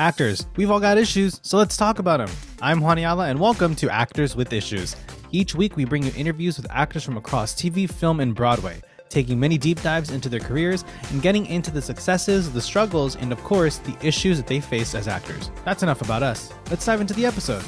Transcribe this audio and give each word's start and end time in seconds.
Actors, 0.00 0.46
we've 0.54 0.70
all 0.70 0.78
got 0.78 0.96
issues, 0.96 1.40
so 1.42 1.58
let's 1.58 1.76
talk 1.76 1.98
about 1.98 2.18
them. 2.18 2.30
I'm 2.62 2.80
Juan 2.80 2.98
Ayala, 2.98 3.26
and 3.26 3.40
welcome 3.40 3.74
to 3.74 3.90
Actors 3.90 4.36
with 4.36 4.52
Issues. 4.52 4.94
Each 5.32 5.56
week, 5.56 5.76
we 5.76 5.84
bring 5.84 6.04
you 6.04 6.12
interviews 6.16 6.56
with 6.56 6.70
actors 6.70 7.02
from 7.02 7.16
across 7.16 7.52
TV, 7.52 7.90
film, 7.90 8.20
and 8.20 8.32
Broadway, 8.32 8.80
taking 9.08 9.40
many 9.40 9.58
deep 9.58 9.82
dives 9.82 10.12
into 10.12 10.28
their 10.28 10.38
careers 10.38 10.84
and 11.10 11.20
getting 11.20 11.46
into 11.46 11.72
the 11.72 11.82
successes, 11.82 12.52
the 12.52 12.60
struggles, 12.60 13.16
and 13.16 13.32
of 13.32 13.42
course, 13.42 13.78
the 13.78 13.96
issues 14.00 14.36
that 14.36 14.46
they 14.46 14.60
face 14.60 14.94
as 14.94 15.08
actors. 15.08 15.50
That's 15.64 15.82
enough 15.82 16.00
about 16.00 16.22
us. 16.22 16.52
Let's 16.70 16.86
dive 16.86 17.00
into 17.00 17.14
the 17.14 17.26
episode. 17.26 17.64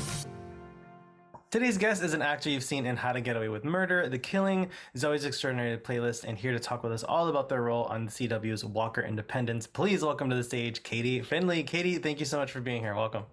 Today's 1.50 1.78
guest 1.78 2.04
is 2.04 2.14
an 2.14 2.22
actor 2.22 2.48
you've 2.48 2.62
seen 2.62 2.86
in 2.86 2.94
How 2.94 3.10
to 3.10 3.20
Get 3.20 3.36
Away 3.36 3.48
with 3.48 3.64
Murder, 3.64 4.08
The 4.08 4.20
Killing, 4.20 4.70
Zoe's 4.96 5.24
Extraordinary 5.24 5.76
Playlist, 5.78 6.22
and 6.22 6.38
here 6.38 6.52
to 6.52 6.60
talk 6.60 6.84
with 6.84 6.92
us 6.92 7.02
all 7.02 7.26
about 7.26 7.48
their 7.48 7.62
role 7.62 7.86
on 7.86 8.06
CW's 8.06 8.64
Walker 8.64 9.00
Independence. 9.00 9.66
Please 9.66 10.04
welcome 10.04 10.30
to 10.30 10.36
the 10.36 10.44
stage 10.44 10.84
Katie 10.84 11.20
Findlay. 11.22 11.64
Katie, 11.64 11.98
thank 11.98 12.20
you 12.20 12.24
so 12.24 12.38
much 12.38 12.52
for 12.52 12.60
being 12.60 12.82
here. 12.82 12.94
Welcome. 12.94 13.24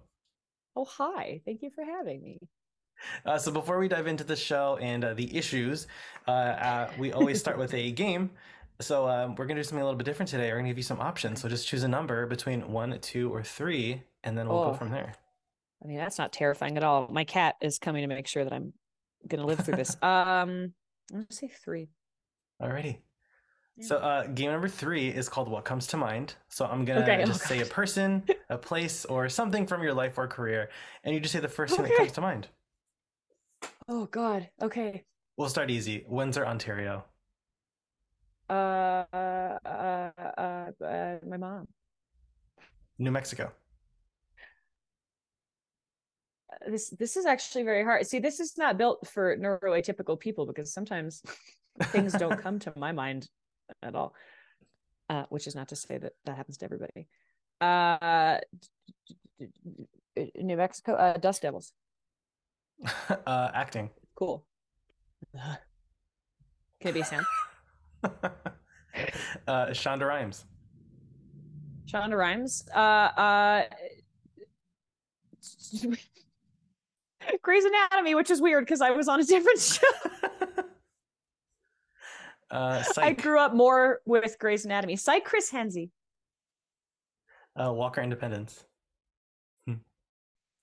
Oh, 0.74 0.84
hi. 0.84 1.42
Thank 1.44 1.62
you 1.62 1.70
for 1.72 1.84
having 1.84 2.20
me. 2.20 2.40
Uh, 3.24 3.38
so 3.38 3.52
before 3.52 3.78
we 3.78 3.86
dive 3.86 4.08
into 4.08 4.24
the 4.24 4.34
show 4.34 4.76
and 4.80 5.04
uh, 5.04 5.14
the 5.14 5.36
issues, 5.36 5.86
uh, 6.26 6.30
uh 6.30 6.90
we 6.98 7.12
always 7.12 7.38
start 7.38 7.56
with 7.56 7.72
a 7.72 7.92
game. 8.04 8.30
So 8.80 9.08
um, 9.08 9.36
we're 9.36 9.46
gonna 9.46 9.60
do 9.60 9.62
something 9.62 9.80
a 9.80 9.84
little 9.84 9.96
bit 9.96 10.06
different 10.06 10.28
today. 10.28 10.50
We're 10.50 10.56
gonna 10.56 10.70
give 10.70 10.76
you 10.76 10.82
some 10.82 10.98
options. 10.98 11.40
So 11.40 11.48
just 11.48 11.68
choose 11.68 11.84
a 11.84 11.88
number 11.88 12.26
between 12.26 12.72
one, 12.72 12.98
two, 12.98 13.32
or 13.32 13.44
three, 13.44 14.02
and 14.24 14.36
then 14.36 14.48
we'll 14.48 14.58
oh. 14.58 14.70
go 14.72 14.74
from 14.74 14.90
there. 14.90 15.14
I 15.82 15.86
mean, 15.86 15.98
that's 15.98 16.18
not 16.18 16.32
terrifying 16.32 16.76
at 16.76 16.82
all. 16.82 17.08
My 17.08 17.24
cat 17.24 17.56
is 17.60 17.78
coming 17.78 18.02
to 18.02 18.08
make 18.14 18.26
sure 18.26 18.44
that 18.44 18.52
I'm 18.52 18.72
going 19.26 19.40
to 19.40 19.46
live 19.46 19.60
through 19.60 19.76
this. 19.76 19.96
um, 20.02 20.72
I'm 21.14 21.26
to 21.28 21.34
say 21.34 21.48
three. 21.48 21.88
Alrighty. 22.60 22.98
Yeah. 23.76 23.86
So, 23.86 23.96
uh, 23.98 24.26
game 24.26 24.50
number 24.50 24.68
three 24.68 25.08
is 25.08 25.28
called 25.28 25.48
What 25.48 25.64
Comes 25.64 25.86
to 25.88 25.96
Mind. 25.96 26.34
So, 26.48 26.66
I'm 26.66 26.84
going 26.84 27.04
to 27.04 27.12
okay. 27.12 27.24
just 27.24 27.44
oh, 27.44 27.46
say 27.46 27.60
a 27.60 27.66
person, 27.66 28.24
a 28.50 28.58
place, 28.58 29.04
or 29.04 29.28
something 29.28 29.66
from 29.66 29.82
your 29.82 29.94
life 29.94 30.18
or 30.18 30.26
career. 30.26 30.70
And 31.04 31.14
you 31.14 31.20
just 31.20 31.32
say 31.32 31.40
the 31.40 31.48
first 31.48 31.74
okay. 31.74 31.82
thing 31.82 31.92
that 31.92 31.98
comes 31.98 32.12
to 32.12 32.20
mind. 32.20 32.48
Oh, 33.86 34.06
God. 34.06 34.48
Okay. 34.60 35.04
We'll 35.36 35.48
start 35.48 35.70
easy. 35.70 36.04
Windsor, 36.08 36.44
Ontario. 36.44 37.04
Uh, 38.50 39.04
uh, 39.12 39.58
uh, 39.64 40.84
uh, 40.84 41.18
my 41.24 41.36
mom. 41.36 41.68
New 42.98 43.12
Mexico 43.12 43.52
this 46.70 46.90
this 46.90 47.16
is 47.16 47.26
actually 47.26 47.64
very 47.64 47.84
hard. 47.84 48.06
See, 48.06 48.18
this 48.18 48.40
is 48.40 48.56
not 48.58 48.78
built 48.78 49.06
for 49.06 49.36
neuroatypical 49.36 50.18
people 50.18 50.46
because 50.46 50.72
sometimes 50.72 51.22
things 51.84 52.12
don't 52.12 52.38
come 52.42 52.58
to 52.60 52.72
my 52.76 52.92
mind 52.92 53.28
at 53.82 53.94
all. 53.94 54.14
Uh, 55.10 55.24
which 55.30 55.46
is 55.46 55.54
not 55.54 55.68
to 55.68 55.76
say 55.76 55.96
that 55.96 56.12
that 56.26 56.36
happens 56.36 56.58
to 56.58 56.66
everybody. 56.66 57.08
Uh, 57.62 58.38
New 60.36 60.56
Mexico, 60.56 60.92
uh, 60.94 61.16
Dust 61.16 61.42
Devils. 61.42 61.72
Uh, 63.26 63.50
acting. 63.54 63.90
Cool. 64.14 64.44
Can 65.34 65.58
it 66.82 66.92
be 66.92 67.02
Sam? 67.02 67.26
uh, 68.04 69.66
Shonda 69.70 70.06
Rhimes. 70.06 70.44
Shonda 71.86 72.16
Rhimes. 72.16 72.68
Uh, 72.74 72.78
uh, 72.78 73.62
Grey's 77.42 77.64
Anatomy, 77.64 78.14
which 78.14 78.30
is 78.30 78.40
weird 78.40 78.64
because 78.64 78.80
I 78.80 78.90
was 78.90 79.08
on 79.08 79.20
a 79.20 79.24
different 79.24 79.60
show. 79.60 79.86
uh, 82.50 82.82
I 82.96 83.12
grew 83.12 83.38
up 83.38 83.54
more 83.54 84.00
with 84.04 84.38
Grey's 84.38 84.64
Anatomy. 84.64 84.96
Psych 84.96 85.24
Chris 85.24 85.50
Henze. 85.50 85.88
Uh, 87.56 87.72
Walker 87.72 88.00
Independence. 88.00 88.64
Hmm. 89.66 89.74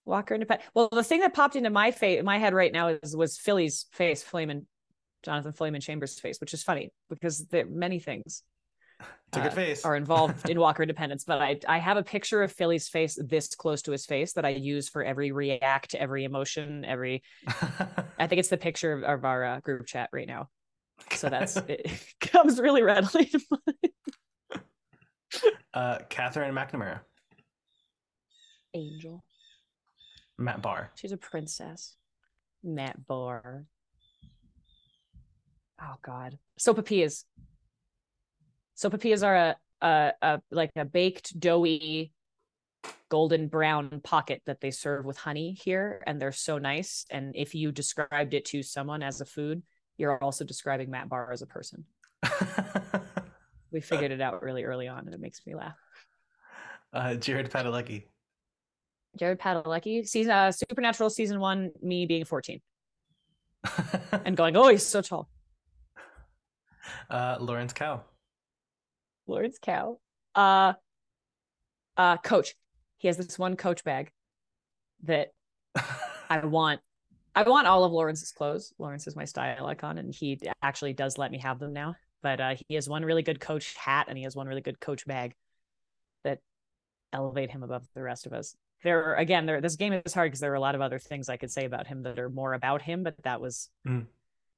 Walker 0.06 0.34
Independence. 0.34 0.70
Well, 0.74 0.90
the 0.92 1.04
thing 1.04 1.20
that 1.22 1.34
popped 1.34 1.56
into 1.56 1.70
my 1.70 1.92
face, 1.92 2.24
my 2.24 2.38
head 2.38 2.54
right 2.54 2.72
now 2.72 2.88
is 2.90 3.16
was 3.16 3.38
Philly's 3.38 3.86
face, 3.92 4.24
Philemon, 4.24 4.66
Jonathan 5.24 5.52
Philemon 5.52 5.82
Chambers' 5.82 6.20
face, 6.20 6.40
which 6.40 6.54
is 6.54 6.64
funny 6.64 6.92
because 7.10 7.46
there 7.48 7.66
are 7.66 7.70
many 7.70 8.00
things 8.00 8.44
it's 9.00 9.38
a 9.38 9.42
good 9.42 9.52
uh, 9.52 9.56
face. 9.56 9.86
are 9.86 9.96
involved 9.96 10.50
in 10.50 10.60
Walker 10.60 10.84
Independence, 10.84 11.24
but 11.24 11.42
I 11.42 11.60
I 11.68 11.78
have 11.80 11.98
a 11.98 12.04
picture 12.04 12.44
of 12.44 12.52
Philly's 12.52 12.88
face 12.88 13.18
this 13.22 13.54
close 13.56 13.82
to 13.84 13.92
his 13.92 14.06
face 14.06 14.34
that 14.34 14.46
I 14.46 14.50
use 14.50 14.90
for 14.90 15.04
every 15.04 15.32
react, 15.32 15.96
every 15.96 16.24
emotion, 16.24 16.86
every. 16.86 17.24
I 18.18 18.28
think 18.28 18.40
it's 18.40 18.50
the 18.50 18.58
picture 18.58 18.94
of, 18.94 19.04
of 19.04 19.26
our 19.26 19.44
uh, 19.44 19.60
group 19.60 19.86
chat 19.86 20.10
right 20.12 20.28
now, 20.28 20.50
so 21.12 21.30
that's 21.30 21.56
it 21.68 21.92
comes 22.22 22.60
really 22.60 22.82
readily 22.84 23.26
to 23.26 23.40
mind. 23.50 24.64
uh, 25.74 25.98
Katherine 26.10 26.54
McNamara. 26.54 27.02
Angel. 28.74 29.24
Matt 30.38 30.62
Barr. 30.62 30.92
She's 30.96 31.14
a 31.14 31.18
princess. 31.18 31.96
Matt 32.64 33.06
Barr. 33.08 33.66
Oh 35.82 35.96
God. 36.02 36.38
Sopapillas. 38.78 39.24
Sopapillas 39.24 39.26
are 39.26 39.36
a, 39.36 39.56
a, 39.82 40.14
a 40.22 40.42
like 40.52 40.72
a 40.76 40.86
baked 40.86 41.40
doughy 41.40 42.12
golden 43.10 43.48
brown 43.48 44.02
pocket 44.04 44.42
that 44.46 44.62
they 44.62 44.72
serve 44.72 45.06
with 45.06 45.18
honey 45.18 45.54
here 45.54 46.04
and 46.06 46.22
they're 46.22 46.32
so 46.32 46.58
nice. 46.58 47.06
And 47.10 47.36
if 47.36 47.56
you 47.56 47.72
described 47.72 48.34
it 48.34 48.46
to 48.46 48.64
someone 48.64 49.02
as 49.04 49.22
a 49.22 49.26
food 49.26 49.64
you're 49.98 50.22
also 50.22 50.44
describing 50.44 50.90
matt 50.90 51.08
barr 51.08 51.32
as 51.32 51.42
a 51.42 51.48
person. 51.48 51.86
We 53.76 53.82
figured 53.82 54.12
it 54.12 54.22
out 54.22 54.42
really 54.42 54.64
early 54.64 54.88
on 54.88 55.00
and 55.00 55.14
it 55.14 55.20
makes 55.20 55.46
me 55.46 55.54
laugh. 55.54 55.76
Uh, 56.94 57.16
jared 57.16 57.52
padalecki. 57.52 58.04
Jared 59.18 59.38
padalecki? 59.38 60.08
Season 60.08 60.32
uh, 60.32 60.54
supernatural 60.54 61.10
season 61.10 61.42
one 61.42 61.72
me 61.82 62.06
being 62.06 62.24
14 62.24 62.62
and 64.24 64.38
going 64.38 64.56
oh 64.56 64.70
he's 64.70 64.86
so 64.86 65.02
tall. 65.02 65.28
Uh, 67.10 67.36
lawrence 67.42 67.74
Kao 67.74 68.06
Lawrence 69.28 69.58
Kao. 69.62 70.00
Uh, 70.34 70.74
uh, 71.98 72.18
Coach. 72.18 72.56
He 72.98 73.08
has 73.08 73.18
this 73.18 73.38
one 73.38 73.56
Coach 73.56 73.84
bag 73.84 74.12
that 75.04 75.30
I 76.30 76.46
want. 76.46 76.82
I 77.38 77.44
want 77.44 77.68
all 77.68 77.84
of 77.84 77.92
Lawrence's 77.92 78.32
clothes. 78.32 78.74
Lawrence 78.78 79.08
is 79.08 79.16
my 79.16 79.26
style 79.26 79.66
icon, 79.68 79.98
and 79.98 80.14
he 80.14 80.40
actually 80.62 80.94
does 80.94 81.18
let 81.18 81.32
me 81.32 81.40
have 81.40 81.60
them 81.60 81.74
now. 81.74 81.96
But 82.24 82.40
uh, 82.40 82.56
he 82.68 82.76
has 82.76 82.88
one 82.88 83.04
really 83.04 83.24
good 83.24 83.42
Coach 83.42 83.76
hat, 83.76 84.06
and 84.08 84.18
he 84.18 84.24
has 84.24 84.36
one 84.36 84.48
really 84.48 84.62
good 84.62 84.80
Coach 84.80 85.06
bag 85.06 85.36
that 86.24 86.40
elevate 87.12 87.52
him 87.52 87.62
above 87.62 87.86
the 87.94 88.02
rest 88.02 88.26
of 88.26 88.32
us. 88.32 88.56
There, 88.84 89.04
are, 89.04 89.16
again, 89.16 89.46
there. 89.46 89.60
This 89.60 89.76
game 89.76 89.94
is 89.94 90.14
hard 90.14 90.32
because 90.32 90.40
there 90.40 90.52
are 90.52 90.56
a 90.56 90.62
lot 90.62 90.76
of 90.76 90.82
other 90.82 91.00
things 91.00 91.28
I 91.28 91.38
could 91.38 91.52
say 91.52 91.66
about 91.66 91.88
him 91.88 92.04
that 92.04 92.20
are 92.20 92.30
more 92.30 92.54
about 92.54 92.82
him, 92.82 93.04
but 93.04 93.22
that 93.24 93.42
was. 93.42 93.70
Mm. 93.86 94.06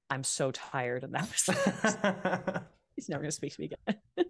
I'm 0.09 0.23
so 0.23 0.51
tired, 0.51 1.03
and 1.03 1.15
that 1.15 1.27
was. 1.27 2.61
he's 2.95 3.09
never 3.09 3.23
going 3.23 3.31
to 3.31 3.35
speak 3.35 3.55
to 3.55 3.61
me 3.61 3.71
again. 3.71 4.27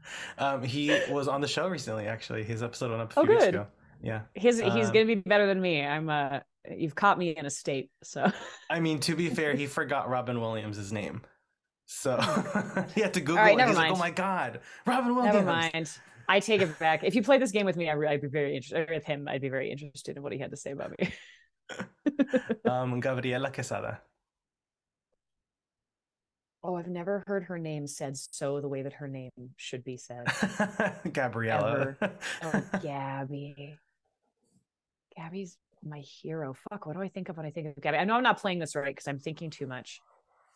Um, 0.38 0.62
he 0.62 0.88
was 1.10 1.28
on 1.28 1.40
the 1.40 1.48
show 1.48 1.68
recently. 1.68 2.06
Actually, 2.06 2.42
his 2.42 2.62
episode 2.62 2.90
went 2.90 3.02
up 3.02 3.16
a 3.16 3.20
oh, 3.20 3.24
few 3.24 3.32
oh, 3.32 3.36
weeks 3.36 3.48
ago. 3.48 3.66
Yeah, 4.02 4.20
he's 4.34 4.58
he's 4.58 4.86
um, 4.86 4.92
gonna 4.92 5.04
be 5.04 5.16
better 5.16 5.46
than 5.46 5.60
me. 5.60 5.84
I'm 5.84 6.08
uh, 6.08 6.40
you've 6.74 6.94
caught 6.94 7.18
me 7.18 7.30
in 7.36 7.44
a 7.44 7.50
state. 7.50 7.90
So 8.02 8.30
I 8.70 8.80
mean, 8.80 9.00
to 9.00 9.14
be 9.14 9.28
fair, 9.28 9.54
he 9.54 9.66
forgot 9.66 10.08
Robin 10.08 10.40
Williams' 10.40 10.92
name, 10.92 11.22
so 11.86 12.16
he 12.94 13.00
had 13.00 13.14
to 13.14 13.20
Google. 13.20 13.36
Right, 13.36 13.58
it. 13.58 13.66
He's 13.66 13.76
mind. 13.76 13.90
like, 13.90 13.92
"Oh 13.92 13.98
my 13.98 14.10
god, 14.10 14.60
Robin 14.86 15.14
Williams." 15.14 15.34
Never 15.34 15.46
mind. 15.46 15.90
I 16.28 16.40
take 16.40 16.60
it 16.60 16.78
back. 16.78 17.04
If 17.04 17.14
you 17.14 17.22
play 17.22 17.38
this 17.38 17.50
game 17.50 17.64
with 17.64 17.76
me, 17.76 17.90
I'd 17.90 18.20
be 18.20 18.28
very 18.28 18.54
interested 18.54 18.88
with 18.90 19.04
him. 19.04 19.26
I'd 19.28 19.40
be 19.40 19.48
very 19.48 19.70
interested 19.70 20.16
in 20.16 20.22
what 20.22 20.32
he 20.32 20.38
had 20.38 20.50
to 20.50 20.56
say 20.56 20.72
about 20.72 20.92
me. 20.98 21.12
um, 22.70 23.00
Gabriela 23.00 23.50
Quezada. 23.50 23.98
Oh, 26.64 26.74
I've 26.74 26.88
never 26.88 27.22
heard 27.26 27.44
her 27.44 27.58
name 27.58 27.86
said 27.86 28.16
so 28.16 28.60
the 28.60 28.68
way 28.68 28.82
that 28.82 28.94
her 28.94 29.06
name 29.06 29.30
should 29.56 29.84
be 29.84 29.96
said. 29.96 30.26
Gabriella. 31.12 31.96
Oh, 32.42 32.64
Gabby. 32.82 33.76
Gabby's 35.16 35.56
my 35.84 36.00
hero. 36.00 36.54
Fuck, 36.68 36.86
what 36.86 36.96
do 36.96 37.02
I 37.02 37.08
think 37.08 37.28
of 37.28 37.36
when 37.36 37.46
I 37.46 37.50
think 37.50 37.68
of 37.68 37.80
Gabby? 37.80 37.98
I 37.98 38.04
know 38.04 38.14
I'm 38.14 38.24
not 38.24 38.40
playing 38.40 38.58
this 38.58 38.74
right 38.74 38.86
because 38.86 39.06
I'm 39.06 39.20
thinking 39.20 39.50
too 39.50 39.66
much. 39.66 40.00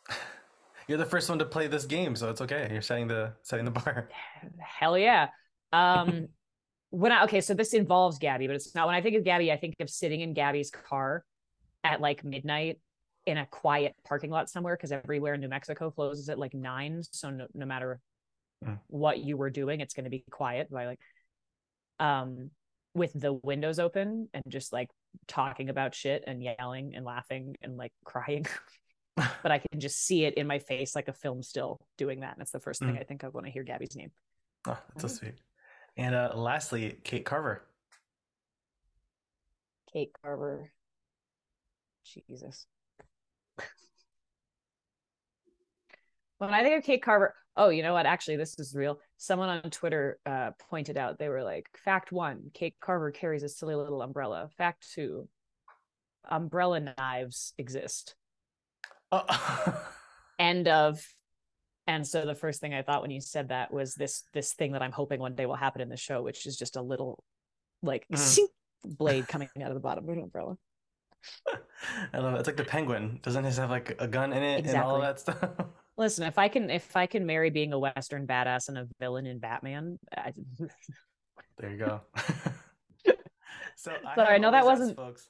You're 0.88 0.99
the 0.99 1.06
first 1.06 1.29
one 1.29 1.38
to 1.38 1.44
play 1.44 1.69
this 1.69 1.85
game, 1.85 2.17
so 2.17 2.29
it's 2.29 2.41
okay. 2.41 2.69
You're 2.73 2.82
setting 2.82 3.06
the 3.06 3.35
setting 3.43 3.65
the 3.65 3.71
bar. 3.71 4.09
Hell 4.59 4.99
yeah. 4.99 5.29
Um 5.73 6.29
when 6.91 7.12
I 7.12 7.23
okay, 7.25 7.41
so 7.41 7.55
this 7.55 7.73
involves 7.73 8.19
Gabby, 8.19 8.49
but 8.49 8.56
it's 8.56 8.75
not 8.75 8.87
when 8.87 8.97
I 8.97 9.00
think 9.00 9.17
of 9.17 9.23
Gabby, 9.23 9.53
I 9.53 9.56
think 9.56 9.76
of 9.79 9.88
sitting 9.88 10.21
in 10.21 10.35
Gabby's 10.35 10.71
car 10.71 11.25
at 11.85 12.00
like 12.00 12.25
midnight 12.25 12.81
in 13.27 13.39
a 13.39 13.47
quiet 13.47 13.95
parking 14.05 14.31
lot 14.31 14.51
somewhere 14.51 14.77
because 14.77 14.93
everywhere 14.93 15.35
in 15.35 15.41
New 15.41 15.49
Mexico 15.49 15.91
closes 15.91 16.29
at 16.29 16.39
like 16.39 16.55
nine. 16.55 17.03
So 17.13 17.31
no, 17.31 17.47
no 17.55 17.67
matter 17.67 18.01
mm. 18.65 18.79
what 18.89 19.19
you 19.19 19.37
were 19.37 19.51
doing, 19.51 19.81
it's 19.81 19.95
going 19.95 20.05
to 20.05 20.11
be 20.11 20.25
quiet 20.31 20.71
by 20.71 20.87
like, 20.87 21.01
um, 22.01 22.51
with 22.95 23.13
the 23.15 23.33
windows 23.33 23.79
open 23.79 24.29
and 24.35 24.43
just 24.49 24.73
like 24.73 24.89
talking 25.27 25.71
about 25.71 25.95
shit 25.95 26.25
and 26.27 26.43
yelling 26.43 26.95
and 26.95 27.05
laughing 27.05 27.57
and 27.63 27.77
like 27.77 27.93
crying. 28.05 28.47
but 29.17 29.53
I 29.53 29.59
can 29.59 29.81
just 29.81 30.05
see 30.05 30.25
it 30.25 30.35
in 30.35 30.47
my 30.47 30.59
face 30.59 30.95
like 30.95 31.09
a 31.09 31.13
film 31.13 31.43
still 31.43 31.81
doing 31.97 32.21
that. 32.21 32.33
And 32.33 32.41
that's 32.41 32.51
the 32.51 32.61
first 32.61 32.81
thing 32.81 32.95
mm. 32.95 33.01
I 33.01 33.05
think 33.05 33.23
of 33.23 33.35
when 33.35 33.47
I 33.47 33.51
hear 33.51 33.63
Gabby's 33.63 33.97
name. 33.97 34.11
Oh, 34.67 34.79
that's 34.95 35.03
so 35.03 35.09
sweet. 35.09 35.35
And 35.97 36.15
uh, 36.15 36.33
lastly, 36.35 36.97
Kate 37.05 37.25
Carver. 37.25 37.63
Kate 39.93 40.11
Carver. 40.23 40.73
Jesus. 42.05 42.67
When 46.38 46.54
I 46.54 46.62
think 46.62 46.78
of 46.78 46.84
Kate 46.84 47.02
Carver, 47.02 47.34
oh, 47.56 47.69
you 47.69 47.82
know 47.82 47.93
what? 47.93 48.06
Actually, 48.06 48.37
this 48.37 48.58
is 48.58 48.75
real. 48.75 48.99
Someone 49.16 49.49
on 49.49 49.70
Twitter 49.70 50.19
uh, 50.26 50.50
pointed 50.70 50.96
out 50.96 51.19
they 51.19 51.28
were 51.28 51.44
like, 51.44 51.66
fact 51.84 52.10
one, 52.12 52.50
Kate 52.52 52.75
Carver 52.81 53.10
carries 53.10 53.43
a 53.43 53.49
silly 53.49 53.75
little 53.75 54.02
umbrella. 54.02 54.49
Fact 54.56 54.84
two, 54.93 55.28
umbrella 56.28 56.81
knives 56.99 57.54
exist. 57.58 58.14
Uh- 59.10 59.72
End 60.38 60.66
of. 60.66 61.00
And 61.87 62.06
so 62.06 62.25
the 62.25 62.34
first 62.34 62.60
thing 62.60 62.75
I 62.75 62.82
thought 62.82 63.02
when 63.02 63.10
you 63.10 63.20
said 63.20 63.49
that 63.49 63.72
was 63.72 63.94
this 63.94 64.25
this 64.32 64.52
thing 64.52 64.72
that 64.72 64.82
I'm 64.82 64.93
hoping 64.93 65.20
one 65.20 65.34
day 65.34 65.46
will 65.46 65.54
happen 65.54 65.81
in 65.81 65.88
the 65.88 65.96
show, 65.96 66.22
which 66.22 66.46
is 66.46 66.56
just 66.56 66.76
a 66.76 66.82
little 66.82 67.22
like 67.82 68.06
mm. 68.12 68.38
blade 68.84 69.28
coming 69.28 69.49
out 69.60 69.69
of 69.69 69.75
the 69.75 69.81
bottom 69.81 70.08
of 70.08 70.16
an 70.16 70.22
umbrella. 70.22 70.56
I 72.13 72.19
love 72.19 72.35
it. 72.35 72.39
It's 72.39 72.47
like 72.47 72.57
the 72.57 72.65
penguin. 72.65 73.21
Doesn't 73.23 73.45
his 73.45 73.57
have 73.59 73.71
like 73.71 73.97
a 73.99 74.07
gun 74.07 74.33
in 74.33 74.43
it 74.43 74.61
exactly. 74.61 74.81
and 74.81 74.85
all 74.85 75.01
that 75.01 75.21
stuff? 75.21 75.51
Listen, 75.97 76.27
if 76.27 76.39
I 76.39 76.49
can 76.49 76.71
if 76.71 76.97
I 76.97 77.07
can 77.07 77.27
marry 77.27 77.51
being 77.51 77.73
a 77.73 77.79
Western 77.79 78.27
badass 78.27 78.69
and 78.69 78.79
a 78.79 78.89
villain 78.99 79.27
in 79.27 79.39
Batman, 79.39 79.99
I... 80.17 80.33
there 81.59 81.71
you 81.71 81.79
go. 81.79 82.01
so 83.77 83.93
I 84.07 84.15
sorry, 84.15 84.35
I 84.35 84.39
know 84.39 84.51
that 84.51 84.65
wasn't 84.65 84.97
folks. 84.97 85.29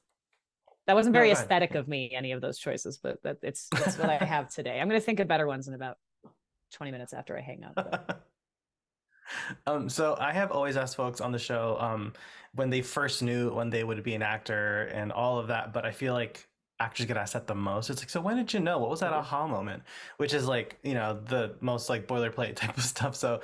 That 0.87 0.95
wasn't 0.95 1.15
very 1.15 1.29
no, 1.29 1.35
aesthetic 1.35 1.75
of 1.75 1.89
me, 1.89 2.13
any 2.15 2.33
of 2.33 2.41
those 2.41 2.59
choices, 2.59 2.99
but 2.99 3.23
that 3.23 3.39
it's 3.43 3.69
it's 3.73 3.99
what 3.99 4.11
I 4.11 4.17
have 4.25 4.49
today. 4.49 4.81
I'm 4.81 4.89
gonna 4.89 5.01
think 5.01 5.21
of 5.21 5.29
better 5.29 5.47
ones 5.47 5.69
in 5.69 5.75
about 5.75 5.97
20 6.73 6.93
minutes 6.93 7.13
after 7.13 7.37
I 7.37 7.41
hang 7.41 7.65
up. 7.65 8.27
Um, 9.67 9.89
so 9.89 10.17
I 10.19 10.33
have 10.33 10.51
always 10.51 10.77
asked 10.77 10.97
folks 10.97 11.21
on 11.21 11.33
the 11.33 11.39
show 11.39 11.77
um, 11.81 12.13
when 12.55 12.71
they 12.71 12.83
first 12.83 13.23
knew 13.23 13.53
when 13.55 13.71
they 13.71 13.85
would 13.85 14.03
be 14.03 14.15
an 14.15 14.23
actor 14.23 14.85
and 14.93 15.13
all 15.13 15.39
of 15.39 15.49
that, 15.49 15.73
but 15.73 15.85
I 15.85 15.91
feel 15.91 16.15
like 16.15 16.47
actors 16.81 17.07
get 17.07 17.17
asked 17.17 17.35
that 17.35 17.47
the 17.47 17.55
most. 17.55 17.91
It's 17.91 18.03
like, 18.03 18.11
so 18.11 18.21
when 18.21 18.37
did 18.37 18.53
you 18.53 18.61
know? 18.61 18.79
What 18.79 18.91
was 18.91 19.01
that 19.01 19.13
aha 19.13 19.47
moment? 19.47 19.85
Which 20.17 20.35
is 20.35 20.47
like, 20.47 20.79
you 20.83 20.95
know, 20.95 21.19
the 21.29 21.55
most 21.61 21.89
like 21.89 22.07
boilerplate 22.07 22.57
type 22.57 22.77
of 22.77 22.83
stuff. 22.83 23.15
So 23.15 23.41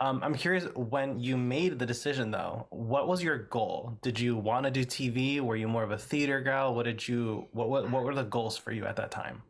um, 0.00 0.20
I'm 0.22 0.34
curious 0.34 0.64
when 0.74 1.18
you 1.18 1.36
made 1.36 1.78
the 1.78 1.86
decision 1.86 2.30
though, 2.30 2.66
what 2.70 3.08
was 3.08 3.22
your 3.22 3.38
goal? 3.38 3.98
Did 4.02 4.20
you 4.20 4.36
want 4.36 4.64
to 4.64 4.70
do 4.70 4.84
TV? 4.84 5.40
Were 5.40 5.56
you 5.56 5.68
more 5.68 5.82
of 5.82 5.90
a 5.90 5.98
theater 5.98 6.40
gal? 6.40 6.74
What 6.74 6.84
did 6.84 7.06
you, 7.06 7.46
what, 7.52 7.68
what, 7.68 7.90
what 7.90 8.04
were 8.04 8.14
the 8.14 8.24
goals 8.24 8.56
for 8.56 8.72
you 8.72 8.84
at 8.84 8.96
that 8.96 9.10
time? 9.10 9.42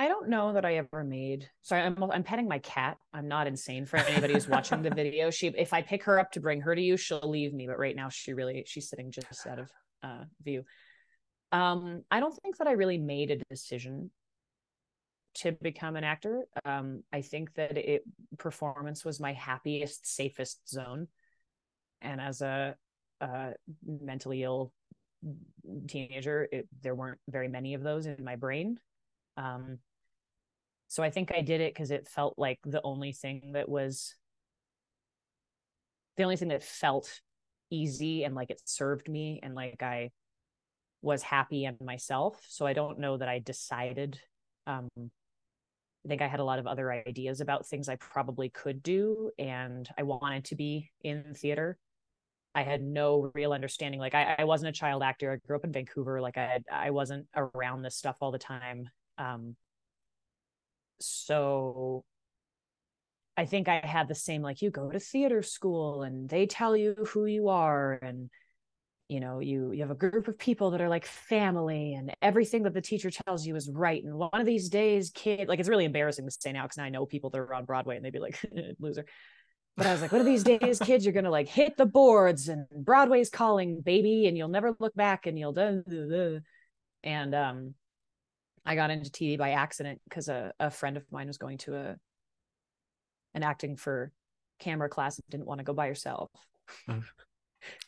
I 0.00 0.08
don't 0.08 0.30
know 0.30 0.54
that 0.54 0.64
I 0.64 0.76
ever 0.76 1.04
made. 1.04 1.50
Sorry, 1.60 1.82
I'm 1.82 2.02
I'm 2.02 2.22
petting 2.22 2.48
my 2.48 2.58
cat. 2.60 2.96
I'm 3.12 3.28
not 3.28 3.46
insane 3.46 3.84
for 3.84 3.98
anybody 3.98 4.32
who's 4.32 4.48
watching 4.48 4.80
the 4.80 4.88
video. 4.94 5.28
She, 5.28 5.48
if 5.48 5.74
I 5.74 5.82
pick 5.82 6.04
her 6.04 6.18
up 6.18 6.32
to 6.32 6.40
bring 6.40 6.62
her 6.62 6.74
to 6.74 6.80
you, 6.80 6.96
she'll 6.96 7.20
leave 7.22 7.52
me. 7.52 7.66
But 7.66 7.78
right 7.78 7.94
now, 7.94 8.08
she 8.08 8.32
really 8.32 8.64
she's 8.66 8.88
sitting 8.88 9.10
just 9.10 9.46
out 9.46 9.58
of 9.58 9.70
uh, 10.02 10.24
view. 10.42 10.64
Um, 11.52 12.02
I 12.10 12.18
don't 12.18 12.34
think 12.42 12.56
that 12.56 12.66
I 12.66 12.72
really 12.72 12.96
made 12.96 13.30
a 13.30 13.44
decision 13.50 14.10
to 15.34 15.52
become 15.52 15.96
an 15.96 16.04
actor. 16.04 16.46
Um, 16.64 17.02
I 17.12 17.20
think 17.20 17.52
that 17.56 17.76
it 17.76 18.02
performance 18.38 19.04
was 19.04 19.20
my 19.20 19.34
happiest, 19.34 20.06
safest 20.06 20.66
zone, 20.66 21.08
and 22.00 22.22
as 22.22 22.40
a, 22.40 22.74
a 23.20 23.52
mentally 23.84 24.44
ill 24.44 24.72
teenager, 25.88 26.48
it, 26.50 26.68
there 26.80 26.94
weren't 26.94 27.20
very 27.28 27.48
many 27.48 27.74
of 27.74 27.82
those 27.82 28.06
in 28.06 28.24
my 28.24 28.36
brain. 28.36 28.78
Um, 29.36 29.78
so 30.90 31.04
I 31.04 31.10
think 31.10 31.30
I 31.32 31.40
did 31.40 31.60
it 31.60 31.72
because 31.72 31.92
it 31.92 32.08
felt 32.08 32.34
like 32.36 32.58
the 32.64 32.82
only 32.82 33.12
thing 33.12 33.52
that 33.52 33.68
was 33.68 34.16
the 36.16 36.24
only 36.24 36.36
thing 36.36 36.48
that 36.48 36.64
felt 36.64 37.20
easy 37.70 38.24
and 38.24 38.34
like 38.34 38.50
it 38.50 38.60
served 38.64 39.08
me 39.08 39.38
and 39.40 39.54
like 39.54 39.84
I 39.84 40.10
was 41.00 41.22
happy 41.22 41.64
in 41.64 41.76
myself. 41.80 42.44
So 42.48 42.66
I 42.66 42.72
don't 42.72 42.98
know 42.98 43.16
that 43.16 43.28
I 43.28 43.38
decided. 43.38 44.18
Um, 44.66 44.88
I 44.98 46.08
think 46.08 46.22
I 46.22 46.26
had 46.26 46.40
a 46.40 46.44
lot 46.44 46.58
of 46.58 46.66
other 46.66 46.90
ideas 46.90 47.40
about 47.40 47.68
things 47.68 47.88
I 47.88 47.94
probably 47.94 48.48
could 48.48 48.82
do, 48.82 49.30
and 49.38 49.88
I 49.96 50.02
wanted 50.02 50.46
to 50.46 50.56
be 50.56 50.90
in 51.02 51.34
theater. 51.36 51.78
I 52.52 52.64
had 52.64 52.82
no 52.82 53.30
real 53.32 53.52
understanding. 53.52 54.00
Like 54.00 54.16
I, 54.16 54.34
I 54.40 54.44
wasn't 54.44 54.70
a 54.70 54.78
child 54.78 55.04
actor. 55.04 55.30
I 55.30 55.46
grew 55.46 55.56
up 55.56 55.64
in 55.64 55.70
Vancouver. 55.70 56.20
Like 56.20 56.36
I 56.36 56.58
I 56.68 56.90
wasn't 56.90 57.28
around 57.36 57.82
this 57.82 57.94
stuff 57.94 58.16
all 58.20 58.32
the 58.32 58.38
time. 58.38 58.88
Um, 59.18 59.54
so 61.00 62.04
I 63.36 63.46
think 63.46 63.68
I 63.68 63.80
had 63.82 64.08
the 64.08 64.14
same 64.14 64.42
like 64.42 64.60
you 64.60 64.70
go 64.70 64.90
to 64.90 65.00
theater 65.00 65.42
school 65.42 66.02
and 66.02 66.28
they 66.28 66.46
tell 66.46 66.76
you 66.76 66.94
who 67.08 67.26
you 67.26 67.48
are 67.48 67.98
and 68.02 68.28
you 69.08 69.18
know 69.18 69.40
you 69.40 69.72
you 69.72 69.80
have 69.80 69.90
a 69.90 69.94
group 69.94 70.28
of 70.28 70.38
people 70.38 70.72
that 70.72 70.80
are 70.80 70.88
like 70.88 71.06
family 71.06 71.94
and 71.94 72.14
everything 72.20 72.64
that 72.64 72.74
the 72.74 72.82
teacher 72.82 73.10
tells 73.10 73.46
you 73.46 73.56
is 73.56 73.70
right. 73.72 74.04
And 74.04 74.14
one 74.14 74.30
of 74.34 74.46
these 74.46 74.68
days 74.68 75.10
kid 75.10 75.48
like 75.48 75.58
it's 75.58 75.68
really 75.68 75.86
embarrassing 75.86 76.26
to 76.26 76.30
say 76.30 76.52
now 76.52 76.64
because 76.64 76.78
I 76.78 76.90
know 76.90 77.06
people 77.06 77.30
that 77.30 77.38
are 77.38 77.54
on 77.54 77.64
Broadway 77.64 77.96
and 77.96 78.04
they'd 78.04 78.12
be 78.12 78.18
like 78.18 78.38
loser. 78.78 79.06
But 79.76 79.86
I 79.86 79.92
was 79.92 80.02
like 80.02 80.12
one 80.12 80.20
of 80.20 80.26
these 80.26 80.44
days 80.44 80.78
kids? 80.78 81.04
You're 81.04 81.14
gonna 81.14 81.30
like 81.30 81.48
hit 81.48 81.76
the 81.78 81.86
boards 81.86 82.48
and 82.48 82.66
Broadway's 82.70 83.30
calling 83.30 83.80
baby 83.80 84.26
and 84.26 84.36
you'll 84.36 84.48
never 84.48 84.74
look 84.78 84.94
back 84.94 85.26
and 85.26 85.38
you'll 85.38 85.54
do 85.54 86.40
and 87.02 87.34
um 87.34 87.74
I 88.64 88.74
got 88.74 88.90
into 88.90 89.10
TV 89.10 89.38
by 89.38 89.50
accident 89.50 90.00
because 90.08 90.28
a, 90.28 90.52
a 90.60 90.70
friend 90.70 90.96
of 90.96 91.04
mine 91.10 91.26
was 91.26 91.38
going 91.38 91.58
to 91.58 91.76
a 91.76 91.96
an 93.34 93.42
acting 93.42 93.76
for 93.76 94.12
camera 94.58 94.88
class 94.88 95.18
and 95.18 95.24
didn't 95.30 95.46
want 95.46 95.58
to 95.58 95.64
go 95.64 95.72
by 95.72 95.86
herself. 95.86 96.30
Mm. 96.88 97.04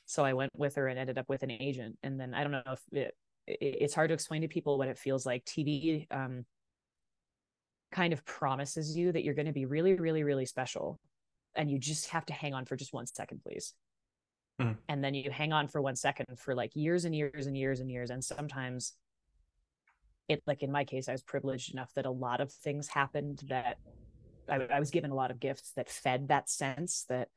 so 0.06 0.24
I 0.24 0.32
went 0.32 0.52
with 0.56 0.76
her 0.76 0.88
and 0.88 0.98
ended 0.98 1.18
up 1.18 1.28
with 1.28 1.42
an 1.42 1.50
agent. 1.50 1.98
And 2.02 2.18
then 2.18 2.34
I 2.34 2.42
don't 2.42 2.52
know 2.52 2.62
if 2.66 2.80
it, 2.92 3.14
it, 3.46 3.58
it's 3.60 3.94
hard 3.94 4.08
to 4.08 4.14
explain 4.14 4.42
to 4.42 4.48
people 4.48 4.78
what 4.78 4.88
it 4.88 4.98
feels 4.98 5.26
like. 5.26 5.44
TV 5.44 6.06
um, 6.10 6.44
kind 7.90 8.12
of 8.12 8.24
promises 8.24 8.96
you 8.96 9.12
that 9.12 9.24
you're 9.24 9.34
going 9.34 9.46
to 9.46 9.52
be 9.52 9.66
really, 9.66 9.94
really, 9.94 10.22
really 10.22 10.46
special. 10.46 10.98
And 11.54 11.70
you 11.70 11.78
just 11.78 12.08
have 12.10 12.24
to 12.26 12.32
hang 12.32 12.54
on 12.54 12.64
for 12.64 12.76
just 12.76 12.94
one 12.94 13.06
second, 13.06 13.42
please. 13.42 13.74
Mm. 14.60 14.76
And 14.88 15.04
then 15.04 15.14
you 15.14 15.30
hang 15.30 15.52
on 15.52 15.68
for 15.68 15.82
one 15.82 15.96
second 15.96 16.26
for 16.38 16.54
like 16.54 16.70
years 16.74 17.04
and 17.04 17.14
years 17.14 17.46
and 17.46 17.56
years 17.56 17.80
and 17.80 17.90
years. 17.90 18.10
And 18.10 18.24
sometimes 18.24 18.94
it 20.28 20.42
like 20.46 20.62
in 20.62 20.72
my 20.72 20.84
case 20.84 21.08
i 21.08 21.12
was 21.12 21.22
privileged 21.22 21.72
enough 21.72 21.92
that 21.94 22.06
a 22.06 22.10
lot 22.10 22.40
of 22.40 22.52
things 22.52 22.88
happened 22.88 23.42
that 23.48 23.78
I, 24.48 24.56
I, 24.74 24.80
was 24.80 24.90
given 24.90 25.10
a 25.10 25.14
lot 25.14 25.30
of 25.30 25.40
gifts 25.40 25.72
that 25.76 25.88
fed 25.88 26.28
that 26.28 26.48
sense 26.48 27.04
that 27.08 27.28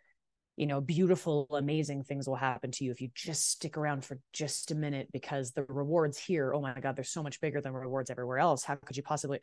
you 0.58 0.66
know 0.66 0.82
beautiful 0.82 1.48
amazing 1.52 2.04
things 2.04 2.28
will 2.28 2.36
happen 2.36 2.72
to 2.72 2.86
you 2.86 2.92
if 2.92 3.02
you 3.02 3.10
just 3.14 3.50
stick 3.52 3.78
around 3.78 4.06
for 4.06 4.20
just 4.34 4.72
a 4.72 4.76
minute 4.76 5.10
because 5.12 5.52
the 5.52 5.66
rewards 5.68 6.18
here 6.18 6.54
oh 6.54 6.62
my 6.62 6.80
god 6.80 6.96
they're 6.96 7.04
so 7.04 7.24
much 7.24 7.42
bigger 7.42 7.62
than 7.62 7.74
rewards 7.74 8.10
everywhere 8.10 8.40
else. 8.40 8.64
How 8.64 8.76
could 8.76 8.98
you 8.98 9.04
possibly 9.04 9.40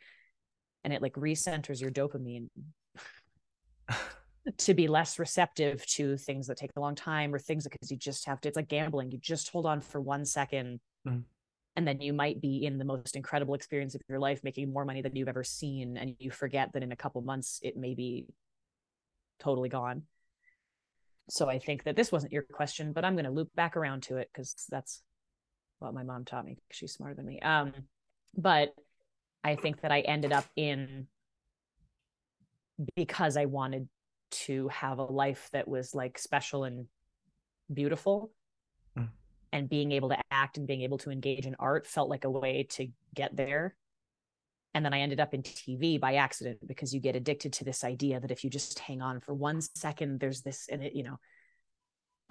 and 0.83 0.91
it 0.91 1.01
like 1.01 1.13
recenters 1.13 1.79
your 1.79 1.91
dopamine 1.91 2.49
to 4.57 4.73
be 4.73 4.87
less 4.87 5.19
receptive 5.19 5.85
to 5.85 6.17
things 6.17 6.47
that 6.47 6.57
take 6.57 6.71
a 6.75 6.79
long 6.79 6.95
time 6.95 7.33
or 7.33 7.39
things 7.39 7.63
because 7.63 7.91
you 7.91 7.97
just 7.97 8.25
have 8.25 8.41
to 8.41 8.49
it's 8.49 8.57
like 8.57 8.67
gambling. 8.67 9.11
You 9.11 9.19
just 9.19 9.49
hold 9.49 9.65
on 9.65 9.81
for 9.81 10.01
one 10.01 10.25
second 10.25 10.79
mm 11.07 11.23
and 11.75 11.87
then 11.87 12.01
you 12.01 12.13
might 12.13 12.39
be 12.39 12.65
in 12.65 12.77
the 12.77 12.85
most 12.85 13.15
incredible 13.15 13.55
experience 13.55 13.95
of 13.95 14.01
your 14.07 14.19
life 14.19 14.43
making 14.43 14.71
more 14.71 14.85
money 14.85 15.01
than 15.01 15.15
you've 15.15 15.27
ever 15.27 15.43
seen 15.43 15.97
and 15.97 16.15
you 16.19 16.29
forget 16.31 16.71
that 16.73 16.83
in 16.83 16.91
a 16.91 16.95
couple 16.95 17.21
months 17.21 17.59
it 17.63 17.75
may 17.75 17.95
be 17.95 18.27
totally 19.39 19.69
gone. 19.69 20.03
So 21.29 21.49
i 21.49 21.57
think 21.57 21.83
that 21.85 21.95
this 21.95 22.11
wasn't 22.11 22.33
your 22.33 22.43
question 22.43 22.91
but 22.91 23.05
i'm 23.05 23.13
going 23.13 23.25
to 23.25 23.31
loop 23.31 23.49
back 23.55 23.77
around 23.77 24.03
to 24.03 24.17
it 24.17 24.29
because 24.31 24.55
that's 24.69 25.01
what 25.79 25.93
my 25.93 26.03
mom 26.03 26.25
taught 26.25 26.45
me 26.45 26.57
she's 26.71 26.93
smarter 26.93 27.15
than 27.15 27.25
me. 27.25 27.39
Um 27.39 27.73
but 28.35 28.73
i 29.43 29.55
think 29.55 29.81
that 29.81 29.91
i 29.91 30.01
ended 30.01 30.33
up 30.33 30.45
in 30.55 31.07
because 32.95 33.37
i 33.37 33.45
wanted 33.45 33.87
to 34.31 34.67
have 34.67 34.97
a 34.99 35.03
life 35.03 35.49
that 35.53 35.67
was 35.67 35.93
like 35.95 36.17
special 36.17 36.63
and 36.63 36.87
beautiful 37.71 38.31
and 39.53 39.69
being 39.69 39.91
able 39.91 40.09
to 40.09 40.17
act 40.31 40.57
and 40.57 40.65
being 40.65 40.81
able 40.81 40.97
to 40.97 41.11
engage 41.11 41.45
in 41.45 41.55
art 41.59 41.85
felt 41.85 42.09
like 42.09 42.25
a 42.25 42.29
way 42.29 42.65
to 42.71 42.87
get 43.15 43.35
there. 43.35 43.75
And 44.73 44.83
then 44.83 44.93
i 44.93 45.01
ended 45.01 45.19
up 45.19 45.35
in 45.35 45.43
tv 45.43 45.99
by 45.99 46.15
accident 46.15 46.57
because 46.65 46.95
you 46.95 46.99
get 46.99 47.15
addicted 47.15 47.53
to 47.53 47.63
this 47.63 47.83
idea 47.83 48.19
that 48.19 48.31
if 48.31 48.43
you 48.43 48.49
just 48.49 48.79
hang 48.79 49.03
on 49.03 49.19
for 49.19 49.31
one 49.31 49.61
second 49.75 50.19
there's 50.19 50.41
this 50.41 50.67
and 50.67 50.83
it 50.83 50.95
you 50.95 51.03
know 51.03 51.19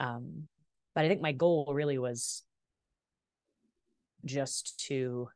um 0.00 0.48
but 0.92 1.04
i 1.04 1.08
think 1.08 1.22
my 1.22 1.30
goal 1.30 1.70
really 1.72 1.98
was 1.98 2.42
just 4.24 4.76
to 4.88 5.28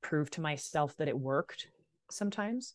prove 0.00 0.28
to 0.30 0.40
myself 0.40 0.96
that 0.96 1.06
it 1.06 1.16
worked 1.16 1.68
sometimes. 2.10 2.74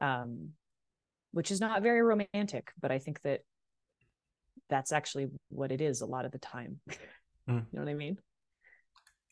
Um 0.00 0.50
which 1.32 1.50
is 1.50 1.60
not 1.60 1.82
very 1.82 2.00
romantic 2.00 2.70
but 2.80 2.92
i 2.92 3.00
think 3.00 3.20
that 3.22 3.40
that's 4.68 4.92
actually 4.92 5.28
what 5.50 5.72
it 5.72 5.80
is 5.80 6.00
a 6.00 6.06
lot 6.06 6.24
of 6.24 6.32
the 6.32 6.38
time. 6.38 6.80
Mm. 7.46 7.56
you 7.56 7.78
know 7.78 7.84
what 7.84 7.90
I 7.90 7.94
mean? 7.94 8.16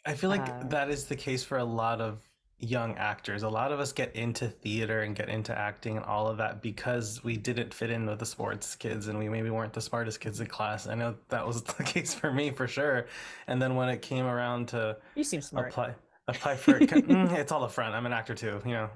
I 0.05 0.13
feel 0.13 0.29
like 0.29 0.47
uh, 0.47 0.65
that 0.65 0.91
is 0.91 1.07
the 1.07 1.17
case 1.17 1.43
for 1.45 1.57
a 1.57 1.65
lot 1.65 2.03
of 2.03 2.21
young 2.59 2.97
actors. 2.97 3.43
A 3.43 3.49
lot 3.49 3.73
of 3.73 3.81
us 3.81 3.93
get 3.93 4.15
into 4.15 4.49
theater 4.49 5.03
and 5.03 5.17
get 5.17 5.29
into 5.29 5.57
acting 5.57 5.97
and 5.97 6.07
all 6.07 6.29
of 6.29 6.37
that 6.39 6.63
because 6.63 7.23
we 7.25 7.37
didn't 7.37 7.75
fit 7.75 7.91
in 7.91 8.07
with 8.07 8.19
the 8.19 8.27
sports 8.27 8.77
kids 8.77 9.09
and 9.09 9.19
we 9.19 9.29
maybe 9.29 9.51
weren't 9.51 9.73
the 9.73 9.81
smartest 9.81 10.21
kids 10.21 10.41
in 10.41 10.47
class. 10.47 10.87
I 10.87 10.95
know 10.95 11.17
that 11.29 11.47
was 11.47 11.63
the 11.79 11.83
case 11.83 12.15
for 12.15 12.33
me 12.33 12.51
for 12.51 12.69
sure. 12.69 13.07
And 13.49 13.61
then 13.61 13.75
when 13.75 13.89
it 13.89 14.01
came 14.03 14.27
around 14.27 14.69
to 14.69 14.97
you 15.15 15.25
seem 15.25 15.41
smart. 15.41 15.71
apply 15.71 15.95
apply 16.29 16.57
for 16.57 16.79
mm, 16.79 17.33
it's 17.33 17.51
all 17.51 17.65
a 17.65 17.69
front. 17.69 17.95
I'm 17.95 18.07
an 18.07 18.13
actor 18.13 18.35
too, 18.35 18.61
you 18.65 18.73
know. 18.73 18.91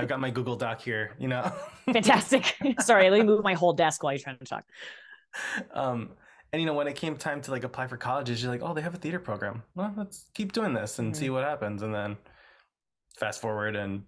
I've 0.00 0.08
got 0.08 0.20
my 0.20 0.30
Google 0.30 0.56
Doc 0.56 0.80
here, 0.80 1.14
you 1.18 1.28
know. 1.28 1.52
Fantastic. 1.92 2.56
Sorry, 2.80 3.10
let 3.10 3.20
me 3.20 3.26
move 3.26 3.44
my 3.44 3.54
whole 3.54 3.72
desk 3.72 4.02
while 4.02 4.12
you're 4.12 4.20
trying 4.20 4.38
to 4.38 4.44
talk. 4.44 4.64
Um, 5.72 6.10
and 6.52 6.60
you 6.60 6.66
know 6.66 6.74
when 6.74 6.88
it 6.88 6.96
came 6.96 7.16
time 7.16 7.40
to 7.42 7.50
like 7.50 7.64
apply 7.64 7.86
for 7.86 7.96
colleges 7.96 8.42
you're 8.42 8.50
like 8.50 8.62
oh 8.62 8.74
they 8.74 8.80
have 8.80 8.94
a 8.94 8.98
theater 8.98 9.20
program 9.20 9.62
well 9.76 9.94
let's 9.96 10.26
keep 10.34 10.52
doing 10.52 10.74
this 10.74 10.98
and 10.98 11.12
mm-hmm. 11.12 11.20
see 11.20 11.30
what 11.30 11.44
happens 11.44 11.82
and 11.82 11.94
then 11.94 12.16
fast 13.18 13.40
forward 13.40 13.76
and 13.76 14.02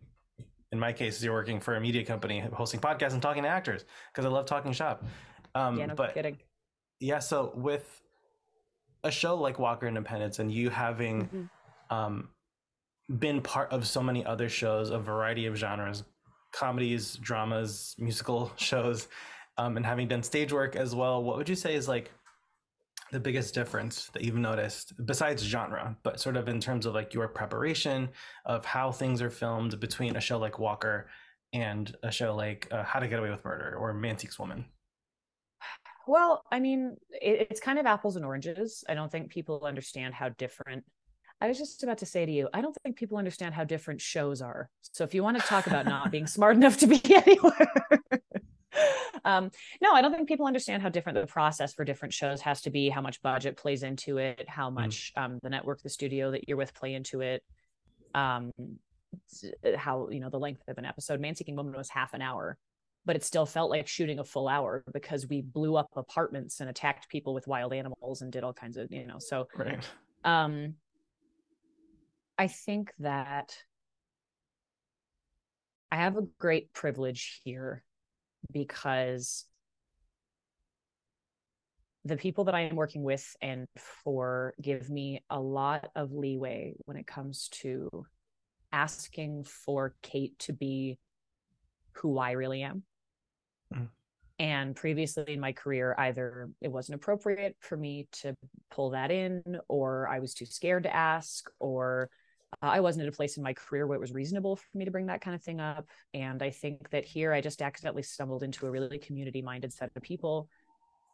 in 0.72 0.78
my 0.78 0.92
case 0.92 1.22
you're 1.22 1.32
working 1.32 1.60
for 1.60 1.76
a 1.76 1.80
media 1.80 2.04
company 2.04 2.40
hosting 2.52 2.80
podcasts 2.80 3.12
and 3.12 3.22
talking 3.22 3.44
to 3.44 3.48
actors 3.48 3.84
because 4.12 4.24
i 4.24 4.28
love 4.28 4.44
talking 4.46 4.72
shop 4.72 5.04
um 5.54 5.78
yeah, 5.78 5.86
no 5.86 5.94
but 5.94 6.14
kidding. 6.14 6.36
yeah 6.98 7.18
so 7.18 7.52
with 7.54 8.02
a 9.04 9.10
show 9.10 9.36
like 9.36 9.58
walker 9.58 9.86
independence 9.86 10.38
and 10.38 10.50
you 10.50 10.68
having 10.68 11.26
mm-hmm. 11.26 11.94
um 11.94 12.28
been 13.18 13.40
part 13.40 13.70
of 13.70 13.86
so 13.86 14.02
many 14.02 14.24
other 14.24 14.48
shows 14.48 14.90
a 14.90 14.98
variety 14.98 15.46
of 15.46 15.56
genres 15.56 16.04
comedies 16.52 17.16
dramas 17.16 17.94
musical 17.98 18.52
shows 18.56 19.08
um, 19.58 19.76
and 19.76 19.84
having 19.84 20.08
done 20.08 20.22
stage 20.22 20.52
work 20.52 20.76
as 20.76 20.94
well 20.94 21.22
what 21.22 21.36
would 21.36 21.48
you 21.48 21.54
say 21.54 21.74
is 21.74 21.88
like 21.88 22.10
the 23.10 23.20
biggest 23.20 23.54
difference 23.54 24.08
that 24.14 24.24
you've 24.24 24.36
noticed 24.36 24.94
besides 25.04 25.42
genre 25.42 25.94
but 26.02 26.18
sort 26.18 26.36
of 26.36 26.48
in 26.48 26.58
terms 26.58 26.86
of 26.86 26.94
like 26.94 27.12
your 27.12 27.28
preparation 27.28 28.08
of 28.46 28.64
how 28.64 28.90
things 28.90 29.20
are 29.20 29.30
filmed 29.30 29.78
between 29.80 30.16
a 30.16 30.20
show 30.20 30.38
like 30.38 30.58
walker 30.58 31.08
and 31.52 31.94
a 32.02 32.10
show 32.10 32.34
like 32.34 32.66
uh, 32.70 32.82
how 32.82 32.98
to 32.98 33.08
get 33.08 33.18
away 33.18 33.30
with 33.30 33.44
murder 33.44 33.76
or 33.78 33.92
man 33.92 34.18
seeks 34.18 34.38
woman? 34.38 34.64
Well 36.06 36.42
i 36.50 36.58
mean 36.58 36.96
it, 37.10 37.48
it's 37.50 37.60
kind 37.60 37.78
of 37.78 37.86
apples 37.86 38.16
and 38.16 38.24
oranges. 38.24 38.84
I 38.88 38.94
don't 38.94 39.12
think 39.12 39.30
people 39.30 39.62
understand 39.64 40.14
how 40.14 40.30
different 40.30 40.84
i 41.42 41.48
was 41.48 41.58
just 41.58 41.82
about 41.82 41.98
to 41.98 42.06
say 42.06 42.24
to 42.24 42.32
you 42.32 42.48
i 42.54 42.60
don't 42.60 42.76
think 42.82 42.96
people 42.96 43.18
understand 43.18 43.54
how 43.54 43.64
different 43.64 44.00
shows 44.00 44.40
are 44.40 44.70
so 44.80 45.04
if 45.04 45.14
you 45.14 45.22
want 45.22 45.38
to 45.38 45.42
talk 45.46 45.66
about 45.66 45.84
not 45.84 46.10
being 46.10 46.26
smart 46.36 46.56
enough 46.56 46.76
to 46.78 46.86
be 46.86 47.00
anywhere 47.14 47.72
um, 49.24 49.50
no, 49.80 49.92
I 49.92 50.02
don't 50.02 50.12
think 50.12 50.28
people 50.28 50.46
understand 50.46 50.82
how 50.82 50.88
different 50.88 51.20
the 51.20 51.26
process 51.26 51.74
for 51.74 51.84
different 51.84 52.14
shows 52.14 52.40
has 52.40 52.62
to 52.62 52.70
be, 52.70 52.88
how 52.88 53.00
much 53.00 53.22
budget 53.22 53.56
plays 53.56 53.82
into 53.82 54.18
it, 54.18 54.48
how 54.48 54.70
mm. 54.70 54.74
much 54.74 55.12
um, 55.16 55.38
the 55.42 55.50
network, 55.50 55.82
the 55.82 55.88
studio 55.88 56.30
that 56.30 56.48
you're 56.48 56.56
with 56.56 56.74
play 56.74 56.94
into 56.94 57.20
it. 57.20 57.42
Um, 58.14 58.52
how 59.76 60.08
you 60.10 60.20
know 60.20 60.30
the 60.30 60.38
length 60.38 60.62
of 60.68 60.78
an 60.78 60.84
episode. 60.84 61.20
Man 61.20 61.34
Seeking 61.34 61.56
Woman 61.56 61.74
was 61.74 61.88
half 61.88 62.14
an 62.14 62.22
hour, 62.22 62.56
but 63.04 63.16
it 63.16 63.24
still 63.24 63.46
felt 63.46 63.70
like 63.70 63.86
shooting 63.86 64.18
a 64.18 64.24
full 64.24 64.48
hour 64.48 64.84
because 64.92 65.28
we 65.28 65.42
blew 65.42 65.76
up 65.76 65.88
apartments 65.96 66.60
and 66.60 66.70
attacked 66.70 67.08
people 67.08 67.34
with 67.34 67.46
wild 67.46 67.72
animals 67.72 68.22
and 68.22 68.32
did 68.32 68.44
all 68.44 68.52
kinds 68.52 68.76
of 68.76 68.90
you 68.90 69.06
know. 69.06 69.18
So, 69.18 69.48
right. 69.56 69.86
um, 70.24 70.74
I 72.42 72.48
think 72.48 72.90
that 72.98 73.56
I 75.92 75.94
have 75.94 76.16
a 76.16 76.26
great 76.40 76.72
privilege 76.72 77.40
here 77.44 77.84
because 78.50 79.44
the 82.04 82.16
people 82.16 82.42
that 82.46 82.54
I 82.56 82.62
am 82.62 82.74
working 82.74 83.04
with 83.04 83.24
and 83.40 83.68
for 84.04 84.54
give 84.60 84.90
me 84.90 85.22
a 85.30 85.38
lot 85.38 85.90
of 85.94 86.10
leeway 86.10 86.74
when 86.86 86.96
it 86.96 87.06
comes 87.06 87.48
to 87.60 87.88
asking 88.72 89.44
for 89.44 89.94
Kate 90.02 90.36
to 90.40 90.52
be 90.52 90.98
who 91.92 92.18
I 92.18 92.32
really 92.32 92.64
am. 92.64 92.82
Mm. 93.72 93.86
And 94.40 94.74
previously 94.74 95.34
in 95.34 95.38
my 95.38 95.52
career, 95.52 95.94
either 95.96 96.50
it 96.60 96.72
wasn't 96.72 96.96
appropriate 96.96 97.54
for 97.60 97.76
me 97.76 98.08
to 98.22 98.34
pull 98.68 98.90
that 98.90 99.12
in, 99.12 99.58
or 99.68 100.08
I 100.08 100.18
was 100.18 100.34
too 100.34 100.46
scared 100.46 100.82
to 100.82 100.92
ask, 100.92 101.48
or 101.60 102.10
uh, 102.60 102.66
I 102.66 102.80
wasn't 102.80 103.06
at 103.06 103.12
a 103.12 103.16
place 103.16 103.36
in 103.36 103.42
my 103.42 103.54
career 103.54 103.86
where 103.86 103.96
it 103.96 104.00
was 104.00 104.12
reasonable 104.12 104.56
for 104.56 104.76
me 104.76 104.84
to 104.84 104.90
bring 104.90 105.06
that 105.06 105.20
kind 105.20 105.34
of 105.34 105.42
thing 105.42 105.60
up. 105.60 105.88
And 106.14 106.42
I 106.42 106.50
think 106.50 106.90
that 106.90 107.04
here 107.04 107.32
I 107.32 107.40
just 107.40 107.62
accidentally 107.62 108.02
stumbled 108.02 108.42
into 108.42 108.66
a 108.66 108.70
really 108.70 108.98
community 108.98 109.42
minded 109.42 109.72
set 109.72 109.90
of 109.94 110.02
people. 110.02 110.48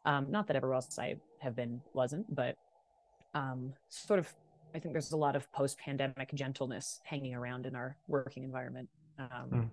Um, 0.04 0.26
not 0.30 0.46
that 0.46 0.56
everywhere 0.56 0.76
else 0.76 0.98
I 0.98 1.16
have 1.40 1.54
been 1.54 1.80
wasn't, 1.92 2.34
but 2.34 2.56
um, 3.34 3.72
sort 3.88 4.18
of, 4.18 4.32
I 4.74 4.78
think 4.78 4.94
there's 4.94 5.12
a 5.12 5.16
lot 5.16 5.36
of 5.36 5.50
post 5.52 5.78
pandemic 5.78 6.32
gentleness 6.34 7.00
hanging 7.04 7.34
around 7.34 7.66
in 7.66 7.76
our 7.76 7.96
working 8.08 8.42
environment. 8.44 8.88
Um, 9.18 9.50
mm. 9.50 9.68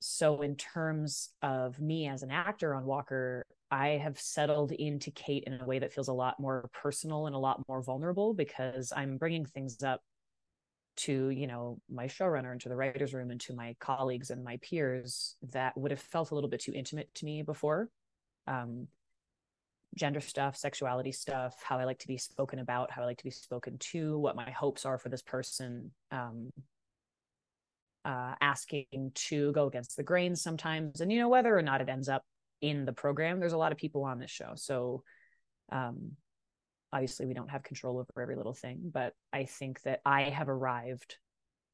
So, 0.00 0.42
in 0.42 0.54
terms 0.56 1.30
of 1.40 1.80
me 1.80 2.08
as 2.08 2.22
an 2.22 2.30
actor 2.30 2.74
on 2.74 2.84
Walker, 2.84 3.46
I 3.70 3.88
have 3.88 4.20
settled 4.20 4.72
into 4.72 5.10
Kate 5.10 5.44
in 5.46 5.58
a 5.58 5.64
way 5.64 5.78
that 5.78 5.94
feels 5.94 6.08
a 6.08 6.12
lot 6.12 6.38
more 6.38 6.68
personal 6.74 7.26
and 7.26 7.34
a 7.34 7.38
lot 7.38 7.66
more 7.68 7.82
vulnerable 7.82 8.34
because 8.34 8.92
I'm 8.94 9.16
bringing 9.16 9.46
things 9.46 9.82
up 9.82 10.02
to 10.96 11.30
you 11.30 11.46
know 11.46 11.78
my 11.90 12.06
showrunner 12.06 12.52
and 12.52 12.60
to 12.60 12.68
the 12.68 12.76
writers 12.76 13.14
room 13.14 13.30
and 13.30 13.40
to 13.40 13.54
my 13.54 13.74
colleagues 13.80 14.30
and 14.30 14.44
my 14.44 14.58
peers 14.62 15.36
that 15.52 15.76
would 15.76 15.90
have 15.90 16.00
felt 16.00 16.30
a 16.30 16.34
little 16.34 16.50
bit 16.50 16.60
too 16.60 16.72
intimate 16.72 17.12
to 17.14 17.24
me 17.24 17.42
before. 17.42 17.88
Um, 18.46 18.88
gender 19.96 20.20
stuff 20.20 20.56
sexuality 20.56 21.12
stuff 21.12 21.54
how 21.62 21.78
i 21.78 21.84
like 21.84 22.00
to 22.00 22.08
be 22.08 22.18
spoken 22.18 22.58
about 22.58 22.90
how 22.90 23.02
i 23.02 23.04
like 23.04 23.16
to 23.16 23.22
be 23.22 23.30
spoken 23.30 23.78
to 23.78 24.18
what 24.18 24.34
my 24.34 24.50
hopes 24.50 24.84
are 24.84 24.98
for 24.98 25.08
this 25.08 25.22
person 25.22 25.92
um, 26.10 26.50
uh, 28.04 28.34
asking 28.40 29.12
to 29.14 29.52
go 29.52 29.66
against 29.66 29.96
the 29.96 30.02
grain 30.02 30.36
sometimes. 30.36 31.00
And 31.00 31.10
you 31.10 31.18
know 31.18 31.28
whether 31.28 31.56
or 31.56 31.62
not 31.62 31.80
it 31.80 31.88
ends 31.88 32.08
up 32.08 32.22
in 32.60 32.84
the 32.84 32.92
program 32.92 33.40
there's 33.40 33.52
a 33.52 33.58
lot 33.58 33.72
of 33.72 33.78
people 33.78 34.04
on 34.04 34.18
this 34.18 34.30
show. 34.30 34.52
So 34.56 35.02
um, 35.72 36.12
obviously 36.94 37.26
we 37.26 37.34
don't 37.34 37.50
have 37.50 37.64
control 37.64 37.98
over 37.98 38.22
every 38.22 38.36
little 38.36 38.54
thing 38.54 38.78
but 38.92 39.12
i 39.32 39.44
think 39.44 39.82
that 39.82 40.00
i 40.06 40.22
have 40.22 40.48
arrived 40.48 41.16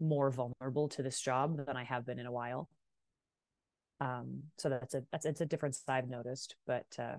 more 0.01 0.31
vulnerable 0.31 0.89
to 0.89 1.03
this 1.03 1.21
job 1.21 1.65
than 1.67 1.77
i 1.77 1.85
have 1.85 2.07
been 2.07 2.19
in 2.19 2.27
a 2.27 2.33
while. 2.33 2.69
Um 4.01 4.45
so 4.57 4.71
that's 4.71 4.95
a 4.95 5.03
that's 5.13 5.27
it's 5.27 5.43
a 5.43 5.47
difference 5.47 5.83
i've 5.87 6.09
noticed 6.09 6.57
but 6.67 6.87
uh 6.99 7.17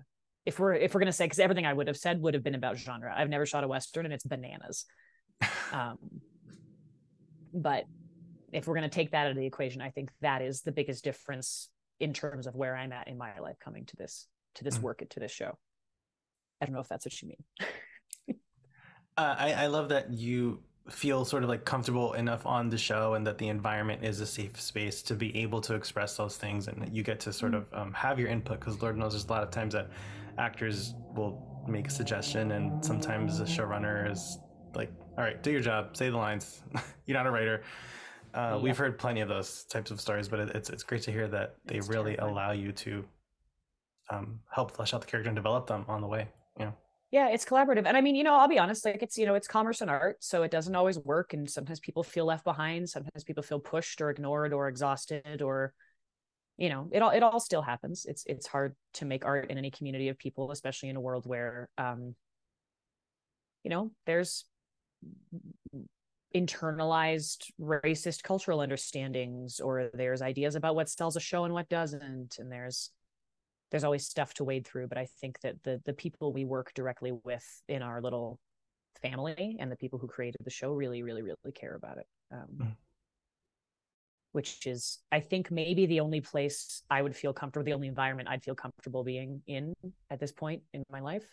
if 0.48 0.58
we're 0.60 0.74
if 0.74 0.96
we're 0.96 1.00
gonna 1.00 1.12
say 1.12 1.26
because 1.26 1.38
everything 1.38 1.68
i 1.68 1.74
would 1.74 1.88
have 1.88 1.98
said 1.98 2.20
would 2.20 2.34
have 2.34 2.44
been 2.44 2.56
about 2.56 2.78
genre. 2.78 3.14
I've 3.16 3.30
never 3.30 3.46
shot 3.46 3.64
a 3.64 3.68
western 3.68 4.06
and 4.06 4.14
it's 4.14 4.26
bananas. 4.26 4.86
Um 5.72 5.98
but 7.54 7.86
if 8.52 8.68
we're 8.68 8.76
going 8.76 8.90
to 8.90 8.94
take 8.94 9.12
that 9.12 9.26
out 9.26 9.32
of 9.32 9.38
the 9.38 9.46
equation 9.46 9.82
i 9.82 9.90
think 9.90 10.10
that 10.22 10.42
is 10.42 10.62
the 10.62 10.72
biggest 10.72 11.04
difference 11.04 11.70
in 12.00 12.14
terms 12.14 12.48
of 12.48 12.56
where 12.56 12.76
i'm 12.76 12.92
at 12.92 13.08
in 13.08 13.18
my 13.18 13.40
life 13.40 13.56
coming 13.64 13.86
to 13.86 13.96
this 13.96 14.28
to 14.56 14.64
this 14.64 14.76
mm-hmm. 14.76 14.86
work 14.86 15.04
to 15.10 15.20
this 15.20 15.32
show. 15.32 15.58
I 16.62 16.66
don't 16.66 16.74
know 16.74 16.82
if 16.82 16.90
that's 16.90 17.06
what 17.06 17.22
you 17.22 17.30
mean 17.30 17.44
Uh, 19.22 19.36
I, 19.38 19.54
I 19.54 19.68
love 19.68 19.90
that 19.90 20.12
you 20.12 20.58
feel 20.90 21.26
sort 21.26 21.44
of 21.44 21.50
like 21.50 21.64
comfortable 21.64 22.14
enough 22.14 22.44
on 22.48 22.70
the 22.70 22.78
show 22.78 23.14
and 23.14 23.28
that 23.28 23.38
the 23.38 23.50
environment 23.50 24.04
is 24.04 24.20
a 24.20 24.26
safe 24.26 24.60
space 24.60 25.04
to 25.04 25.14
be 25.14 25.38
able 25.38 25.62
to 25.62 25.76
express 25.76 26.18
those 26.18 26.38
things 26.38 26.68
and 26.68 26.82
that 26.82 26.92
you 26.92 27.04
get 27.04 27.20
to 27.20 27.32
sort 27.32 27.54
of 27.54 27.68
um, 27.72 27.94
have 27.94 28.18
your 28.18 28.30
input 28.30 28.60
because 28.60 28.82
lord 28.82 28.98
knows 28.98 29.14
there's 29.14 29.26
a 29.26 29.30
lot 29.30 29.44
of 29.44 29.52
times 29.52 29.76
that 29.76 29.92
actors 30.40 30.96
will 31.16 31.64
make 31.68 31.88
a 31.88 31.92
suggestion 31.92 32.54
and 32.54 32.84
sometimes 32.84 33.38
the 33.38 33.46
showrunner 33.46 34.12
is 34.12 34.40
like 34.74 34.92
all 35.20 35.24
right 35.24 35.44
do 35.44 35.52
your 35.52 35.62
job 35.62 35.96
say 35.96 36.10
the 36.10 36.18
lines 36.18 36.64
you're 37.06 37.16
not 37.16 37.28
a 37.28 37.32
writer 37.32 37.62
uh, 38.34 38.40
yeah. 38.40 38.58
we've 38.58 38.78
heard 38.78 38.98
plenty 38.98 39.22
of 39.22 39.30
those 39.30 39.66
types 39.66 39.92
of 39.92 40.02
stories 40.02 40.28
but 40.28 40.40
it, 40.40 40.50
it's 40.56 40.72
it's 40.72 40.82
great 40.82 41.04
to 41.04 41.12
hear 41.12 41.28
that 41.28 41.58
they 41.66 41.76
it's 41.76 41.90
really 41.90 42.16
terrifying. 42.16 42.32
allow 42.32 42.52
you 42.54 42.72
to 42.72 43.06
um, 44.10 44.40
help 44.52 44.76
flesh 44.76 44.96
out 44.96 45.02
the 45.02 45.08
character 45.08 45.30
and 45.30 45.36
develop 45.36 45.68
them 45.68 45.86
on 45.88 46.02
the 46.02 46.08
way 46.08 46.28
you 46.58 46.66
know 46.66 46.74
yeah 47.12 47.28
it's 47.30 47.46
collaborative 47.46 47.86
and 47.86 47.96
i 47.98 48.02
mean 48.02 48.16
you 48.16 48.24
know 48.24 48.36
i'll 48.36 48.48
be 48.48 48.60
honest 48.60 48.86
like 48.86 49.04
it's 49.04 49.18
you 49.18 49.26
know 49.26 49.36
it's 49.36 49.48
commerce 49.48 49.82
and 49.82 49.90
art 49.90 50.18
so 50.24 50.44
it 50.44 50.52
doesn't 50.52 50.76
always 50.76 50.98
work 50.98 51.34
and 51.34 51.50
sometimes 51.50 51.80
people 51.80 52.04
feel 52.04 52.26
left 52.26 52.44
behind 52.44 52.90
sometimes 52.90 53.24
people 53.24 53.44
feel 53.44 53.60
pushed 53.60 54.02
or 54.02 54.10
ignored 54.10 54.54
or 54.54 54.68
exhausted 54.68 55.42
or 55.42 55.74
you 56.62 56.70
know 56.70 56.88
it 56.92 57.02
all 57.02 57.10
it 57.10 57.24
all 57.24 57.40
still 57.40 57.64
happens. 57.64 58.06
It's 58.06 58.24
it's 58.28 58.46
hard 58.46 58.76
to 58.94 59.06
make 59.06 59.26
art 59.26 59.50
in 59.50 59.58
any 59.58 59.72
community 59.72 60.10
of 60.10 60.20
people 60.20 60.52
especially 60.52 60.90
in 60.90 60.96
a 60.96 61.02
world 61.02 61.26
where 61.26 61.70
um 61.80 62.14
you 63.64 63.72
know 63.72 63.92
there's 64.06 64.46
internalized 66.36 67.52
racist 67.60 68.22
cultural 68.22 68.60
understandings 68.60 69.60
or 69.60 69.90
there's 69.96 70.22
ideas 70.22 70.54
about 70.54 70.76
what 70.76 70.88
sells 70.88 71.16
a 71.16 71.20
show 71.20 71.46
and 71.46 71.54
what 71.54 71.68
doesn't 71.68 72.38
and 72.38 72.52
there's 72.52 72.92
there's 73.72 73.84
always 73.84 74.06
stuff 74.06 74.34
to 74.34 74.44
wade 74.44 74.68
through 74.68 74.88
but 74.88 74.98
i 74.98 75.08
think 75.20 75.40
that 75.42 75.56
the 75.64 75.82
the 75.86 75.94
people 75.94 76.32
we 76.32 76.46
work 76.46 76.74
directly 76.76 77.12
with 77.24 77.46
in 77.68 77.82
our 77.82 78.02
little 78.02 78.40
family 79.02 79.58
and 79.60 79.72
the 79.72 79.76
people 79.76 79.98
who 79.98 80.08
created 80.08 80.42
the 80.44 80.52
show 80.52 80.72
really 80.74 81.02
really 81.02 81.22
really 81.22 81.52
care 81.56 81.76
about 81.76 81.98
it 81.98 82.06
um, 82.32 82.48
mm. 82.58 82.76
which 84.34 84.68
is 84.68 85.00
i 85.12 85.20
think 85.20 85.50
maybe 85.50 85.86
the 85.86 86.00
only 86.00 86.22
place 86.22 86.84
i 86.90 87.02
would 87.02 87.16
feel 87.16 87.34
comfortable 87.34 87.66
the 87.66 87.74
only 87.74 87.88
environment 87.88 88.30
i'd 88.30 88.44
feel 88.44 88.56
comfortable 88.56 89.04
being 89.04 89.42
in 89.48 89.74
at 90.10 90.20
this 90.20 90.32
point 90.32 90.62
in 90.74 90.84
my 90.92 91.00
life 91.00 91.26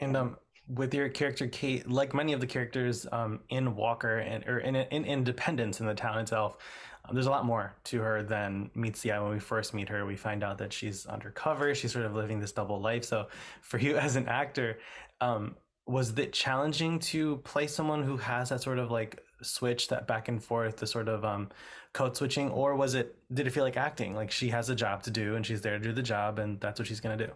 and 0.00 0.16
um 0.16 0.36
with 0.68 0.94
your 0.94 1.08
character 1.08 1.46
Kate, 1.48 1.88
like 1.90 2.14
many 2.14 2.32
of 2.32 2.40
the 2.40 2.46
characters 2.46 3.06
um, 3.12 3.40
in 3.48 3.74
Walker 3.74 4.18
and 4.18 4.46
or 4.46 4.58
in, 4.58 4.76
in 4.76 5.04
Independence 5.04 5.80
in 5.80 5.86
the 5.86 5.94
town 5.94 6.18
itself, 6.18 6.56
um, 7.04 7.14
there's 7.14 7.26
a 7.26 7.30
lot 7.30 7.44
more 7.44 7.74
to 7.84 8.00
her 8.00 8.22
than 8.22 8.70
meets 8.74 9.00
the 9.00 9.12
eye. 9.12 9.20
When 9.20 9.32
we 9.32 9.40
first 9.40 9.74
meet 9.74 9.88
her, 9.88 10.06
we 10.06 10.16
find 10.16 10.44
out 10.44 10.58
that 10.58 10.72
she's 10.72 11.06
undercover. 11.06 11.74
She's 11.74 11.92
sort 11.92 12.04
of 12.04 12.14
living 12.14 12.38
this 12.38 12.52
double 12.52 12.80
life. 12.80 13.04
So, 13.04 13.28
for 13.60 13.78
you 13.78 13.96
as 13.98 14.16
an 14.16 14.28
actor, 14.28 14.78
um, 15.20 15.56
was 15.86 16.16
it 16.16 16.32
challenging 16.32 17.00
to 17.00 17.38
play 17.38 17.66
someone 17.66 18.02
who 18.02 18.16
has 18.16 18.50
that 18.50 18.62
sort 18.62 18.78
of 18.78 18.90
like 18.90 19.20
switch, 19.42 19.88
that 19.88 20.06
back 20.06 20.28
and 20.28 20.42
forth, 20.42 20.76
the 20.76 20.86
sort 20.86 21.08
of 21.08 21.24
um, 21.24 21.48
code 21.92 22.16
switching, 22.16 22.50
or 22.50 22.76
was 22.76 22.94
it? 22.94 23.16
Did 23.34 23.46
it 23.46 23.50
feel 23.50 23.64
like 23.64 23.76
acting? 23.76 24.14
Like 24.14 24.30
she 24.30 24.48
has 24.50 24.70
a 24.70 24.74
job 24.74 25.02
to 25.04 25.10
do 25.10 25.34
and 25.34 25.44
she's 25.44 25.60
there 25.60 25.78
to 25.78 25.84
do 25.84 25.92
the 25.92 26.02
job, 26.02 26.38
and 26.38 26.60
that's 26.60 26.78
what 26.78 26.86
she's 26.86 27.00
gonna 27.00 27.16
do. 27.16 27.32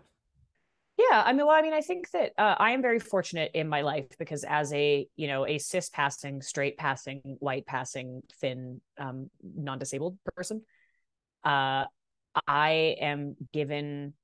Yeah, 1.10 1.22
I 1.24 1.32
mean, 1.32 1.46
well, 1.46 1.54
I 1.54 1.62
mean, 1.62 1.74
I 1.74 1.82
think 1.82 2.10
that 2.12 2.32
uh, 2.38 2.54
I 2.58 2.70
am 2.70 2.82
very 2.82 2.98
fortunate 2.98 3.50
in 3.54 3.68
my 3.68 3.82
life 3.82 4.06
because 4.18 4.44
as 4.44 4.72
a 4.72 5.06
you 5.16 5.28
know 5.28 5.46
a 5.46 5.58
cis 5.58 5.88
passing, 5.88 6.42
straight 6.42 6.78
passing, 6.78 7.20
white 7.38 7.66
passing, 7.66 8.22
thin, 8.40 8.80
um, 8.98 9.30
non 9.42 9.78
disabled 9.78 10.18
person, 10.36 10.62
uh, 11.44 11.84
I 12.46 12.96
am 13.00 13.36
given 13.52 14.14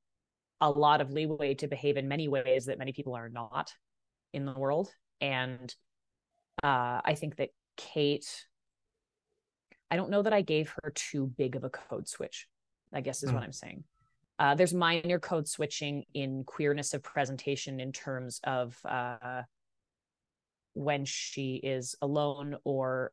a 0.60 0.70
lot 0.70 1.00
of 1.00 1.10
leeway 1.10 1.54
to 1.54 1.68
behave 1.68 1.96
in 1.96 2.08
many 2.08 2.28
ways 2.28 2.66
that 2.66 2.78
many 2.78 2.92
people 2.92 3.14
are 3.14 3.28
not 3.28 3.72
in 4.32 4.46
the 4.46 4.52
world, 4.52 4.90
and 5.20 5.74
uh, 6.62 7.00
I 7.04 7.14
think 7.16 7.36
that 7.36 7.50
Kate, 7.76 8.46
I 9.90 9.96
don't 9.96 10.10
know 10.10 10.22
that 10.22 10.32
I 10.32 10.42
gave 10.42 10.74
her 10.82 10.90
too 10.94 11.26
big 11.26 11.54
of 11.54 11.64
a 11.64 11.70
code 11.70 12.08
switch. 12.08 12.48
I 12.92 13.00
guess 13.00 13.22
is 13.22 13.30
mm. 13.30 13.34
what 13.34 13.42
I'm 13.42 13.52
saying. 13.52 13.84
Uh, 14.42 14.56
there's 14.56 14.74
minor 14.74 15.20
code 15.20 15.46
switching 15.46 16.02
in 16.14 16.42
queerness 16.42 16.94
of 16.94 17.02
presentation 17.04 17.78
in 17.78 17.92
terms 17.92 18.40
of 18.42 18.76
uh, 18.84 19.42
when 20.74 21.04
she 21.04 21.60
is 21.62 21.94
alone 22.02 22.56
or 22.64 23.12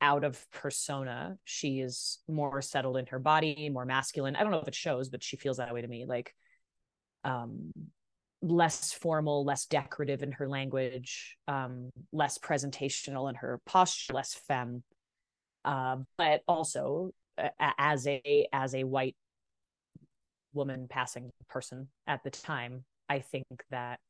out 0.00 0.22
of 0.22 0.48
persona, 0.52 1.36
she 1.42 1.80
is 1.80 2.20
more 2.28 2.62
settled 2.62 2.96
in 2.98 3.06
her 3.06 3.18
body, 3.18 3.68
more 3.68 3.84
masculine. 3.84 4.36
I 4.36 4.44
don't 4.44 4.52
know 4.52 4.60
if 4.60 4.68
it 4.68 4.76
shows, 4.76 5.08
but 5.08 5.24
she 5.24 5.36
feels 5.36 5.56
that 5.56 5.74
way 5.74 5.82
to 5.82 5.88
me. 5.88 6.04
Like 6.06 6.32
um, 7.24 7.72
less 8.40 8.92
formal, 8.92 9.44
less 9.44 9.66
decorative 9.66 10.22
in 10.22 10.30
her 10.30 10.48
language, 10.48 11.36
um, 11.48 11.90
less 12.12 12.38
presentational 12.38 13.28
in 13.28 13.34
her 13.34 13.58
posture, 13.66 14.12
less 14.12 14.34
femme. 14.46 14.84
Uh, 15.64 15.96
but 16.16 16.42
also 16.46 17.10
uh, 17.36 17.48
as 17.76 18.06
a 18.06 18.46
as 18.52 18.76
a 18.76 18.84
white 18.84 19.16
woman 20.52 20.86
passing 20.88 21.30
person 21.48 21.88
at 22.06 22.22
the 22.24 22.30
time, 22.30 22.84
I 23.08 23.20
think 23.20 23.46
that 23.70 24.00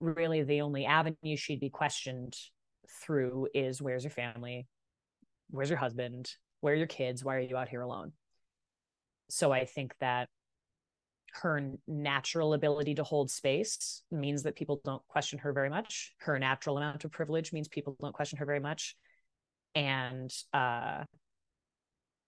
really 0.00 0.42
the 0.42 0.60
only 0.60 0.84
avenue 0.84 1.36
she'd 1.36 1.60
be 1.60 1.70
questioned 1.70 2.36
through 3.02 3.48
is 3.54 3.80
where's 3.80 4.04
your 4.04 4.10
family? 4.10 4.66
Where's 5.50 5.70
your 5.70 5.78
husband? 5.78 6.30
Where 6.60 6.74
are 6.74 6.76
your 6.76 6.86
kids? 6.86 7.24
Why 7.24 7.36
are 7.36 7.40
you 7.40 7.56
out 7.56 7.68
here 7.68 7.80
alone? 7.80 8.12
So 9.28 9.52
I 9.52 9.64
think 9.64 9.94
that 10.00 10.28
her 11.42 11.72
natural 11.86 12.54
ability 12.54 12.94
to 12.94 13.04
hold 13.04 13.30
space 13.30 14.02
means 14.10 14.44
that 14.44 14.56
people 14.56 14.80
don't 14.84 15.06
question 15.08 15.38
her 15.40 15.52
very 15.52 15.68
much. 15.68 16.12
Her 16.18 16.38
natural 16.38 16.78
amount 16.78 17.04
of 17.04 17.12
privilege 17.12 17.52
means 17.52 17.68
people 17.68 17.96
don't 18.00 18.14
question 18.14 18.38
her 18.38 18.46
very 18.46 18.60
much. 18.60 18.96
And 19.74 20.32
uh, 20.54 21.04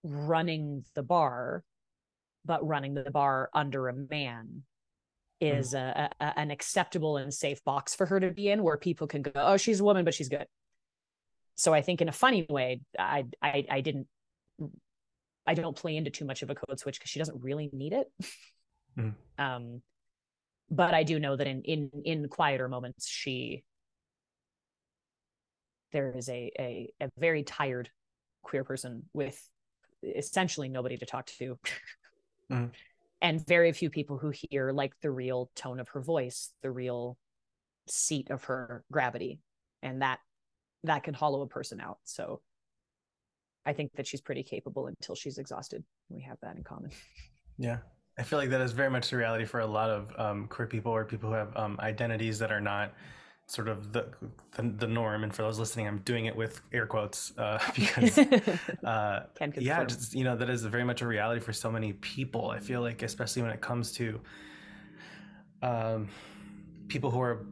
running 0.02 0.84
the 0.94 1.02
bar 1.02 1.62
but 2.44 2.66
running 2.66 2.94
the 2.94 3.10
bar 3.10 3.50
under 3.54 3.88
a 3.88 3.94
man 3.94 4.62
is 5.40 5.74
mm. 5.74 5.78
a, 5.78 6.10
a, 6.20 6.38
an 6.38 6.50
acceptable 6.50 7.16
and 7.16 7.32
safe 7.32 7.62
box 7.64 7.94
for 7.94 8.06
her 8.06 8.18
to 8.20 8.30
be 8.30 8.48
in 8.48 8.62
where 8.62 8.76
people 8.76 9.06
can 9.06 9.22
go 9.22 9.30
oh 9.36 9.56
she's 9.56 9.80
a 9.80 9.84
woman 9.84 10.04
but 10.04 10.14
she's 10.14 10.28
good 10.28 10.46
so 11.54 11.72
i 11.72 11.80
think 11.80 12.00
in 12.00 12.08
a 12.08 12.12
funny 12.12 12.46
way 12.48 12.80
i 12.98 13.24
i, 13.42 13.64
I 13.70 13.80
didn't 13.80 14.06
i 15.46 15.54
don't 15.54 15.76
play 15.76 15.96
into 15.96 16.10
too 16.10 16.24
much 16.24 16.42
of 16.42 16.50
a 16.50 16.54
code 16.54 16.78
switch 16.78 16.98
because 16.98 17.10
she 17.10 17.18
doesn't 17.18 17.42
really 17.42 17.70
need 17.72 17.92
it 17.92 18.10
mm. 18.98 19.14
um 19.38 19.82
but 20.70 20.94
i 20.94 21.04
do 21.04 21.20
know 21.20 21.36
that 21.36 21.46
in 21.46 21.62
in 21.62 21.90
in 22.04 22.28
quieter 22.28 22.68
moments 22.68 23.08
she 23.08 23.64
there 25.92 26.12
is 26.16 26.28
a 26.28 26.50
a, 26.58 26.92
a 27.00 27.08
very 27.18 27.44
tired 27.44 27.90
queer 28.42 28.64
person 28.64 29.04
with 29.12 29.40
essentially 30.02 30.68
nobody 30.68 30.96
to 30.96 31.06
talk 31.06 31.26
to 31.26 31.58
mm. 32.50 32.70
and 33.20 33.46
very 33.46 33.72
few 33.72 33.90
people 33.90 34.18
who 34.18 34.32
hear 34.32 34.72
like 34.72 34.92
the 35.02 35.10
real 35.10 35.50
tone 35.54 35.80
of 35.80 35.88
her 35.88 36.00
voice 36.00 36.52
the 36.62 36.70
real 36.70 37.16
seat 37.86 38.30
of 38.30 38.44
her 38.44 38.84
gravity 38.92 39.40
and 39.82 40.02
that 40.02 40.18
that 40.84 41.02
can 41.02 41.14
hollow 41.14 41.42
a 41.42 41.46
person 41.46 41.80
out. 41.80 41.98
So 42.04 42.40
i 43.66 43.72
think 43.72 43.92
that 43.96 44.06
she's 44.06 44.20
pretty 44.20 44.42
capable 44.42 44.86
until 44.86 45.14
she's 45.14 45.38
exhausted. 45.38 45.84
We 46.08 46.22
have 46.22 46.38
that 46.42 46.56
in 46.56 46.64
common. 46.64 46.90
Yeah. 47.60 47.78
I 48.16 48.22
feel 48.22 48.38
like 48.38 48.50
that 48.50 48.60
is 48.60 48.70
very 48.70 48.88
much 48.88 49.10
the 49.10 49.16
reality 49.16 49.44
for 49.44 49.60
a 49.60 49.66
lot 49.66 49.90
of 49.90 50.12
um, 50.16 50.46
queer 50.46 50.68
people 50.68 50.92
or 50.92 51.04
people 51.04 51.28
who 51.28 51.34
have 51.34 51.56
um, 51.56 51.76
identities 51.80 52.38
that 52.38 52.52
are 52.52 52.60
not 52.60 52.94
sort 53.48 53.66
of 53.66 53.92
the, 53.94 54.06
the, 54.52 54.62
the 54.62 54.86
norm. 54.86 55.24
And 55.24 55.34
for 55.34 55.42
those 55.42 55.58
listening, 55.58 55.88
I'm 55.88 55.98
doing 56.00 56.26
it 56.26 56.36
with 56.36 56.60
air 56.72 56.86
quotes 56.86 57.36
uh, 57.38 57.58
because 57.74 58.18
uh, 58.84 59.22
yeah, 59.56 59.84
just, 59.84 60.14
you 60.14 60.22
know 60.22 60.36
that 60.36 60.48
is 60.48 60.64
very 60.64 60.84
much 60.84 61.02
a 61.02 61.06
reality 61.06 61.40
for 61.40 61.52
so 61.52 61.70
many 61.70 61.94
people. 61.94 62.50
I 62.50 62.60
feel 62.60 62.82
like, 62.82 63.02
especially 63.02 63.42
when 63.42 63.50
it 63.50 63.60
comes 63.60 63.92
to 63.92 64.20
um, 65.62 66.08
people 66.88 67.10
who 67.10 67.20
are 67.20 67.46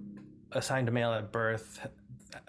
assigned 0.52 0.88
a 0.88 0.92
male 0.92 1.12
at 1.12 1.32
birth, 1.32 1.86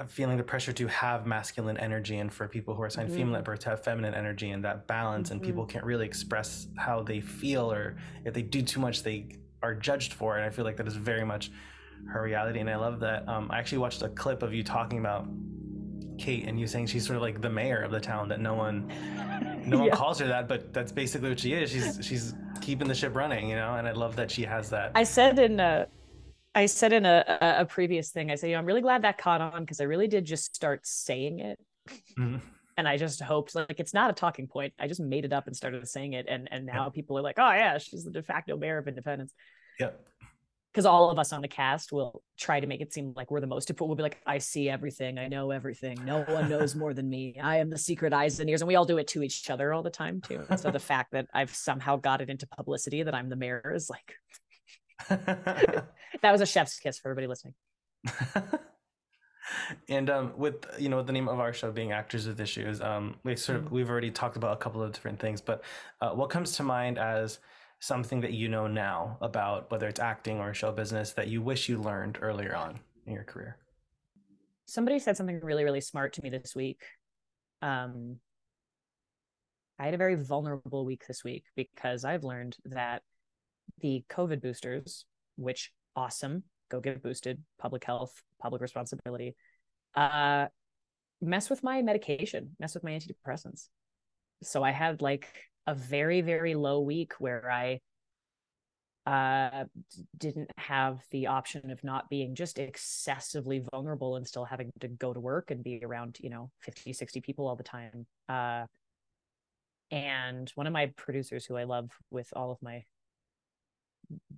feeling 0.08 0.38
the 0.38 0.44
pressure 0.44 0.74
to 0.74 0.88
have 0.88 1.26
masculine 1.26 1.78
energy, 1.78 2.18
and 2.18 2.32
for 2.32 2.48
people 2.50 2.76
who 2.76 2.82
are 2.82 2.88
assigned 2.88 3.10
mm-hmm. 3.10 3.18
female 3.18 3.36
at 3.38 3.46
birth 3.46 3.60
to 3.60 3.70
have 3.70 3.84
feminine 3.84 4.14
energy, 4.14 4.52
and 4.52 4.64
that 4.66 4.88
balance, 4.88 5.30
mm-hmm. 5.30 5.38
and 5.38 5.46
people 5.46 5.66
can't 5.66 5.86
really 5.86 6.06
express 6.06 6.68
how 6.76 7.02
they 7.02 7.22
feel, 7.22 7.72
or 7.72 7.96
if 8.26 8.34
they 8.34 8.42
do 8.42 8.62
too 8.62 8.82
much, 8.82 9.04
they 9.04 9.30
are 9.64 9.74
judged 9.74 10.14
for 10.14 10.36
it. 10.36 10.42
And 10.42 10.46
I 10.46 10.50
feel 10.50 10.66
like 10.66 10.76
that 10.78 10.88
is 10.88 10.96
very 10.96 11.26
much 11.26 11.50
her 12.08 12.22
reality. 12.22 12.60
And 12.60 12.70
I 12.70 12.76
love 12.76 13.00
that. 13.02 13.28
Um, 13.28 13.50
I 13.52 13.60
actually 13.60 13.80
watched 13.80 14.02
a 14.02 14.10
clip 14.10 14.44
of 14.44 14.54
you 14.54 14.64
talking 14.64 15.00
about 15.00 15.28
Kate 16.18 16.46
and 16.48 16.60
you 16.60 16.68
saying 16.68 16.88
she's 16.88 17.06
sort 17.06 17.16
of 17.16 17.22
like 17.22 17.42
the 17.42 17.50
mayor 17.50 17.82
of 17.82 17.92
the 17.92 18.00
town 18.00 18.28
that 18.30 18.40
no 18.40 18.54
one 18.54 18.92
no 19.66 19.80
one 19.80 19.92
calls 19.92 20.20
her 20.20 20.28
that, 20.28 20.48
but 20.48 20.74
that's 20.74 20.92
basically 20.92 21.30
what 21.30 21.40
she 21.40 21.54
is. 21.54 21.72
She's 21.72 22.00
she's 22.02 22.34
keeping 22.62 22.88
the 22.88 22.96
ship 22.96 23.16
running, 23.16 23.50
you 23.50 23.56
know. 23.56 23.76
And 23.76 23.88
I 23.88 23.92
love 23.92 24.16
that 24.16 24.32
she 24.32 24.44
has 24.44 24.70
that. 24.72 24.92
I 24.96 25.04
said 25.04 25.40
in 25.40 25.60
a, 25.60 25.88
I 26.56 26.66
said 26.66 26.94
in 26.94 27.06
a 27.06 27.38
a, 27.60 27.66
previous 27.66 28.10
thing, 28.12 28.32
I 28.32 28.36
said, 28.36 28.48
you 28.48 28.54
know, 28.54 28.60
I'm 28.60 28.66
really 28.66 28.82
glad 28.82 29.04
that 29.04 29.18
caught 29.18 29.42
on 29.42 29.64
because 29.64 29.80
I 29.80 29.84
really 29.84 30.08
did 30.08 30.26
just 30.26 30.56
start 30.56 30.86
saying 30.86 31.40
it. 31.40 31.60
Mm-hmm. 32.18 32.38
And 32.78 32.88
I 32.88 32.98
just 32.98 33.22
hoped 33.22 33.56
like 33.56 33.80
it's 33.80 33.94
not 33.94 34.10
a 34.10 34.14
talking 34.14 34.48
point. 34.48 34.74
I 34.80 34.88
just 34.88 35.00
made 35.00 35.26
it 35.26 35.34
up 35.34 35.48
and 35.48 35.56
started 35.56 35.88
saying 35.88 36.14
it, 36.14 36.26
and 36.28 36.48
and 36.52 36.66
now 36.66 36.90
people 36.90 37.18
are 37.18 37.24
like, 37.24 37.38
oh 37.38 37.52
yeah, 37.52 37.78
she's 37.78 38.04
the 38.04 38.12
de 38.12 38.24
facto 38.24 38.58
mayor 38.58 38.78
of 38.78 38.88
Independence. 38.88 39.34
Yep 39.80 40.08
because 40.78 40.86
all 40.86 41.10
of 41.10 41.18
us 41.18 41.34
on 41.34 41.42
the 41.42 41.48
cast 41.48 41.92
will 41.92 42.22
try 42.38 42.60
to 42.60 42.68
make 42.68 42.82
it 42.82 42.94
seem 42.94 43.12
like 43.16 43.32
we're 43.32 43.40
the 43.40 43.48
most 43.48 43.72
important. 43.72 43.90
We'll 43.90 43.96
be 43.96 44.04
like, 44.04 44.22
I 44.28 44.38
see 44.38 44.70
everything, 44.70 45.18
I 45.18 45.28
know 45.28 45.50
everything. 45.50 45.98
No 46.06 46.22
one 46.26 46.48
knows 46.50 46.76
more 46.76 46.94
than 46.94 47.10
me. 47.10 47.36
I 47.42 47.58
am 47.58 47.72
the 47.72 47.80
secret 47.80 48.14
eyes 48.14 48.40
and 48.40 48.48
ears, 48.48 48.62
and 48.62 48.68
we 48.68 48.76
all 48.76 48.86
do 48.86 49.00
it 49.00 49.08
to 49.08 49.24
each 49.24 49.50
other 49.50 49.74
all 49.74 49.82
the 49.82 49.90
time 49.90 50.22
too. 50.22 50.46
And 50.48 50.60
so 50.60 50.70
the 50.70 50.78
fact 50.78 51.14
that 51.14 51.26
I've 51.34 51.50
somehow 51.56 51.96
got 51.96 52.22
it 52.22 52.30
into 52.30 52.46
publicity 52.46 53.02
that 53.02 53.16
I'm 53.16 53.28
the 53.28 53.36
mayor 53.36 53.74
is 53.74 53.90
like 53.90 54.14
that 55.10 56.32
was 56.32 56.42
a 56.42 56.46
chef's 56.46 56.78
kiss 56.78 57.00
for 57.00 57.10
everybody 57.10 57.26
listening. 57.26 57.56
and 59.90 60.12
um, 60.12 60.34
with 60.38 60.64
you 60.78 60.90
know 60.90 61.02
the 61.02 61.12
name 61.12 61.28
of 61.28 61.40
our 61.40 61.54
show 61.54 61.72
being 61.72 61.92
actors 61.92 62.28
with 62.28 62.40
issues, 62.40 62.82
um, 62.82 63.16
we 63.24 63.36
sort 63.36 63.58
of 63.58 63.66
mm-hmm. 63.66 63.74
we've 63.74 63.90
already 63.90 64.12
talked 64.12 64.38
about 64.38 64.54
a 64.54 64.58
couple 64.58 64.84
of 64.84 64.92
different 64.92 65.20
things, 65.20 65.42
but 65.42 65.64
uh, 66.02 66.12
what 66.12 66.30
comes 66.30 66.52
to 66.58 66.62
mind 66.62 67.00
as 67.00 67.40
something 67.80 68.22
that 68.22 68.34
you 68.34 68.48
know 68.48 68.68
now 68.68 69.18
about 69.22 69.70
whether 69.72 69.88
it's 69.88 70.00
acting 70.00 70.40
or 70.40 70.54
show 70.54 70.72
business 70.72 71.14
that 71.14 71.28
you 71.28 71.42
wish 71.42 71.70
you 71.70 71.80
learned 71.80 72.18
earlier 72.22 72.56
on 72.56 72.80
in 73.06 73.14
your 73.14 73.24
career? 73.24 73.58
Somebody 74.66 75.00
said 75.00 75.16
something 75.16 75.40
really, 75.42 75.64
really 75.64 75.82
smart 75.82 76.14
to 76.14 76.22
me 76.22 76.30
this 76.30 76.56
week. 76.56 76.82
Um, 77.62 78.18
I 79.80 79.86
had 79.86 79.94
a 79.94 79.98
very 79.98 80.16
vulnerable 80.16 80.86
week 80.86 81.06
this 81.08 81.24
week 81.24 81.46
because 81.56 82.04
I've 82.04 82.24
learned 82.24 82.58
that 82.66 83.04
the 83.82 84.04
COVID 84.10 84.42
boosters, 84.42 85.06
which 85.36 85.72
awesome, 85.96 86.44
go 86.70 86.80
get 86.80 87.04
boosted, 87.04 87.42
public 87.60 87.84
health, 87.84 88.12
public 88.42 88.62
responsibility, 88.62 89.36
uh, 89.96 90.48
mess 91.22 91.50
with 91.50 91.64
my 91.64 91.82
medication, 91.82 92.56
mess 92.60 92.74
with 92.74 92.84
my 92.84 92.92
antidepressants. 92.92 93.68
So 94.44 94.64
I 94.64 94.72
had 94.72 95.02
like 95.02 95.28
a 95.68 95.74
very 95.74 96.22
very 96.22 96.56
low 96.56 96.80
week 96.80 97.14
where 97.20 97.50
i 97.52 97.80
uh, 99.06 99.64
didn't 100.18 100.52
have 100.58 101.00
the 101.12 101.28
option 101.28 101.72
of 101.72 101.82
not 101.82 102.10
being 102.10 102.36
just 102.36 102.60
excessively 102.60 103.64
vulnerable 103.72 104.18
and 104.18 104.28
still 104.28 104.44
having 104.44 104.70
to 104.82 104.90
go 104.90 105.14
to 105.14 105.20
work 105.22 105.50
and 105.50 105.64
be 105.64 105.80
around 105.82 106.18
you 106.20 106.30
know 106.30 106.52
50 106.60 106.92
60 106.92 107.22
people 107.22 107.48
all 107.48 107.56
the 107.56 107.64
time 107.64 108.06
uh, 108.28 108.66
and 109.92 110.52
one 110.56 110.68
of 110.68 110.74
my 110.74 110.88
producers 110.98 111.46
who 111.46 111.56
i 111.56 111.64
love 111.64 111.90
with 112.12 112.28
all 112.36 112.52
of 112.52 112.58
my 112.62 112.84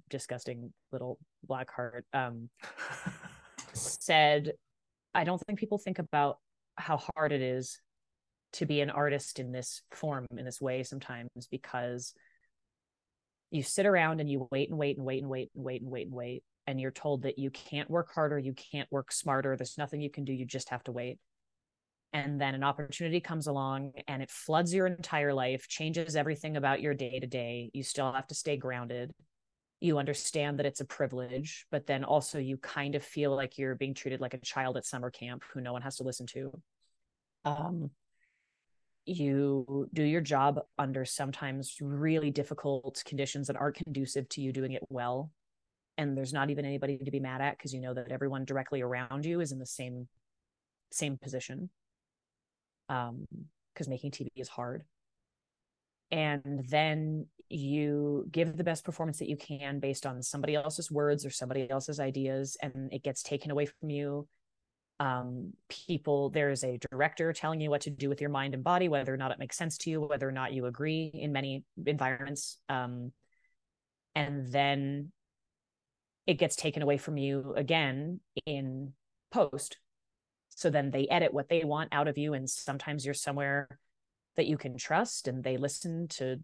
disgusting 0.10 0.74
little 0.92 1.18
black 1.44 1.72
heart, 1.72 2.06
um, 2.14 2.50
said, 3.74 4.54
I 5.14 5.24
don't 5.24 5.42
think 5.46 5.60
people 5.60 5.78
think 5.78 6.00
about 6.00 6.40
how 6.78 7.02
hard 7.16 7.32
it 7.32 7.42
is 7.42 7.80
to 8.54 8.66
be 8.66 8.82
an 8.82 8.90
artist 8.90 9.40
in 9.40 9.52
this 9.52 9.82
form, 9.92 10.26
in 10.38 10.46
this 10.46 10.62
way 10.62 10.84
sometimes, 10.84 11.30
because 11.50 12.14
you 13.52 13.64
sit 13.64 13.86
around 13.86 14.20
and 14.20 14.30
you 14.30 14.48
wait 14.52 14.70
and 14.70 14.78
wait 14.78 14.98
and 14.98 15.06
wait 15.06 15.22
and 15.22 15.30
wait 15.30 15.50
and 15.56 15.64
wait 15.64 15.82
and 15.82 15.92
wait 15.92 16.08
and 16.08 16.16
wait. 16.16 16.44
And 16.68 16.80
you're 16.80 16.92
told 16.92 17.24
that 17.24 17.40
you 17.40 17.50
can't 17.50 17.90
work 17.90 18.14
harder, 18.14 18.38
you 18.38 18.54
can't 18.54 18.92
work 18.92 19.12
smarter, 19.12 19.56
there's 19.56 19.78
nothing 19.78 20.02
you 20.02 20.12
can 20.12 20.24
do, 20.24 20.34
you 20.34 20.46
just 20.46 20.70
have 20.70 20.84
to 20.84 20.92
wait. 20.92 21.18
And 22.14 22.42
then 22.42 22.56
an 22.56 22.64
opportunity 22.64 23.20
comes 23.20 23.48
along 23.48 23.94
and 24.08 24.22
it 24.22 24.32
floods 24.32 24.74
your 24.74 24.88
entire 24.88 25.34
life, 25.34 25.68
changes 25.68 26.16
everything 26.16 26.58
about 26.58 26.82
your 26.82 26.94
day 26.94 27.20
to 27.20 27.28
day. 27.28 27.70
You 27.74 27.84
still 27.84 28.12
have 28.12 28.28
to 28.28 28.36
stay 28.36 28.58
grounded 28.58 29.12
you 29.82 29.98
understand 29.98 30.60
that 30.60 30.66
it's 30.66 30.82
a 30.82 30.86
privilege, 30.86 31.66
but 31.72 31.88
then 31.88 32.04
also 32.04 32.38
you 32.38 32.58
kind 32.58 32.96
of 32.96 33.04
feel 33.04 33.36
like 33.36 33.58
you're 33.58 33.76
being 33.76 33.94
treated 33.94 34.20
like 34.20 34.34
a 34.34 34.40
child 34.40 34.76
at 34.76 34.86
summer 34.86 35.10
camp 35.10 35.44
who 35.54 35.62
no 35.62 35.72
one 35.72 35.82
has 35.82 35.98
to 35.98 36.04
listen 36.04 36.26
to. 36.28 36.52
Um, 37.46 37.90
you 39.10 39.88
do 39.94 40.04
your 40.04 40.22
job 40.22 40.60
under 40.78 41.06
sometimes 41.06 41.78
really 41.82 42.32
difficult 42.32 43.04
conditions 43.06 43.48
that 43.48 43.58
aren't 43.58 43.76
conducive 43.76 44.28
to 44.30 44.42
you 44.42 44.52
doing 44.52 44.74
it 44.74 44.84
well. 44.90 45.32
And 45.98 46.18
there's 46.18 46.34
not 46.34 46.50
even 46.50 46.66
anybody 46.66 46.98
to 46.98 47.12
be 47.12 47.20
mad 47.20 47.42
at 47.42 47.58
because 47.58 47.74
you 47.74 47.82
know 47.82 47.94
that 47.94 48.12
everyone 48.12 48.46
directly 48.46 48.82
around 48.82 49.26
you 49.26 49.42
is 49.42 49.52
in 49.52 49.60
the 49.60 49.66
same 49.66 50.08
same 50.92 51.18
position. 51.18 51.70
Um, 52.88 53.28
because 53.74 53.88
making 53.88 54.12
TV 54.12 54.30
is 54.36 54.50
hard 54.50 54.84
and 56.12 56.66
then 56.70 57.28
you 57.50 58.28
give 58.32 58.58
the 58.58 58.64
best 58.64 58.84
performance 58.84 59.20
that 59.20 59.30
you 59.30 59.38
can 59.38 59.80
based 59.80 60.06
on 60.06 60.22
somebody 60.22 60.56
else's 60.56 60.92
words 60.92 61.26
or 61.26 61.30
somebody 61.30 61.70
else's 61.70 62.00
ideas 62.00 62.58
and 62.62 62.92
it 62.92 63.04
gets 63.04 63.24
taken 63.24 63.52
away 63.52 63.66
from 63.66 63.90
you 63.90 64.28
um, 65.00 65.54
people 65.70 66.30
there's 66.30 66.64
a 66.64 66.78
director 66.92 67.32
telling 67.32 67.62
you 67.62 67.70
what 67.70 67.82
to 67.82 67.90
do 67.90 68.10
with 68.10 68.20
your 68.20 68.30
mind 68.30 68.54
and 68.54 68.64
body 68.64 68.90
whether 68.90 69.14
or 69.14 69.18
not 69.18 69.32
it 69.32 69.40
makes 69.40 69.58
sense 69.58 69.78
to 69.78 69.90
you 69.90 70.02
whether 70.02 70.28
or 70.28 70.32
not 70.32 70.52
you 70.52 70.66
agree 70.66 71.10
in 71.14 71.32
many 71.32 71.64
environments 71.86 72.58
um, 72.68 73.12
and 74.16 74.48
then 74.52 75.12
it 76.28 76.38
gets 76.38 76.56
taken 76.56 76.84
away 76.84 76.98
from 76.98 77.18
you 77.18 77.54
again 77.56 78.20
in 78.46 78.94
post. 79.32 79.78
So 80.50 80.70
then 80.70 80.92
they 80.92 81.08
edit 81.08 81.34
what 81.34 81.50
they 81.50 81.64
want 81.64 81.90
out 81.92 82.08
of 82.08 82.18
you 82.18 82.34
and 82.34 82.50
sometimes 82.50 83.06
you're 83.06 83.14
somewhere 83.14 83.68
that 84.36 84.46
you 84.46 84.58
can 84.58 84.78
trust 84.78 85.28
and 85.28 85.44
they 85.44 85.58
listen 85.58 86.08
to 86.10 86.38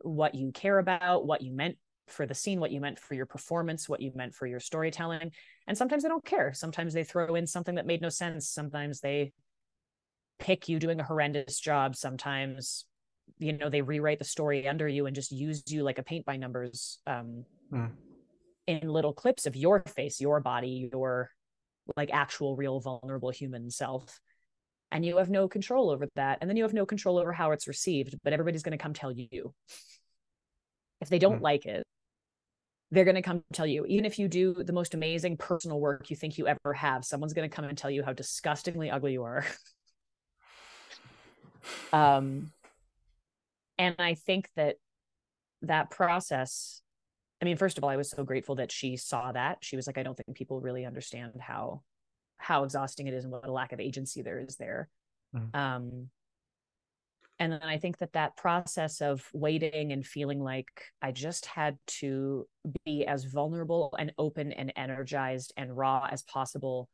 what 0.00 0.34
you 0.34 0.50
care 0.50 0.78
about, 0.78 1.24
what 1.24 1.42
you 1.42 1.52
meant 1.52 1.76
for 2.10 2.26
the 2.26 2.34
scene, 2.34 2.60
what 2.60 2.70
you 2.70 2.80
meant 2.80 2.98
for 2.98 3.14
your 3.14 3.26
performance, 3.26 3.88
what 3.88 4.00
you 4.00 4.12
meant 4.14 4.34
for 4.34 4.46
your 4.46 4.60
storytelling. 4.60 5.32
And 5.66 5.76
sometimes 5.76 6.02
they 6.02 6.08
don't 6.08 6.24
care. 6.24 6.52
Sometimes 6.52 6.94
they 6.94 7.04
throw 7.04 7.34
in 7.34 7.46
something 7.46 7.76
that 7.76 7.86
made 7.86 8.00
no 8.00 8.08
sense. 8.08 8.48
Sometimes 8.48 9.00
they 9.00 9.32
pick 10.38 10.68
you 10.68 10.78
doing 10.78 11.00
a 11.00 11.04
horrendous 11.04 11.58
job. 11.60 11.96
Sometimes, 11.96 12.84
you 13.38 13.52
know, 13.52 13.68
they 13.70 13.82
rewrite 13.82 14.18
the 14.18 14.24
story 14.24 14.68
under 14.68 14.88
you 14.88 15.06
and 15.06 15.14
just 15.14 15.32
use 15.32 15.62
you 15.66 15.82
like 15.82 15.98
a 15.98 16.02
paint 16.02 16.24
by 16.24 16.36
numbers 16.36 16.98
um, 17.06 17.44
mm. 17.72 17.90
in 18.66 18.88
little 18.88 19.12
clips 19.12 19.46
of 19.46 19.56
your 19.56 19.80
face, 19.80 20.20
your 20.20 20.40
body, 20.40 20.90
your 20.92 21.30
like 21.96 22.10
actual, 22.12 22.56
real, 22.56 22.80
vulnerable 22.80 23.30
human 23.30 23.70
self 23.70 24.20
and 24.90 25.04
you 25.04 25.18
have 25.18 25.30
no 25.30 25.48
control 25.48 25.90
over 25.90 26.06
that 26.14 26.38
and 26.40 26.48
then 26.48 26.56
you 26.56 26.62
have 26.62 26.72
no 26.72 26.86
control 26.86 27.18
over 27.18 27.32
how 27.32 27.52
it's 27.52 27.68
received 27.68 28.16
but 28.22 28.32
everybody's 28.32 28.62
going 28.62 28.76
to 28.76 28.82
come 28.82 28.94
tell 28.94 29.12
you 29.12 29.52
if 31.00 31.08
they 31.08 31.18
don't 31.18 31.40
mm. 31.40 31.42
like 31.42 31.66
it 31.66 31.84
they're 32.90 33.04
going 33.04 33.14
to 33.14 33.22
come 33.22 33.42
tell 33.52 33.66
you 33.66 33.84
even 33.86 34.04
if 34.04 34.18
you 34.18 34.28
do 34.28 34.54
the 34.54 34.72
most 34.72 34.94
amazing 34.94 35.36
personal 35.36 35.80
work 35.80 36.10
you 36.10 36.16
think 36.16 36.38
you 36.38 36.46
ever 36.46 36.72
have 36.72 37.04
someone's 37.04 37.34
going 37.34 37.48
to 37.48 37.54
come 37.54 37.64
and 37.64 37.76
tell 37.76 37.90
you 37.90 38.02
how 38.02 38.12
disgustingly 38.12 38.90
ugly 38.90 39.12
you 39.12 39.22
are 39.22 39.44
um 41.92 42.50
and 43.78 43.96
i 43.98 44.14
think 44.14 44.48
that 44.56 44.76
that 45.62 45.90
process 45.90 46.82
i 47.42 47.44
mean 47.44 47.56
first 47.56 47.78
of 47.78 47.84
all 47.84 47.90
i 47.90 47.96
was 47.96 48.10
so 48.10 48.24
grateful 48.24 48.54
that 48.54 48.72
she 48.72 48.96
saw 48.96 49.32
that 49.32 49.58
she 49.60 49.76
was 49.76 49.86
like 49.86 49.98
i 49.98 50.02
don't 50.02 50.16
think 50.16 50.36
people 50.36 50.60
really 50.60 50.84
understand 50.86 51.32
how 51.40 51.82
how 52.38 52.64
exhausting 52.64 53.06
it 53.06 53.14
is 53.14 53.24
and 53.24 53.32
what 53.32 53.46
a 53.46 53.52
lack 53.52 53.72
of 53.72 53.80
agency 53.80 54.22
there 54.22 54.38
is 54.38 54.56
there. 54.56 54.88
Mm-hmm. 55.34 55.58
Um, 55.58 56.10
and 57.38 57.52
then 57.52 57.62
I 57.62 57.78
think 57.78 57.98
that 57.98 58.12
that 58.14 58.36
process 58.36 59.00
of 59.00 59.28
waiting 59.32 59.92
and 59.92 60.04
feeling 60.04 60.40
like 60.40 60.68
I 61.00 61.12
just 61.12 61.46
had 61.46 61.78
to 61.98 62.46
be 62.84 63.06
as 63.06 63.24
vulnerable 63.24 63.94
and 63.98 64.12
open 64.18 64.52
and 64.52 64.72
energized 64.76 65.52
and 65.56 65.76
raw 65.76 66.08
as 66.10 66.22
possible, 66.22 66.88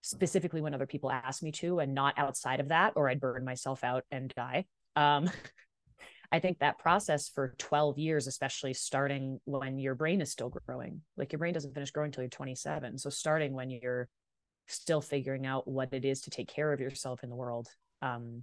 specifically 0.00 0.60
when 0.60 0.74
other 0.74 0.86
people 0.86 1.12
ask 1.12 1.42
me 1.42 1.52
to, 1.52 1.78
and 1.78 1.94
not 1.94 2.14
outside 2.18 2.58
of 2.58 2.68
that, 2.68 2.94
or 2.96 3.08
I'd 3.08 3.20
burn 3.20 3.44
myself 3.44 3.84
out 3.84 4.04
and 4.10 4.32
die. 4.34 4.64
Um, 4.96 5.30
I 6.32 6.40
think 6.40 6.58
that 6.58 6.80
process 6.80 7.28
for 7.28 7.54
12 7.58 7.98
years, 7.98 8.26
especially 8.26 8.74
starting 8.74 9.38
when 9.44 9.78
your 9.78 9.94
brain 9.94 10.20
is 10.20 10.32
still 10.32 10.52
growing, 10.66 11.02
like 11.16 11.32
your 11.32 11.38
brain 11.38 11.54
doesn't 11.54 11.72
finish 11.72 11.92
growing 11.92 12.08
until 12.08 12.24
you're 12.24 12.30
27. 12.30 12.98
So 12.98 13.10
starting 13.10 13.52
when 13.52 13.70
you're 13.70 14.08
still 14.66 15.00
figuring 15.00 15.46
out 15.46 15.68
what 15.68 15.92
it 15.92 16.04
is 16.04 16.22
to 16.22 16.30
take 16.30 16.48
care 16.48 16.72
of 16.72 16.80
yourself 16.80 17.22
in 17.22 17.30
the 17.30 17.36
world 17.36 17.68
um, 18.02 18.42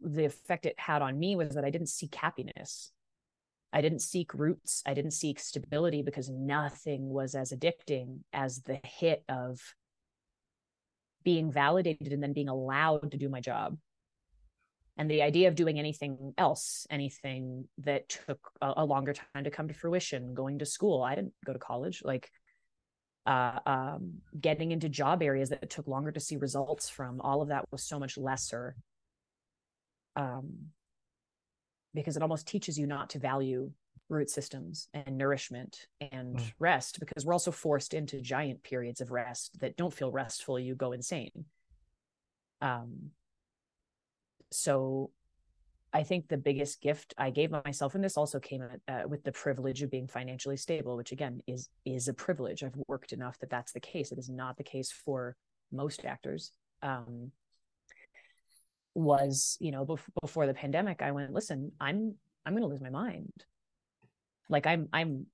the 0.00 0.24
effect 0.24 0.66
it 0.66 0.78
had 0.78 1.02
on 1.02 1.18
me 1.18 1.36
was 1.36 1.54
that 1.54 1.64
i 1.64 1.70
didn't 1.70 1.88
seek 1.88 2.14
happiness. 2.14 2.90
I 3.72 3.80
didn't 3.80 4.00
seek 4.00 4.32
roots. 4.32 4.82
I 4.86 4.94
didn't 4.94 5.10
seek 5.10 5.38
stability 5.38 6.00
because 6.00 6.30
nothing 6.30 7.10
was 7.10 7.34
as 7.34 7.52
addicting 7.52 8.20
as 8.32 8.62
the 8.62 8.80
hit 8.82 9.22
of 9.28 9.60
being 11.24 11.50
validated 11.50 12.12
and 12.12 12.22
then 12.22 12.32
being 12.32 12.48
allowed 12.48 13.10
to 13.10 13.18
do 13.18 13.28
my 13.28 13.40
job. 13.40 13.76
And 14.96 15.10
the 15.10 15.20
idea 15.20 15.48
of 15.48 15.56
doing 15.56 15.78
anything 15.78 16.32
else 16.38 16.86
anything 16.88 17.68
that 17.78 18.08
took 18.08 18.38
a, 18.62 18.74
a 18.78 18.84
longer 18.86 19.12
time 19.12 19.44
to 19.44 19.50
come 19.50 19.68
to 19.68 19.74
fruition 19.74 20.32
going 20.32 20.58
to 20.60 20.64
school 20.64 21.02
i 21.02 21.14
didn't 21.14 21.34
go 21.44 21.52
to 21.52 21.58
college 21.58 22.00
like 22.02 22.30
uh, 23.26 23.58
um, 23.66 24.14
getting 24.40 24.72
into 24.72 24.88
job 24.88 25.22
areas 25.22 25.50
that 25.50 25.68
took 25.68 25.86
longer 25.86 26.12
to 26.12 26.20
see 26.20 26.36
results 26.36 26.88
from 26.88 27.20
all 27.20 27.42
of 27.42 27.48
that 27.48 27.66
was 27.70 27.82
so 27.82 27.98
much 27.98 28.16
lesser 28.16 28.74
um, 30.16 30.70
because 31.94 32.16
it 32.16 32.22
almost 32.22 32.46
teaches 32.46 32.78
you 32.78 32.86
not 32.86 33.10
to 33.10 33.18
value 33.18 33.70
root 34.08 34.30
systems 34.30 34.88
and 34.94 35.18
nourishment 35.18 35.86
and 36.12 36.36
mm. 36.36 36.52
rest 36.58 37.00
because 37.00 37.24
we're 37.24 37.32
also 37.32 37.50
forced 37.50 37.92
into 37.92 38.20
giant 38.20 38.62
periods 38.62 39.00
of 39.00 39.10
rest 39.10 39.58
that 39.60 39.76
don't 39.76 39.92
feel 39.92 40.12
restful 40.12 40.60
you 40.60 40.76
go 40.76 40.92
insane 40.92 41.44
um 42.60 43.10
so 44.52 45.10
I 45.92 46.02
think 46.02 46.28
the 46.28 46.36
biggest 46.36 46.82
gift 46.82 47.14
I 47.16 47.30
gave 47.30 47.50
myself, 47.50 47.94
and 47.94 48.04
this 48.04 48.18
also 48.18 48.38
came 48.38 48.62
uh, 48.86 49.02
with 49.08 49.24
the 49.24 49.32
privilege 49.32 49.82
of 49.82 49.90
being 49.90 50.06
financially 50.06 50.58
stable, 50.58 50.94
which 50.94 51.10
again 51.10 51.40
is 51.46 51.70
is 51.86 52.08
a 52.08 52.12
privilege. 52.12 52.62
I've 52.62 52.76
worked 52.86 53.14
enough 53.14 53.38
that 53.38 53.48
that's 53.48 53.72
the 53.72 53.80
case. 53.80 54.12
It 54.12 54.18
is 54.18 54.28
not 54.28 54.58
the 54.58 54.62
case 54.62 54.92
for 54.92 55.36
most 55.72 56.04
actors. 56.04 56.52
Um, 56.82 57.30
was 58.96 59.58
you 59.60 59.70
know 59.70 59.84
bef- 59.84 60.00
before 60.22 60.46
the 60.46 60.54
pandemic, 60.54 61.02
I 61.02 61.12
went, 61.12 61.32
listen, 61.32 61.72
I'm 61.80 62.14
I'm 62.44 62.54
going 62.54 62.62
to 62.62 62.68
lose 62.68 62.80
my 62.80 62.90
mind. 62.90 63.32
Like 64.48 64.66
I'm 64.66 64.88
I'm 64.92 65.26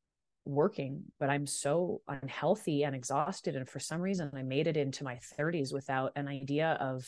working, 0.45 1.05
but 1.21 1.31
I'm 1.31 1.47
so 1.47 2.01
unhealthy 2.09 2.85
and 2.85 2.95
exhausted, 2.95 3.55
and 3.55 3.69
for 3.69 3.79
some 3.79 4.01
reason, 4.01 4.31
I 4.35 4.43
made 4.43 4.67
it 4.67 4.77
into 4.77 5.05
my 5.05 5.19
30s 5.39 5.73
without 5.73 6.13
an 6.17 6.27
idea 6.29 6.77
of 6.81 7.07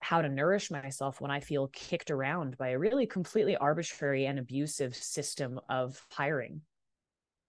how 0.00 0.22
to 0.22 0.28
nourish 0.28 0.70
myself 0.70 1.20
when 1.20 1.30
I 1.30 1.40
feel 1.40 1.68
kicked 1.68 2.10
around 2.10 2.56
by 2.56 2.68
a 2.68 2.78
really 2.78 3.04
completely 3.04 3.56
arbitrary 3.56 4.24
and 4.24 4.38
abusive 4.38 4.94
system 4.94 5.60
of 5.68 6.00
hiring 6.10 6.62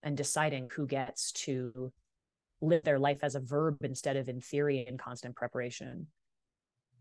and 0.03 0.17
deciding 0.17 0.69
who 0.75 0.85
gets 0.85 1.31
to 1.31 1.93
live 2.59 2.83
their 2.83 2.99
life 2.99 3.19
as 3.21 3.35
a 3.35 3.39
verb 3.39 3.77
instead 3.83 4.17
of 4.17 4.27
in 4.27 4.41
theory 4.41 4.85
and 4.85 4.99
constant 4.99 5.35
preparation. 5.35 6.07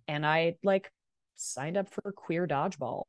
And 0.08 0.26
I 0.26 0.56
like 0.64 0.90
signed 1.36 1.76
up 1.76 1.88
for 1.88 2.12
queer 2.12 2.46
dodgeball 2.46 3.04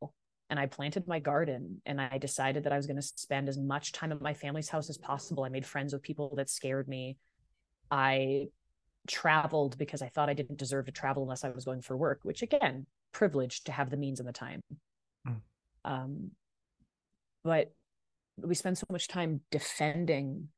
and 0.49 0.59
I 0.59 0.65
planted 0.65 1.07
my 1.07 1.19
garden 1.19 1.81
and 1.85 1.99
I 1.99 2.17
decided 2.17 2.63
that 2.63 2.73
I 2.73 2.77
was 2.77 2.87
going 2.87 2.97
to 2.97 3.01
spend 3.01 3.49
as 3.49 3.57
much 3.57 3.91
time 3.91 4.11
at 4.11 4.21
my 4.21 4.33
family's 4.33 4.69
house 4.69 4.89
as 4.89 4.97
possible. 4.97 5.43
I 5.43 5.49
made 5.49 5.65
friends 5.65 5.93
with 5.93 6.01
people 6.01 6.33
that 6.35 6.49
scared 6.49 6.87
me. 6.87 7.17
I 7.89 8.47
traveled 9.07 9.77
because 9.77 10.01
I 10.01 10.09
thought 10.09 10.29
I 10.29 10.33
didn't 10.33 10.59
deserve 10.59 10.85
to 10.87 10.91
travel 10.91 11.23
unless 11.23 11.43
I 11.43 11.49
was 11.49 11.65
going 11.65 11.81
for 11.81 11.95
work, 11.95 12.19
which 12.23 12.41
again, 12.41 12.85
privileged 13.11 13.67
to 13.67 13.71
have 13.71 13.89
the 13.89 13.97
means 13.97 14.19
and 14.19 14.27
the 14.27 14.33
time. 14.33 14.61
Mm. 15.27 15.41
Um, 15.85 16.31
but 17.43 17.71
we 18.37 18.55
spend 18.55 18.77
so 18.77 18.85
much 18.91 19.07
time 19.07 19.41
defending 19.51 20.49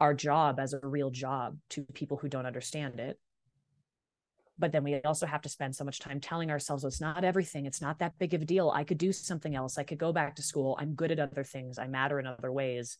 our 0.00 0.14
job 0.14 0.58
as 0.58 0.72
a 0.72 0.80
real 0.82 1.10
job 1.10 1.56
to 1.70 1.82
people 1.94 2.16
who 2.16 2.28
don't 2.28 2.46
understand 2.46 3.00
it 3.00 3.18
but 4.60 4.72
then 4.72 4.84
we 4.84 5.00
also 5.02 5.26
have 5.26 5.42
to 5.42 5.48
spend 5.48 5.74
so 5.74 5.84
much 5.84 5.98
time 5.98 6.20
telling 6.20 6.50
ourselves 6.50 6.84
oh, 6.84 6.88
it's 6.88 7.00
not 7.00 7.24
everything. 7.24 7.66
It's 7.66 7.80
not 7.80 7.98
that 7.98 8.18
big 8.18 8.34
of 8.34 8.42
a 8.42 8.44
deal. 8.44 8.70
I 8.70 8.84
could 8.84 8.98
do 8.98 9.12
something 9.12 9.56
else. 9.56 9.78
I 9.78 9.82
could 9.82 9.98
go 9.98 10.12
back 10.12 10.36
to 10.36 10.42
school. 10.42 10.76
I'm 10.78 10.94
good 10.94 11.10
at 11.10 11.18
other 11.18 11.42
things. 11.42 11.78
I 11.78 11.86
matter 11.86 12.20
in 12.20 12.26
other 12.26 12.52
ways. 12.52 12.98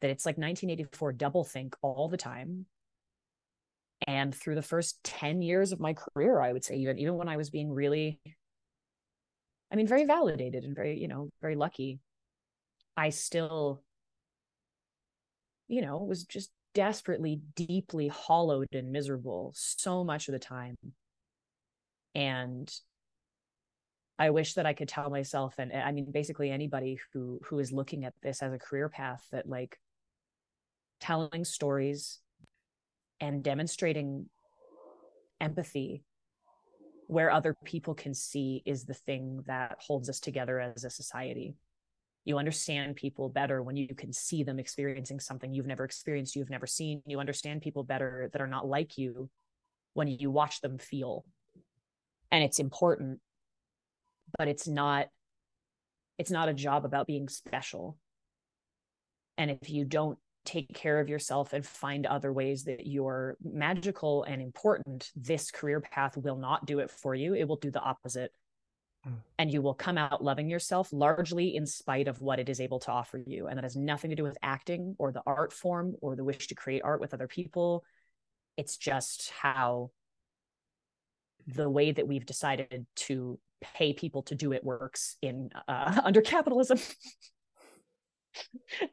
That 0.00 0.10
it's 0.10 0.26
like 0.26 0.38
1984 0.38 1.12
double 1.12 1.44
think 1.44 1.76
all 1.82 2.08
the 2.08 2.16
time. 2.16 2.66
And 4.06 4.34
through 4.34 4.56
the 4.56 4.62
first 4.62 5.02
10 5.04 5.40
years 5.40 5.72
of 5.72 5.80
my 5.80 5.94
career 5.94 6.40
i 6.40 6.52
would 6.52 6.64
say 6.64 6.76
even 6.76 6.98
even 6.98 7.14
when 7.14 7.28
i 7.28 7.38
was 7.38 7.48
being 7.48 7.72
really 7.72 8.20
i 9.72 9.76
mean 9.76 9.86
very 9.86 10.04
validated 10.04 10.64
and 10.64 10.76
very 10.76 10.98
you 10.98 11.08
know 11.08 11.30
very 11.40 11.54
lucky 11.54 12.00
i 12.98 13.08
still 13.08 13.82
you 15.68 15.80
know 15.80 15.98
was 15.98 16.24
just 16.24 16.50
desperately 16.74 17.40
deeply 17.54 18.08
hollowed 18.08 18.68
and 18.72 18.90
miserable 18.92 19.52
so 19.54 20.04
much 20.04 20.28
of 20.28 20.32
the 20.32 20.38
time. 20.38 20.76
And 22.14 22.72
i 24.18 24.30
wish 24.30 24.54
that 24.54 24.66
i 24.66 24.72
could 24.72 24.88
tell 24.88 25.10
myself 25.10 25.54
and 25.58 25.72
i 25.72 25.90
mean 25.90 26.10
basically 26.10 26.50
anybody 26.50 26.98
who 27.12 27.40
who 27.44 27.58
is 27.58 27.72
looking 27.72 28.04
at 28.04 28.14
this 28.22 28.42
as 28.42 28.52
a 28.52 28.58
career 28.58 28.88
path 28.88 29.26
that 29.32 29.48
like 29.48 29.78
telling 31.00 31.44
stories 31.44 32.20
and 33.20 33.42
demonstrating 33.42 34.26
empathy 35.40 36.04
where 37.06 37.30
other 37.30 37.54
people 37.64 37.94
can 37.94 38.14
see 38.14 38.62
is 38.64 38.84
the 38.84 38.94
thing 38.94 39.42
that 39.46 39.76
holds 39.78 40.08
us 40.08 40.20
together 40.20 40.58
as 40.58 40.84
a 40.84 40.90
society 40.90 41.54
you 42.24 42.38
understand 42.38 42.96
people 42.96 43.28
better 43.28 43.62
when 43.62 43.76
you 43.76 43.94
can 43.94 44.12
see 44.12 44.42
them 44.42 44.58
experiencing 44.58 45.20
something 45.20 45.52
you've 45.52 45.66
never 45.66 45.84
experienced 45.84 46.36
you've 46.36 46.50
never 46.50 46.66
seen. 46.66 47.02
You 47.06 47.20
understand 47.20 47.62
people 47.62 47.84
better 47.84 48.30
that 48.32 48.40
are 48.40 48.46
not 48.46 48.66
like 48.66 48.96
you 48.96 49.28
when 49.92 50.08
you 50.08 50.30
watch 50.30 50.60
them 50.60 50.78
feel. 50.78 51.24
And 52.30 52.42
it's 52.42 52.58
important 52.58 53.20
but 54.38 54.48
it's 54.48 54.66
not 54.66 55.06
it's 56.18 56.30
not 56.30 56.48
a 56.48 56.54
job 56.54 56.84
about 56.84 57.08
being 57.08 57.28
special. 57.28 57.98
And 59.36 59.50
if 59.50 59.68
you 59.68 59.84
don't 59.84 60.16
take 60.44 60.72
care 60.72 61.00
of 61.00 61.08
yourself 61.08 61.52
and 61.52 61.66
find 61.66 62.06
other 62.06 62.32
ways 62.32 62.64
that 62.64 62.86
you're 62.86 63.36
magical 63.42 64.22
and 64.22 64.40
important 64.40 65.10
this 65.16 65.50
career 65.50 65.80
path 65.80 66.16
will 66.16 66.36
not 66.36 66.66
do 66.66 66.78
it 66.78 66.90
for 66.90 67.14
you. 67.14 67.34
It 67.34 67.48
will 67.48 67.56
do 67.56 67.70
the 67.70 67.80
opposite. 67.80 68.30
And 69.38 69.52
you 69.52 69.60
will 69.60 69.74
come 69.74 69.98
out 69.98 70.24
loving 70.24 70.48
yourself 70.48 70.88
largely 70.92 71.56
in 71.56 71.66
spite 71.66 72.08
of 72.08 72.20
what 72.20 72.38
it 72.38 72.48
is 72.48 72.60
able 72.60 72.78
to 72.80 72.90
offer 72.90 73.18
you 73.18 73.46
and 73.46 73.56
that 73.56 73.64
has 73.64 73.76
nothing 73.76 74.10
to 74.10 74.16
do 74.16 74.22
with 74.22 74.38
acting 74.42 74.94
or 74.98 75.12
the 75.12 75.22
art 75.26 75.52
form 75.52 75.94
or 76.00 76.16
the 76.16 76.24
wish 76.24 76.46
to 76.48 76.54
create 76.54 76.82
art 76.84 77.00
with 77.00 77.12
other 77.12 77.28
people. 77.28 77.84
It's 78.56 78.76
just 78.76 79.30
how 79.30 79.90
the 81.46 81.68
way 81.68 81.92
that 81.92 82.08
we've 82.08 82.24
decided 82.24 82.86
to 82.96 83.38
pay 83.60 83.92
people 83.92 84.22
to 84.22 84.34
do 84.34 84.52
it 84.52 84.64
works 84.64 85.16
in 85.20 85.50
uh, 85.68 86.00
under 86.04 86.22
capitalism. 86.22 86.78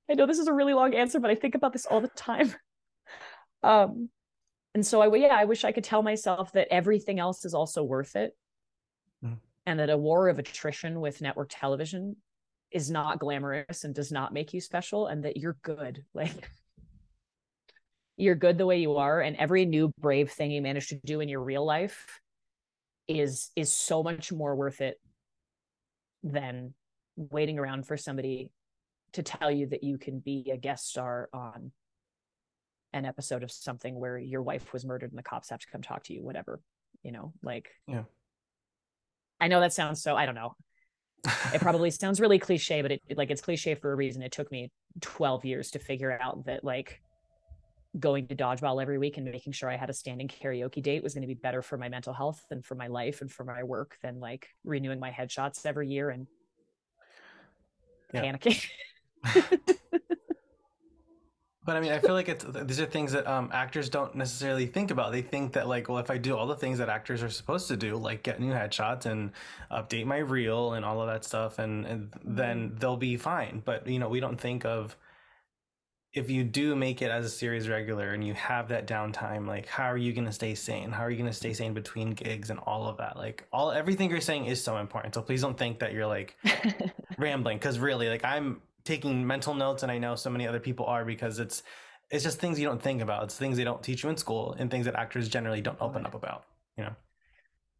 I 0.10 0.13
know 0.13 0.26
this 0.26 0.39
is 0.39 0.47
a 0.47 0.54
really 0.54 0.74
long 0.74 0.93
answer 0.93 1.19
but 1.19 1.32
i 1.32 1.36
think 1.36 1.56
about 1.56 1.74
this 1.74 1.86
all 1.86 2.02
the 2.02 2.10
time. 2.10 2.54
Um 3.63 4.10
and 4.74 4.84
so 4.84 5.02
i 5.02 5.15
yeah 5.15 5.36
i 5.36 5.45
wish 5.45 5.63
i 5.63 5.71
could 5.71 5.84
tell 5.84 6.02
myself 6.02 6.52
that 6.54 6.67
everything 6.71 7.19
else 7.19 7.45
is 7.45 7.54
also 7.54 7.84
worth 7.84 8.15
it. 8.15 8.36
Mm 9.24 9.38
and 9.65 9.80
that 9.80 9.89
a 9.89 9.97
war 9.97 10.28
of 10.28 10.39
attrition 10.39 11.00
with 11.00 11.21
network 11.21 11.50
television 11.52 12.15
is 12.71 12.89
not 12.89 13.19
glamorous 13.19 13.84
and 13.84 13.93
does 13.93 14.12
not 14.12 14.34
make 14.34 14.54
you 14.54 14.62
special 14.62 15.08
and 15.08 15.24
that 15.24 15.38
you're 15.38 15.58
good 15.63 16.04
like 16.13 16.50
you're 18.17 18.36
good 18.36 18.58
the 18.58 18.65
way 18.65 18.80
you 18.80 18.95
are 18.97 19.21
and 19.21 19.36
every 19.38 19.65
new 19.65 19.91
brave 20.00 20.32
thing 20.32 20.52
you 20.52 20.62
manage 20.62 20.88
to 20.89 21.00
do 21.06 21.21
in 21.21 21.30
your 21.30 21.41
real 21.41 21.65
life 21.65 22.19
is 23.08 23.50
is 23.56 23.71
so 23.71 24.04
much 24.04 24.32
more 24.32 24.56
worth 24.56 24.82
it 24.82 25.00
than 26.24 26.74
waiting 27.15 27.58
around 27.58 27.86
for 27.86 27.97
somebody 27.97 28.52
to 29.13 29.24
tell 29.24 29.52
you 29.52 29.67
that 29.67 29.84
you 29.84 29.97
can 29.97 30.19
be 30.19 30.52
a 30.54 30.58
guest 30.58 30.89
star 30.89 31.30
on 31.34 31.71
an 32.93 33.06
episode 33.06 33.43
of 33.43 33.52
something 33.52 34.00
where 34.00 34.17
your 34.17 34.41
wife 34.41 34.71
was 34.71 34.86
murdered 34.86 35.10
and 35.10 35.17
the 35.17 35.24
cops 35.24 35.50
have 35.50 35.60
to 35.60 35.67
come 35.71 35.82
talk 35.82 36.04
to 36.04 36.13
you 36.13 36.24
whatever 36.24 36.62
you 37.04 37.12
know 37.12 37.34
like 37.43 37.69
yeah 37.88 38.04
I 39.42 39.48
know 39.48 39.60
that 39.60 39.74
sounds 39.74 40.02
so, 40.02 40.16
I 40.16 40.26
don't 40.26 40.36
know. 40.36 40.56
it 41.54 41.60
probably 41.60 41.92
sounds 41.92 42.22
really 42.22 42.40
cliche, 42.40 42.82
but 42.82 42.92
it 42.92 43.02
like 43.18 43.32
it's 43.32 43.42
cliche 43.42 43.76
for 43.76 43.92
a 43.92 43.96
reason. 43.96 44.22
It 44.22 44.32
took 44.32 44.52
me 44.52 44.72
12 45.02 45.44
years 45.44 45.72
to 45.72 45.80
figure 45.80 46.18
out 46.22 46.46
that 46.46 46.64
like 46.64 47.02
going 48.00 48.28
to 48.28 48.36
dodgeball 48.36 48.82
every 48.82 48.98
week 48.98 49.18
and 49.18 49.26
making 49.30 49.52
sure 49.52 49.70
I 49.70 49.76
had 49.76 49.90
a 49.90 49.94
standing 49.94 50.28
karaoke 50.28 50.82
date 50.82 51.04
was 51.04 51.14
going 51.14 51.24
to 51.24 51.28
be 51.28 51.34
better 51.34 51.62
for 51.62 51.78
my 51.78 51.90
mental 51.90 52.14
health 52.14 52.42
and 52.50 52.64
for 52.64 52.76
my 52.76 52.88
life 52.88 53.22
and 53.22 53.30
for 53.30 53.44
my 53.44 53.64
work 53.64 53.98
than 54.02 54.20
like 54.20 54.48
renewing 54.64 55.00
my 55.00 55.12
headshots 55.12 55.66
every 55.66 55.90
year 55.90 56.10
and 56.10 56.28
yeah. 58.14 58.22
panicking. 58.24 58.66
But 61.63 61.78
I 61.78 61.80
mean, 61.80 61.91
I 61.91 62.00
feel 62.00 62.13
like 62.13 62.28
it's 62.28 62.43
these 62.43 62.82
are 62.82 62.88
things 62.88 63.12
that 63.12 63.28
um, 63.28 63.50
actors 63.54 63.88
don't 63.88 64.15
necessarily 64.15 64.65
think 64.65 64.89
about. 64.89 65.12
They 65.12 65.21
think 65.21 65.54
that 65.54 65.67
like, 65.67 65.89
well, 65.89 66.00
if 66.00 66.10
I 66.10 66.17
do 66.17 66.36
all 66.36 66.47
the 66.47 66.56
things 66.56 66.80
that 66.80 66.89
actors 66.89 67.21
are 67.21 67.30
supposed 67.30 67.67
to 67.67 67.78
do, 67.78 67.97
like 67.97 68.24
get 68.24 68.39
new 68.39 68.52
headshots 68.52 69.06
and 69.06 69.32
update 69.71 70.06
my 70.06 70.17
reel 70.17 70.74
and 70.74 70.84
all 70.84 71.02
of 71.02 71.08
that 71.08 71.24
stuff, 71.24 71.60
and, 71.60 71.86
and 71.86 72.13
then 72.24 72.69
mm-hmm. 72.69 72.78
they'll 72.80 72.97
be 72.97 73.15
fine. 73.15 73.62
But 73.63 73.86
you 73.88 74.00
know, 74.00 74.10
we 74.10 74.19
don't 74.19 74.41
think 74.41 74.65
of 74.65 74.95
if 76.13 76.30
you 76.30 76.43
do 76.43 76.76
make 76.76 77.02
it 77.02 77.10
as 77.10 77.26
a 77.26 77.30
series 77.30 77.69
regular 77.69 78.10
and 78.10 78.26
you 78.26 78.34
have 78.34 78.67
that 78.67 78.86
downtime, 78.86 79.47
like 79.47 79.65
how 79.67 79.86
are 79.86 79.97
you 79.97 80.12
going 80.12 80.26
to 80.26 80.32
stay 80.32 80.56
sane? 80.56 80.91
How 80.91 81.04
are 81.04 81.10
you 81.10 81.15
going 81.15 81.30
to 81.30 81.36
stay 81.36 81.54
sane 81.54 81.74
between 81.74 82.12
gigs 82.12 82.50
and 82.50 82.60
all 82.60 82.88
of 82.88 82.97
that? 82.97 83.15
Like 83.15 83.47
all 83.54 83.71
everything 83.71 84.10
you're 84.10 84.19
saying 84.19 84.45
is 84.45 84.62
so 84.62 84.78
important. 84.78 85.13
So 85.13 85.21
please 85.21 85.41
don't 85.41 85.58
think 85.58 85.80
that 85.80 85.93
you're 85.93 86.08
like 86.08 86.36
rambling 87.17 87.60
because 87.60 87.80
really, 87.80 88.10
like 88.10 88.26
I'm 88.26 88.62
taking 88.84 89.26
mental 89.26 89.54
notes 89.54 89.84
and 89.84 89.91
I 89.91 89.98
know 89.98 90.15
so 90.15 90.30
many 90.30 90.48
other 90.48 90.60
people 90.60 90.86
are 90.86 91.06
because 91.06 91.39
it's 91.39 91.63
it's 92.10 92.24
just 92.24 92.39
things 92.39 92.60
you 92.60 92.67
don't 92.67 92.82
think 92.82 93.02
about. 93.02 93.24
It's 93.24 93.38
things 93.38 93.56
they 93.58 93.63
don't 93.63 93.82
teach 93.82 94.04
you 94.04 94.10
in 94.10 94.17
school 94.17 94.54
and 94.60 94.70
things 94.70 94.86
that 94.86 94.96
actors 94.96 95.30
generally 95.30 95.62
don't 95.62 95.78
open 95.80 96.06
up 96.06 96.13
about, 96.13 96.44
you 96.78 96.84
know. 96.84 96.94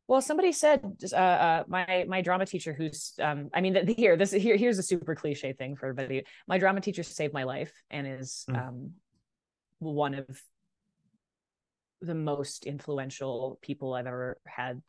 Well, 0.08 0.22
somebody 0.22 0.52
said 0.52 0.82
uh, 1.14 1.16
uh, 1.16 1.64
my 1.68 2.06
my 2.08 2.22
drama 2.22 2.46
teacher, 2.46 2.74
who's 2.74 3.14
um, 3.22 3.50
I 3.54 3.62
mean, 3.62 3.74
the, 3.74 3.94
here 3.94 4.18
this 4.18 4.32
here 4.32 4.58
here's 4.58 4.78
a 4.78 4.84
super 4.84 5.16
cliche 5.16 5.54
thing 5.54 5.76
for 5.76 5.88
everybody. 5.88 6.24
My 6.48 6.58
drama 6.58 6.82
teacher 6.82 7.04
saved 7.04 7.34
my 7.34 7.44
life 7.44 7.72
and 7.90 8.08
is 8.08 8.46
mm. 8.50 8.58
um, 8.58 8.92
one 9.80 10.16
of 10.16 10.28
the 12.02 12.16
most 12.16 12.66
influential 12.66 13.60
people 13.62 13.94
I've 13.94 14.08
ever 14.08 14.38
had 14.46 14.82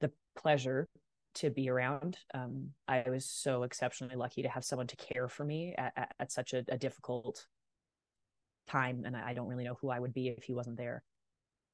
the 0.00 0.10
pleasure 0.36 0.88
to 1.36 1.50
be 1.50 1.68
around. 1.68 2.18
Um, 2.34 2.70
I 2.88 3.04
was 3.08 3.24
so 3.24 3.62
exceptionally 3.62 4.16
lucky 4.16 4.42
to 4.42 4.48
have 4.48 4.64
someone 4.64 4.86
to 4.88 4.96
care 4.96 5.28
for 5.28 5.44
me 5.44 5.74
at, 5.76 5.92
at, 5.96 6.14
at 6.18 6.32
such 6.32 6.52
a, 6.52 6.64
a, 6.68 6.76
difficult 6.76 7.46
time, 8.66 9.04
and 9.04 9.16
I 9.16 9.34
don't 9.34 9.46
really 9.46 9.64
know 9.64 9.76
who 9.80 9.90
I 9.90 9.98
would 9.98 10.12
be 10.12 10.28
if 10.28 10.44
he 10.44 10.54
wasn't 10.54 10.76
there. 10.76 11.02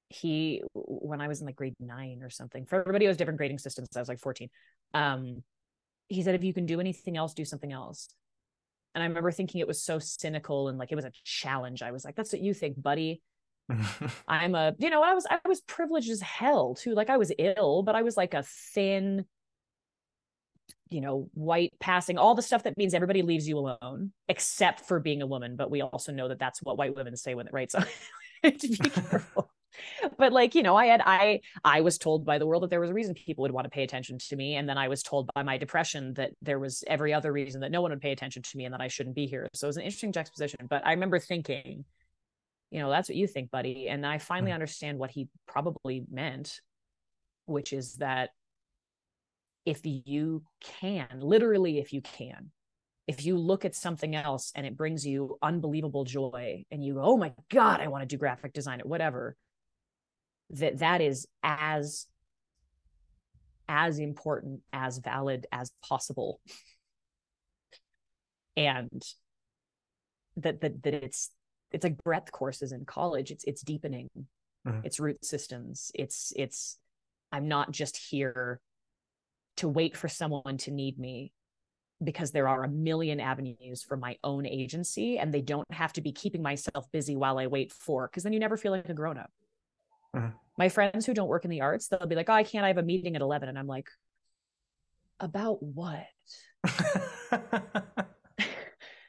He, 0.09 0.63
when 0.75 1.21
I 1.21 1.29
was 1.29 1.41
in 1.41 1.47
like 1.47 1.57
grade 1.57 1.75
nine 1.81 2.23
or 2.23 2.31
something, 2.31 2.67
for 2.67 2.81
everybody, 2.81 3.07
it 3.07 3.09
was 3.09 3.17
different 3.17 3.39
grading 3.39 3.59
systems. 3.59 3.89
I 3.97 4.01
was 4.01 4.09
like 4.09 4.21
14. 4.21 4.49
Um, 4.95 5.43
he 6.09 6.23
said, 6.23 6.35
if 6.35 6.45
you 6.45 6.53
can 6.53 6.67
do 6.67 6.81
anything 6.81 7.17
else, 7.17 7.33
do 7.33 7.45
something 7.45 7.73
else. 7.73 8.09
And 8.95 9.03
I 9.03 9.07
remember 9.07 9.31
thinking 9.31 9.61
it 9.61 9.67
was 9.67 9.83
so 9.83 9.99
cynical 9.99 10.69
and 10.69 10.79
like 10.79 10.93
it 10.93 10.97
was 10.97 11.07
a 11.07 11.13
challenge. 11.25 11.83
I 11.83 11.93
was 11.93 12.05
like, 12.05 12.15
that's 12.15 12.33
what 12.33 12.43
you 12.43 12.53
think, 12.53 12.81
buddy. 12.81 13.23
I'm 14.29 14.55
a, 14.55 14.75
you 14.79 14.91
know, 14.91 15.03
I 15.03 15.15
was 15.15 15.27
I 15.31 15.39
was 15.47 15.61
privileged 15.63 16.11
as 16.11 16.21
hell 16.21 16.75
too. 16.75 16.95
Like 16.95 17.11
I 17.11 17.17
was 17.17 17.33
ill, 17.39 17.83
but 17.83 17.95
I 17.95 18.03
was 18.03 18.17
like 18.17 18.35
a 18.35 18.43
thin, 18.43 19.25
you 20.93 21.01
know, 21.01 21.29
white 21.35 21.73
passing, 21.81 22.19
all 22.19 22.35
the 22.35 22.43
stuff 22.43 22.65
that 22.65 22.77
means 22.77 22.95
everybody 22.95 23.23
leaves 23.23 23.49
you 23.49 23.59
alone, 23.59 24.13
except 24.29 24.81
for 24.81 25.01
being 25.01 25.23
a 25.23 25.27
woman. 25.27 25.57
But 25.57 25.71
we 25.71 25.81
also 25.83 26.13
know 26.13 26.29
that 26.29 26.39
that's 26.39 26.63
what 26.63 26.79
white 26.79 26.95
women 26.95 27.17
say 27.17 27.35
when 27.35 27.47
it 27.47 27.53
right. 27.53 27.71
So 27.71 27.81
to 28.45 28.69
be 28.69 28.77
careful. 28.91 29.51
but 30.19 30.35
like 30.35 30.55
you 30.55 30.63
know 30.63 30.77
i 30.77 30.85
had 30.85 31.01
i 31.07 31.41
i 31.65 31.81
was 31.81 31.97
told 31.97 32.27
by 32.27 32.37
the 32.37 32.47
world 32.47 32.63
that 32.63 32.69
there 32.69 32.81
was 32.81 32.91
a 32.91 32.95
reason 32.95 33.15
people 33.15 33.41
would 33.41 33.51
want 33.51 33.65
to 33.65 33.71
pay 33.71 33.83
attention 33.83 34.19
to 34.19 34.37
me 34.37 34.57
and 34.57 34.69
then 34.69 34.77
i 34.77 34.87
was 34.87 35.03
told 35.03 35.31
by 35.35 35.43
my 35.43 35.57
depression 35.57 36.13
that 36.13 36.31
there 36.43 36.59
was 36.59 36.85
every 36.87 37.15
other 37.15 37.33
reason 37.33 37.63
that 37.63 37.71
no 37.71 37.81
one 37.81 37.91
would 37.91 38.01
pay 38.01 38.13
attention 38.13 38.43
to 38.43 38.57
me 38.59 38.67
and 38.67 38.75
that 38.75 38.83
i 38.83 38.89
shouldn't 38.89 39.17
be 39.17 39.27
here 39.27 39.49
so 39.55 39.67
it 39.67 39.69
was 39.69 39.79
an 39.79 39.83
interesting 39.83 40.13
juxtaposition 40.13 40.67
but 40.69 40.87
i 40.87 40.93
remember 40.93 41.19
thinking 41.19 41.87
you 42.71 42.81
know 42.81 42.91
that's 42.91 43.09
what 43.09 43.17
you 43.17 43.27
think 43.27 43.51
buddy 43.51 43.89
and 43.89 44.05
i 44.07 44.19
finally 44.19 44.51
mm-hmm. 44.51 44.57
understand 44.57 44.99
what 44.99 45.11
he 45.11 45.29
probably 45.47 46.05
meant 46.11 46.61
which 47.47 47.73
is 47.73 47.95
that 47.95 48.31
if 49.65 49.81
you 49.85 50.43
can, 50.81 51.09
literally, 51.21 51.79
if 51.79 51.93
you 51.93 52.01
can, 52.01 52.51
if 53.07 53.25
you 53.25 53.37
look 53.37 53.65
at 53.65 53.75
something 53.75 54.15
else 54.15 54.53
and 54.55 54.67
it 54.67 54.77
brings 54.77 55.07
you 55.07 55.39
unbelievable 55.43 56.05
joy 56.05 56.65
and 56.71 56.85
you 56.85 56.95
go, 56.95 57.03
oh 57.03 57.17
my 57.17 57.33
God, 57.51 57.81
I 57.81 57.89
want 57.89 58.03
to 58.03 58.07
do 58.07 58.19
graphic 58.19 58.53
design 58.53 58.81
or 58.81 58.89
whatever, 58.89 59.37
that 60.51 60.79
that 60.79 61.01
is 61.01 61.27
as 61.43 62.07
as 63.69 63.99
important 63.99 64.61
as 64.73 64.99
valid 64.99 65.47
as 65.53 65.73
possible. 65.89 66.41
And 68.57 69.03
that 70.37 70.61
that 70.61 70.83
that 70.83 70.95
it's 70.95 71.31
it's 71.71 71.85
like 71.85 72.03
breadth 72.03 72.33
courses 72.33 72.73
in 72.73 72.85
college. 72.85 73.31
It's 73.31 73.45
it's 73.45 73.63
deepening 73.63 74.09
Mhm. 74.67 74.85
it's 74.85 75.01
root 75.01 75.25
systems. 75.25 75.91
It's 75.95 76.33
it's 76.37 76.79
i'm 77.33 77.49
not 77.49 77.71
just 77.71 77.97
here 77.97 78.61
to 79.57 79.69
wait 79.69 79.97
for 79.97 80.09
someone 80.09 80.57
to 80.59 80.71
need 80.71 80.99
me 80.99 81.33
because 82.03 82.33
there 82.33 82.49
are 82.49 82.65
a 82.65 82.69
million 82.69 83.21
avenues 83.21 83.83
for 83.83 83.97
my 83.97 84.17
own 84.25 84.45
agency 84.47 85.19
and 85.19 85.33
they 85.33 85.41
don't 85.41 85.71
have 85.73 85.93
to 85.93 86.01
be 86.01 86.11
keeping 86.13 86.43
myself 86.43 86.91
busy 86.93 87.17
while 87.17 87.39
i 87.39 87.47
wait 87.47 87.73
for 87.73 88.09
because 88.09 88.23
then 88.25 88.33
you 88.33 88.41
never 88.41 88.57
feel 88.57 88.73
like 88.73 88.89
a 88.89 88.95
grown 88.95 89.19
up. 89.19 89.31
Mhm. 90.17 90.35
my 90.59 90.69
friends 90.69 91.07
who 91.07 91.15
don't 91.15 91.29
work 91.29 91.45
in 91.45 91.51
the 91.51 91.61
arts 91.63 91.89
they'll 91.89 92.07
be 92.07 92.17
like 92.17 92.29
oh 92.29 92.35
i 92.35 92.43
can't 92.43 92.65
i 92.65 92.69
have 92.69 92.79
a 92.79 92.83
meeting 92.83 93.15
at 93.17 93.23
11 93.23 93.49
and 93.49 93.59
i'm 93.59 93.67
like 93.67 93.89
about 95.21 95.63
what? 95.63 96.07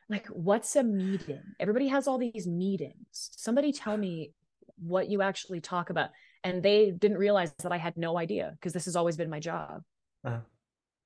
Like 0.10 0.28
what's 0.28 0.76
a 0.76 0.84
meeting? 0.84 1.42
Everybody 1.60 1.88
has 1.88 2.08
all 2.08 2.18
these 2.20 2.46
meetings. 2.46 2.94
Somebody 3.12 3.72
tell 3.72 3.98
me 3.98 4.32
what 4.78 5.10
you 5.10 5.22
actually 5.22 5.60
talk 5.62 5.90
about. 5.90 6.10
And 6.44 6.62
they 6.62 6.92
didn't 6.92 7.18
realize 7.18 7.52
that 7.64 7.72
i 7.72 7.78
had 7.78 7.96
no 7.98 8.18
idea 8.18 8.52
because 8.54 8.74
this 8.74 8.86
has 8.86 8.96
always 8.96 9.18
been 9.18 9.30
my 9.30 9.40
job 9.40 9.82
Uh-huh. 10.24 10.40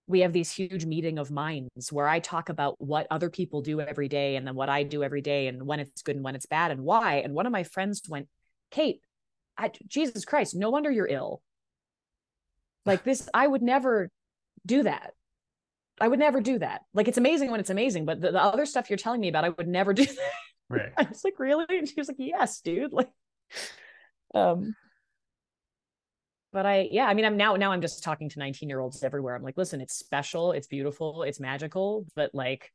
we 0.07 0.19
have 0.21 0.33
these 0.33 0.51
huge 0.51 0.85
meeting 0.85 1.17
of 1.17 1.31
minds 1.31 1.91
where 1.91 2.07
i 2.07 2.19
talk 2.19 2.49
about 2.49 2.79
what 2.79 3.07
other 3.09 3.29
people 3.29 3.61
do 3.61 3.81
every 3.81 4.07
day 4.07 4.35
and 4.35 4.45
then 4.45 4.55
what 4.55 4.69
i 4.69 4.83
do 4.83 5.03
every 5.03 5.21
day 5.21 5.47
and 5.47 5.65
when 5.65 5.79
it's 5.79 6.01
good 6.01 6.15
and 6.15 6.23
when 6.23 6.35
it's 6.35 6.45
bad 6.45 6.71
and 6.71 6.81
why 6.81 7.15
and 7.15 7.33
one 7.33 7.45
of 7.45 7.51
my 7.51 7.63
friends 7.63 8.01
went 8.07 8.27
kate 8.71 9.01
I, 9.57 9.71
jesus 9.87 10.25
christ 10.25 10.55
no 10.55 10.69
wonder 10.69 10.91
you're 10.91 11.07
ill 11.07 11.41
like 12.85 13.03
this 13.03 13.27
i 13.33 13.45
would 13.45 13.63
never 13.63 14.09
do 14.65 14.83
that 14.83 15.13
I 15.99 16.07
would 16.07 16.19
never 16.19 16.41
do 16.41 16.59
that. 16.59 16.81
Like 16.93 17.07
it's 17.07 17.17
amazing 17.17 17.51
when 17.51 17.59
it's 17.59 17.69
amazing, 17.69 18.05
but 18.05 18.21
the, 18.21 18.31
the 18.31 18.41
other 18.41 18.65
stuff 18.65 18.89
you're 18.89 18.97
telling 18.97 19.21
me 19.21 19.29
about, 19.29 19.45
I 19.45 19.49
would 19.49 19.67
never 19.67 19.93
do 19.95 20.05
that. 20.05 20.31
right. 20.69 20.91
I 20.97 21.03
was 21.03 21.23
like, 21.23 21.39
really? 21.39 21.65
And 21.69 21.87
she 21.87 21.95
was 21.97 22.07
like, 22.07 22.17
yes, 22.19 22.61
dude. 22.61 22.93
Like, 22.93 23.09
um, 24.35 24.75
but 26.57 26.65
I, 26.65 26.89
yeah, 26.91 27.05
I 27.05 27.13
mean, 27.13 27.23
I'm 27.23 27.37
now, 27.37 27.55
now 27.55 27.71
I'm 27.71 27.81
just 27.81 28.03
talking 28.03 28.29
to 28.29 28.39
19 28.39 28.67
year 28.67 28.79
olds 28.79 29.03
everywhere. 29.03 29.35
I'm 29.35 29.43
like, 29.43 29.57
listen, 29.57 29.79
it's 29.79 29.93
special, 29.93 30.53
it's 30.53 30.65
beautiful, 30.65 31.21
it's 31.21 31.39
magical, 31.39 32.07
but 32.15 32.33
like, 32.33 32.73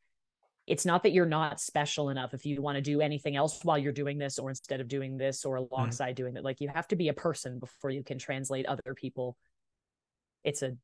it's 0.69 0.87
not 0.87 1.03
that 1.03 1.11
you're 1.11 1.27
not 1.27 1.59
special 1.61 2.09
enough 2.09 2.33
if 2.33 2.47
you 2.47 2.63
want 2.63 2.77
to 2.77 2.81
do 2.81 3.01
anything 3.01 3.35
else 3.35 3.59
while 3.65 3.77
you're 3.77 3.91
doing 3.91 4.19
this 4.19 4.39
or 4.39 4.51
instead 4.51 4.81
of 4.81 4.87
doing 4.87 5.17
this 5.17 5.45
or 5.45 5.59
mm. 5.59 5.69
alongside 5.69 6.15
doing 6.15 6.37
it. 6.37 6.45
Like, 6.45 6.61
you 6.61 6.69
have 6.69 6.87
to 6.89 6.97
be 6.97 7.09
a 7.09 7.13
person 7.13 7.59
before 7.59 7.91
you 7.91 8.05
can 8.05 8.21
translate 8.21 8.67
other 8.67 8.95
people. 8.95 9.37
It's 10.45 10.63
a 10.63 10.77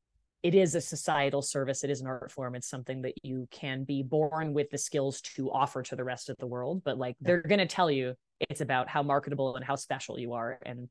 it 0.42 0.56
is 0.56 0.74
a 0.74 0.80
societal 0.80 1.42
service 1.42 1.82
it 1.82 1.90
is 1.90 2.00
an 2.00 2.06
art 2.06 2.30
form 2.30 2.54
it's 2.54 2.70
something 2.70 3.02
that 3.02 3.24
you 3.24 3.48
can 3.50 3.82
be 3.82 4.04
born 4.04 4.52
with 4.52 4.70
the 4.70 4.78
skills 4.78 5.20
to 5.20 5.50
offer 5.50 5.82
to 5.82 5.96
the 5.96 6.04
rest 6.04 6.30
of 6.30 6.36
the 6.38 6.46
world 6.46 6.80
but 6.84 6.96
like 6.96 7.16
they're 7.20 7.42
going 7.42 7.58
to 7.58 7.66
tell 7.66 7.90
you 7.90 8.14
it's 8.48 8.60
about 8.60 8.88
how 8.88 9.02
marketable 9.02 9.56
and 9.56 9.64
how 9.64 9.74
special 9.74 10.16
you 10.16 10.34
are 10.34 10.60
and 10.64 10.88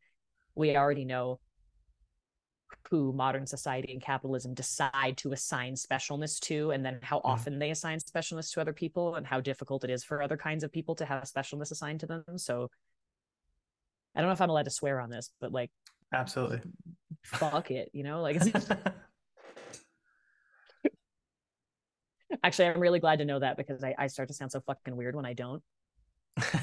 we 0.53 0.75
already 0.75 1.05
know 1.05 1.39
who 2.89 3.13
modern 3.13 3.45
society 3.45 3.91
and 3.91 4.01
capitalism 4.01 4.53
decide 4.53 5.17
to 5.17 5.31
assign 5.31 5.73
specialness 5.73 6.39
to 6.39 6.71
and 6.71 6.85
then 6.85 6.99
how 7.01 7.17
mm-hmm. 7.17 7.27
often 7.27 7.59
they 7.59 7.71
assign 7.71 7.99
specialness 7.99 8.51
to 8.53 8.61
other 8.61 8.73
people 8.73 9.15
and 9.15 9.25
how 9.25 9.41
difficult 9.41 9.83
it 9.83 9.89
is 9.89 10.03
for 10.03 10.21
other 10.21 10.37
kinds 10.37 10.63
of 10.63 10.71
people 10.71 10.95
to 10.95 11.05
have 11.05 11.23
specialness 11.23 11.71
assigned 11.71 11.99
to 11.99 12.05
them 12.05 12.23
so 12.37 12.69
i 14.15 14.19
don't 14.19 14.29
know 14.29 14.33
if 14.33 14.41
i'm 14.41 14.49
allowed 14.49 14.65
to 14.65 14.71
swear 14.71 14.99
on 14.99 15.09
this 15.09 15.31
but 15.39 15.51
like 15.51 15.71
Absolutely. 16.13 16.61
fuck 17.23 17.71
it 17.71 17.89
you 17.93 18.03
know 18.03 18.21
like 18.21 18.41
Actually, 22.43 22.67
I'm 22.67 22.79
really 22.79 22.99
glad 22.99 23.19
to 23.19 23.25
know 23.25 23.39
that 23.39 23.57
because 23.57 23.83
I, 23.83 23.95
I 23.97 24.07
start 24.07 24.27
to 24.27 24.33
sound 24.33 24.51
so 24.51 24.59
fucking 24.61 24.95
weird 24.95 25.15
when 25.15 25.25
I 25.25 25.33
don't. 25.33 25.63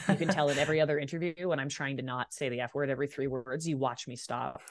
You 0.08 0.16
can 0.16 0.28
tell 0.28 0.48
in 0.50 0.58
every 0.58 0.80
other 0.82 0.98
interview 0.98 1.48
when 1.48 1.58
I'm 1.58 1.68
trying 1.68 1.96
to 1.96 2.02
not 2.02 2.32
say 2.32 2.48
the 2.48 2.60
F 2.60 2.74
word 2.74 2.90
every 2.90 3.06
three 3.06 3.26
words, 3.26 3.66
you 3.66 3.76
watch 3.76 4.06
me 4.06 4.16
stop. 4.16 4.62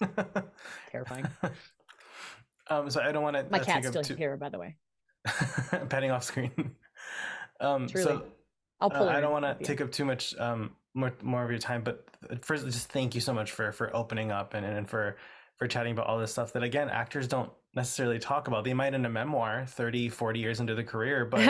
Terrifying. 0.90 1.26
um, 2.68 2.90
so 2.90 3.00
I 3.00 3.12
don't 3.12 3.22
want 3.22 3.36
to 3.36 3.46
My 3.50 3.60
uh, 3.60 3.64
cat's 3.64 3.88
still 3.88 4.02
too 4.02 4.14
here, 4.14 4.36
by 4.36 4.48
the 4.48 4.58
way. 4.58 4.76
petting 5.88 6.10
off 6.10 6.24
screen. 6.24 6.52
Um, 7.60 7.86
Truly. 7.86 8.04
so 8.04 8.24
I'll 8.80 8.90
uh, 8.92 8.98
pull 8.98 9.08
her 9.08 9.16
I 9.16 9.20
don't 9.20 9.30
want 9.30 9.44
to 9.44 9.64
take 9.64 9.80
up 9.80 9.92
too 9.92 10.04
much 10.04 10.34
um 10.38 10.72
more 10.94 11.12
more 11.22 11.44
of 11.44 11.50
your 11.50 11.58
time, 11.58 11.82
but 11.82 12.06
first, 12.42 12.64
just 12.66 12.90
thank 12.90 13.14
you 13.14 13.20
so 13.20 13.32
much 13.32 13.52
for 13.52 13.72
for 13.72 13.94
opening 13.94 14.32
up 14.32 14.54
and 14.54 14.64
and 14.64 14.88
for 14.88 15.16
for 15.56 15.66
chatting 15.66 15.92
about 15.92 16.06
all 16.06 16.18
this 16.18 16.32
stuff 16.32 16.52
that 16.52 16.62
again 16.62 16.88
actors 16.88 17.28
don't 17.28 17.50
necessarily 17.74 18.18
talk 18.18 18.48
about. 18.48 18.64
They 18.64 18.74
might 18.74 18.94
in 18.94 19.04
a 19.04 19.08
memoir 19.08 19.66
30, 19.66 20.08
40 20.08 20.40
years 20.40 20.60
into 20.60 20.74
the 20.74 20.84
career, 20.84 21.24
but 21.24 21.40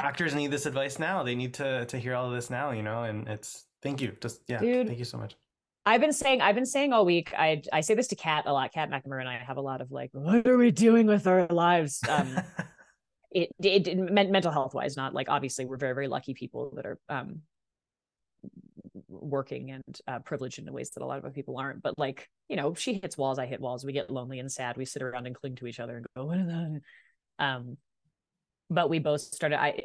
actors 0.00 0.34
need 0.34 0.50
this 0.50 0.66
advice 0.66 0.98
now. 0.98 1.22
They 1.22 1.34
need 1.34 1.54
to 1.54 1.86
to 1.86 1.98
hear 1.98 2.14
all 2.14 2.26
of 2.26 2.32
this 2.32 2.50
now, 2.50 2.70
you 2.70 2.82
know. 2.82 3.04
And 3.04 3.28
it's 3.28 3.66
thank 3.82 4.00
you, 4.00 4.16
just 4.20 4.42
yeah, 4.48 4.60
Dude. 4.60 4.86
thank 4.86 4.98
you 4.98 5.04
so 5.04 5.18
much. 5.18 5.36
I've 5.84 6.00
been 6.00 6.12
saying 6.12 6.40
I've 6.40 6.54
been 6.54 6.66
saying 6.66 6.92
all 6.92 7.04
week. 7.04 7.32
I 7.36 7.62
I 7.72 7.80
say 7.80 7.94
this 7.94 8.08
to 8.08 8.16
Kat 8.16 8.44
a 8.46 8.52
lot. 8.52 8.72
Kat 8.72 8.90
McNamara 8.90 9.20
and 9.20 9.28
I 9.28 9.38
have 9.38 9.56
a 9.56 9.62
lot 9.62 9.80
of 9.80 9.90
like, 9.90 10.10
what 10.12 10.46
are 10.46 10.56
we 10.56 10.70
doing 10.70 11.06
with 11.06 11.26
our 11.26 11.46
lives? 11.48 12.00
Um, 12.08 12.38
it, 13.32 13.50
it, 13.60 13.88
it 13.88 13.98
men- 13.98 14.30
mental 14.30 14.52
health 14.52 14.74
wise, 14.74 14.96
not 14.96 15.12
like 15.12 15.28
obviously 15.28 15.64
we're 15.64 15.76
very 15.76 15.94
very 15.94 16.08
lucky 16.08 16.34
people 16.34 16.72
that 16.76 16.86
are 16.86 16.98
um 17.08 17.40
working 19.08 19.70
and 19.70 20.00
uh, 20.06 20.18
privileged 20.20 20.58
in 20.58 20.72
ways 20.72 20.90
that 20.90 21.02
a 21.02 21.06
lot 21.06 21.18
of 21.18 21.24
other 21.24 21.32
people 21.32 21.58
aren't. 21.58 21.82
But 21.82 21.98
like 21.98 22.28
you 22.48 22.56
know, 22.56 22.74
she 22.74 22.94
hits 22.94 23.18
walls, 23.18 23.40
I 23.40 23.46
hit 23.46 23.60
walls. 23.60 23.84
We 23.84 23.92
get 23.92 24.10
lonely 24.10 24.38
and 24.38 24.50
sad. 24.50 24.76
We 24.76 24.84
sit 24.84 25.02
around 25.02 25.26
and 25.26 25.34
cling 25.34 25.56
to 25.56 25.66
each 25.66 25.80
other 25.80 25.96
and 25.96 26.06
go, 26.16 26.26
what 26.26 26.38
is 26.38 26.46
that? 26.46 26.80
Um, 27.40 27.76
but 28.70 28.88
we 28.88 29.00
both 29.00 29.20
started. 29.20 29.60
I 29.60 29.82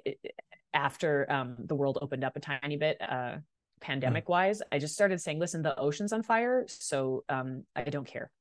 after 0.74 1.26
um 1.32 1.56
the 1.58 1.76
world 1.76 1.98
opened 2.02 2.24
up 2.24 2.36
a 2.36 2.40
tiny 2.40 2.78
bit. 2.78 3.02
Uh, 3.02 3.38
pandemic 3.80 4.28
wise 4.28 4.62
i 4.72 4.80
just 4.80 4.94
started 4.94 5.22
saying 5.22 5.40
listen 5.40 5.62
the 5.62 5.78
ocean's 5.80 6.12
on 6.14 6.24
fire 6.24 6.66
so 6.68 7.24
um 7.30 7.64
i 7.76 7.84
don't 7.84 8.08
care. 8.08 8.32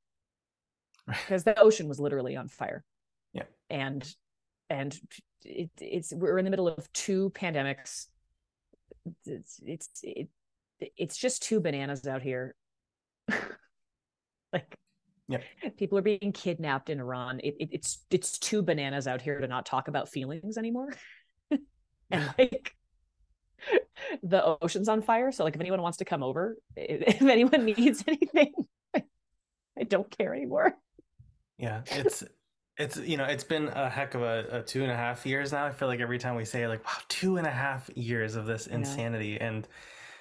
Because 1.07 1.45
the 1.45 1.57
ocean 1.61 1.89
was 1.89 2.01
literally 2.01 2.35
on 2.37 2.49
fire. 2.49 2.83
Yeah. 3.33 3.45
and 3.71 4.03
and 4.71 4.99
it, 5.45 5.71
it's 5.81 6.13
we're 6.13 6.37
in 6.39 6.45
the 6.45 6.51
middle 6.51 6.67
of 6.67 6.93
two 6.93 7.31
pandemics. 7.31 8.07
It's 9.25 9.61
it's 9.65 9.89
it, 10.03 10.29
it's 10.97 11.17
just 11.17 11.43
two 11.43 11.61
bananas 11.61 12.07
out 12.07 12.23
here. 12.23 12.55
Like 14.53 14.77
Yeah. 15.29 15.39
people 15.77 15.99
are 15.99 16.03
being 16.03 16.33
kidnapped 16.33 16.89
in 16.91 16.99
iran. 17.01 17.41
It, 17.41 17.55
it, 17.61 17.69
it's 17.73 18.05
it's 18.11 18.39
two 18.39 18.63
bananas 18.63 19.07
out 19.07 19.21
here 19.21 19.39
to 19.41 19.47
not 19.47 19.67
talk 19.67 19.89
about 19.89 20.09
feelings 20.09 20.57
anymore. 20.59 20.93
And 22.11 22.33
like 22.39 22.76
the 24.23 24.59
ocean's 24.63 24.89
on 24.89 25.03
fire. 25.03 25.33
So 25.33 25.45
like 25.45 25.55
if 25.55 25.61
anyone 25.61 25.83
wants 25.83 25.99
to 25.99 26.05
come 26.05 26.23
over 26.23 26.57
if 26.77 27.23
anyone 27.23 27.65
needs 27.77 28.05
anything 28.07 28.53
i 29.79 29.85
don't 29.85 30.11
care 30.17 30.35
anymore. 30.35 30.77
Yeah, 31.59 31.83
it's 31.87 32.25
it's 32.79 32.97
you 32.99 33.17
know 33.17 33.25
it's 33.25 33.45
been 33.45 33.69
a 33.69 33.89
heck 33.89 34.15
of 34.15 34.23
a, 34.23 34.47
a 34.51 34.63
two 34.63 34.83
and 34.83 34.93
a 34.93 34.97
half 34.97 35.25
years 35.25 35.53
now. 35.53 35.67
I 35.67 35.73
feel 35.73 35.89
like 35.89 36.01
every 36.01 36.19
time 36.19 36.37
we 36.37 36.45
say 36.45 36.67
like 36.67 36.85
wow, 36.85 36.99
two 37.09 37.39
and 37.39 37.47
a 37.47 37.51
half 37.51 37.89
years 37.95 38.37
of 38.37 38.47
this 38.47 38.67
insanity, 38.67 39.41
and 39.41 39.67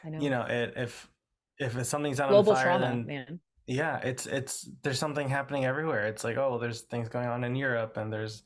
i 0.03 0.10
know 0.10 0.19
you 0.19 0.29
know. 0.29 0.43
it, 0.43 0.73
if 0.77 1.10
if 1.58 1.86
something's 1.86 2.19
not 2.19 2.29
global 2.29 2.51
on 2.51 2.55
fire, 2.58 2.65
trauma 2.65 2.86
then 2.86 3.05
man. 3.05 3.39
yeah, 3.67 3.97
it's 3.97 4.25
it's 4.25 4.69
there's 4.84 4.99
something 4.99 5.27
happening 5.27 5.65
everywhere. 5.65 6.08
It's 6.08 6.23
like 6.23 6.38
oh, 6.38 6.58
there's 6.58 6.81
things 6.81 7.10
going 7.10 7.27
on 7.27 7.43
in 7.43 7.55
Europe, 7.55 7.97
and 7.97 8.12
there's 8.12 8.43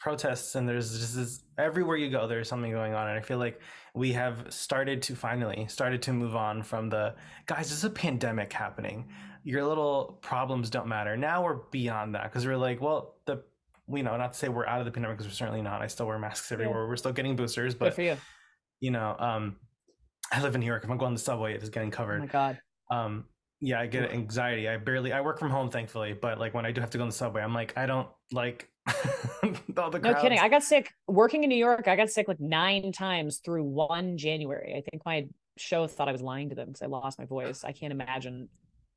protests, 0.00 0.54
and 0.56 0.68
there's 0.68 0.98
just 0.98 1.14
this, 1.14 1.44
everywhere 1.58 1.96
you 1.96 2.10
go, 2.10 2.26
there's 2.26 2.48
something 2.48 2.72
going 2.72 2.94
on, 2.94 3.08
and 3.08 3.18
I 3.18 3.20
feel 3.20 3.38
like 3.38 3.60
we 3.94 4.12
have 4.12 4.46
started 4.52 5.02
to 5.02 5.14
finally 5.14 5.66
started 5.68 6.02
to 6.02 6.12
move 6.12 6.36
on 6.36 6.62
from 6.62 6.88
the 6.88 7.14
guys. 7.46 7.68
There's 7.68 7.84
a 7.84 7.90
pandemic 7.90 8.52
happening. 8.52 9.08
Your 9.42 9.64
little 9.64 10.18
problems 10.20 10.70
don't 10.70 10.86
matter. 10.86 11.16
Now 11.16 11.42
we're 11.42 11.60
beyond 11.70 12.14
that 12.14 12.24
because 12.24 12.46
we're 12.46 12.56
like, 12.56 12.80
well, 12.80 13.16
the 13.24 13.42
you 13.92 14.02
know, 14.02 14.16
not 14.16 14.34
to 14.34 14.38
say 14.38 14.48
we're 14.48 14.66
out 14.66 14.78
of 14.80 14.84
the 14.84 14.92
pandemic 14.92 15.18
because 15.18 15.32
we're 15.32 15.36
certainly 15.36 15.62
not. 15.62 15.82
I 15.82 15.88
still 15.88 16.06
wear 16.06 16.18
masks 16.18 16.52
everywhere. 16.52 16.86
We're 16.86 16.96
still 16.96 17.12
getting 17.12 17.34
boosters, 17.36 17.74
good 17.74 17.80
but 17.80 17.94
for 17.94 18.02
you 18.02 18.16
you 18.80 18.90
know, 18.90 19.14
um, 19.18 19.56
I 20.32 20.40
live 20.40 20.54
in 20.54 20.60
New 20.60 20.66
York. 20.66 20.84
If 20.84 20.90
I'm 20.90 20.96
going 20.96 21.12
the 21.12 21.20
subway, 21.20 21.54
it 21.54 21.62
is 21.62 21.70
getting 21.70 21.90
covered 21.90 22.18
oh 22.18 22.20
my 22.20 22.26
god 22.26 22.60
um 22.90 23.24
yeah 23.60 23.80
i 23.80 23.86
get 23.86 24.10
anxiety. 24.10 24.68
I 24.68 24.76
barely 24.76 25.12
i 25.12 25.20
work 25.20 25.38
from 25.38 25.50
home 25.50 25.70
thankfully 25.70 26.12
but 26.12 26.38
like 26.38 26.54
when 26.54 26.66
i 26.66 26.72
do 26.72 26.80
have 26.80 26.90
to 26.90 26.98
go 26.98 27.02
on 27.02 27.08
the 27.08 27.14
subway 27.14 27.42
i'm 27.42 27.54
like 27.54 27.76
i 27.76 27.86
don't 27.86 28.08
like 28.32 28.70
all 29.76 29.90
the 29.90 29.98
no 29.98 30.14
kidding. 30.14 30.38
i 30.38 30.48
got 30.48 30.62
sick 30.62 30.92
working 31.06 31.44
in 31.44 31.48
new 31.50 31.56
york 31.56 31.86
i 31.86 31.96
got 31.96 32.10
sick 32.10 32.28
like 32.28 32.40
nine 32.40 32.92
times 32.92 33.38
through 33.44 33.64
one 33.64 34.16
january. 34.16 34.74
I 34.76 34.82
think 34.90 35.04
my 35.04 35.26
show 35.56 35.86
thought 35.86 36.08
i 36.08 36.12
was 36.12 36.22
lying 36.22 36.48
to 36.48 36.54
them 36.54 36.68
because 36.68 36.82
i 36.82 36.86
lost 36.86 37.18
my 37.18 37.24
voice. 37.26 37.64
I 37.64 37.72
can't 37.72 37.92
imagine 37.92 38.48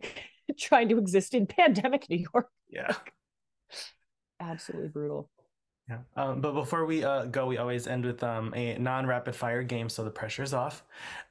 trying 0.58 0.90
to 0.90 0.98
exist 0.98 1.34
in 1.34 1.48
pandemic 1.48 2.10
new 2.10 2.26
york. 2.34 2.50
Yeah. 2.70 2.96
Absolutely 4.40 4.90
brutal 4.90 5.30
yeah. 5.90 5.98
Um 6.16 6.40
but 6.42 6.54
before 6.54 6.86
we 6.86 7.04
uh 7.04 7.26
go 7.26 7.46
we 7.46 7.58
always 7.58 7.88
end 7.88 8.06
with 8.06 8.24
um 8.24 8.54
a 8.56 8.78
non-rapid 8.78 9.36
fire 9.36 9.64
game 9.64 9.90
so 9.90 10.04
the 10.04 10.10
pressure's 10.12 10.54
off. 10.54 10.84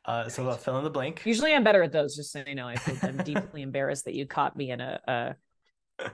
Uh 0.05 0.29
so 0.29 0.49
uh, 0.49 0.57
fill 0.57 0.79
in 0.79 0.85
the 0.85 0.91
blank. 0.91 1.23
Usually 1.25 1.55
i'm 1.55 1.65
better 1.65 1.83
at 1.83 1.93
those 1.93 2.15
just 2.17 2.33
so 2.33 2.43
you 2.47 2.55
know. 2.55 2.69
I 2.69 2.77
feel 2.77 2.97
i'm 3.03 3.17
deeply 3.19 3.63
embarrassed 3.69 4.05
that 4.05 4.15
you 4.15 4.27
caught 4.27 4.57
me 4.57 4.71
in 4.71 4.81
a 4.81 5.37
a, 5.99 6.11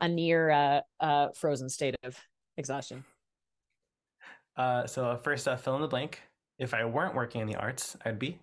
a 0.00 0.08
near 0.08 0.50
uh 0.50 0.80
uh 1.00 1.28
frozen 1.34 1.68
state 1.68 1.94
of 2.02 2.18
exhaustion. 2.56 3.04
Uh 4.56 4.86
so 4.86 5.10
uh, 5.10 5.16
first 5.16 5.46
uh 5.46 5.56
fill 5.56 5.76
in 5.76 5.82
the 5.82 5.88
blank. 5.88 6.20
If 6.58 6.74
i 6.74 6.84
weren't 6.84 7.14
working 7.14 7.40
in 7.40 7.46
the 7.46 7.56
arts 7.56 7.96
i'd 8.04 8.18
be? 8.18 8.40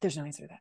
There's 0.00 0.16
no 0.16 0.24
answer 0.24 0.42
to 0.42 0.48
that. 0.48 0.60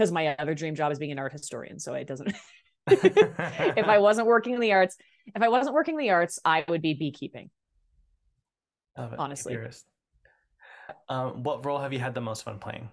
Because 0.00 0.12
my 0.12 0.34
other 0.36 0.54
dream 0.54 0.74
job 0.74 0.90
is 0.92 0.98
being 0.98 1.12
an 1.12 1.18
art 1.18 1.30
historian. 1.30 1.78
So 1.78 1.92
it 1.92 2.06
doesn't 2.06 2.34
if 2.86 3.84
I 3.86 3.98
wasn't 3.98 4.26
working 4.26 4.54
in 4.54 4.60
the 4.60 4.72
arts, 4.72 4.96
if 5.26 5.42
I 5.42 5.48
wasn't 5.48 5.74
working 5.74 5.96
in 5.96 6.00
the 6.00 6.08
arts, 6.08 6.38
I 6.42 6.64
would 6.68 6.80
be 6.80 6.94
beekeeping. 6.94 7.50
Honestly. 8.96 9.58
Um, 11.10 11.42
what 11.42 11.66
role 11.66 11.78
have 11.78 11.92
you 11.92 11.98
had 11.98 12.14
the 12.14 12.22
most 12.22 12.44
fun 12.44 12.58
playing? 12.58 12.88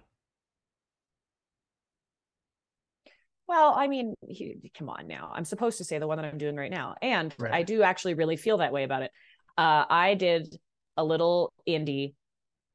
Well, 3.46 3.72
I 3.74 3.88
mean, 3.88 4.12
he, 4.28 4.70
come 4.78 4.90
on 4.90 5.06
now. 5.08 5.32
I'm 5.34 5.46
supposed 5.46 5.78
to 5.78 5.84
say 5.84 5.98
the 5.98 6.06
one 6.06 6.18
that 6.18 6.26
I'm 6.26 6.36
doing 6.36 6.56
right 6.56 6.70
now. 6.70 6.96
And 7.00 7.34
Right. 7.38 7.54
I 7.54 7.62
do 7.62 7.82
actually 7.82 8.12
really 8.12 8.36
feel 8.36 8.58
that 8.58 8.70
way 8.70 8.84
about 8.84 9.00
it. 9.00 9.12
Uh, 9.56 9.86
I 9.88 10.12
did 10.12 10.60
a 10.98 11.04
little 11.04 11.54
indie 11.66 12.12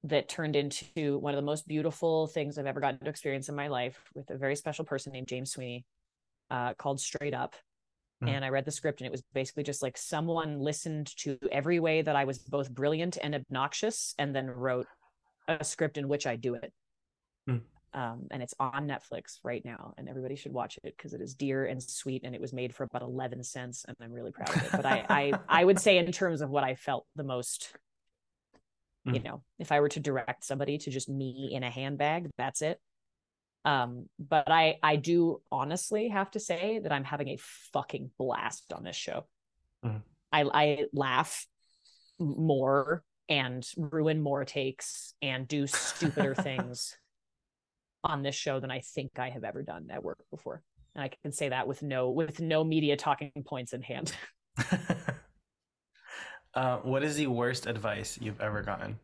that 0.04 0.28
turned 0.28 0.56
into 0.56 1.18
one 1.18 1.34
of 1.34 1.38
the 1.38 1.46
most 1.46 1.68
beautiful 1.68 2.28
things 2.28 2.58
I've 2.58 2.66
ever 2.66 2.80
gotten 2.80 3.00
to 3.00 3.10
experience 3.10 3.50
in 3.50 3.56
my 3.56 3.68
life 3.68 3.98
with 4.14 4.30
a 4.30 4.38
very 4.38 4.56
special 4.56 4.86
person 4.86 5.14
named 5.14 5.28
James 5.28 5.52
Sweeney 5.52 5.86
uh, 6.52 6.74
called 6.74 7.00
Straight 7.00 7.34
Up. 7.34 7.56
Mhm. 8.24 8.30
And 8.30 8.46
I 8.46 8.50
read 8.50 8.66
the 8.66 8.72
script, 8.72 9.02
and 9.02 9.08
it 9.08 9.12
was 9.12 9.24
basically 9.34 9.64
just 9.64 9.82
like 9.82 9.98
someone 9.98 10.60
listened 10.60 11.16
to 11.18 11.38
every 11.52 11.80
way 11.80 12.02
that 12.02 12.16
I 12.16 12.26
was 12.26 12.38
both 12.38 12.70
brilliant 12.70 13.18
and 13.22 13.34
obnoxious, 13.36 14.14
and 14.18 14.36
then 14.36 14.50
wrote 14.50 14.88
a 15.48 15.64
script 15.64 15.98
in 15.98 16.08
which 16.08 16.26
I 16.26 16.36
do 16.36 16.56
it. 16.56 16.72
Hmm. 17.48 17.58
Um, 17.94 18.28
and 18.32 18.42
it's 18.42 18.54
on 18.60 18.88
Netflix 18.88 19.40
right 19.44 19.64
now, 19.66 19.94
and 19.98 20.08
everybody 20.08 20.36
should 20.36 20.54
watch 20.54 20.80
it 20.84 20.96
because 20.96 21.14
it 21.14 21.22
is 21.22 21.36
dear 21.36 21.66
and 21.66 21.84
sweet, 21.84 22.24
and 22.24 22.34
it 22.34 22.42
was 22.42 22.54
made 22.54 22.74
for 22.74 22.84
about 22.84 23.02
eleven 23.02 23.44
cents, 23.44 23.86
and 23.88 23.98
I'm 24.02 24.12
really 24.12 24.32
proud 24.32 24.50
of 24.50 24.64
it. 24.64 24.72
But 24.72 24.86
I, 24.86 25.06
I, 25.10 25.34
I 25.50 25.66
would 25.66 25.80
say 25.80 25.98
in 25.98 26.12
terms 26.12 26.42
of 26.42 26.50
what 26.50 26.64
I 26.64 26.76
felt 26.76 27.06
the 27.16 27.24
most, 27.24 27.76
you 29.06 29.20
Hmm. 29.20 29.26
know, 29.26 29.44
if 29.60 29.72
I 29.72 29.80
were 29.80 29.90
to 29.90 30.00
direct 30.00 30.46
somebody 30.46 30.78
to 30.80 30.90
just 30.92 31.10
me 31.10 31.52
in 31.54 31.64
a 31.64 31.70
handbag, 31.70 32.30
that's 32.38 32.62
it. 32.62 32.80
Um, 33.66 34.10
but 34.20 34.52
I, 34.52 34.78
I 34.84 34.98
do 34.98 35.42
honestly 35.52 36.10
have 36.10 36.32
to 36.32 36.40
say 36.40 36.80
that 36.80 36.92
I'm 36.92 37.04
having 37.06 37.30
a 37.30 37.38
fucking 37.72 38.12
blast 38.18 38.74
on 38.74 38.84
this 38.84 38.96
show. 38.96 39.26
Mhm. 39.86 40.02
I, 40.32 40.42
I 40.44 40.86
laugh 40.94 41.46
more 42.20 43.04
and 43.30 43.66
ruin 43.78 44.22
more 44.22 44.46
takes 44.46 45.14
and 45.22 45.48
do 45.48 45.66
stupider 45.68 46.36
things 46.36 46.98
on 48.04 48.22
this 48.22 48.36
show 48.36 48.60
than 48.60 48.72
I 48.72 48.82
think 48.82 49.18
I 49.18 49.30
have 49.30 49.44
ever 49.44 49.64
done 49.64 49.88
at 49.90 50.04
work 50.04 50.20
before. 50.30 50.62
And 50.96 51.04
I 51.04 51.10
can 51.24 51.32
say 51.32 51.50
that 51.50 51.68
with 51.68 51.82
no 51.82 52.10
with 52.10 52.40
no 52.40 52.64
media 52.64 52.98
talking 52.98 53.32
points 53.46 53.74
in 53.74 53.82
hand. 53.82 54.14
uh, 56.56 56.78
what 56.80 57.04
is 57.04 57.16
the 57.16 57.28
worst 57.28 57.66
advice 57.66 58.18
you've 58.22 58.42
ever 58.42 58.62
gotten? 58.62 59.00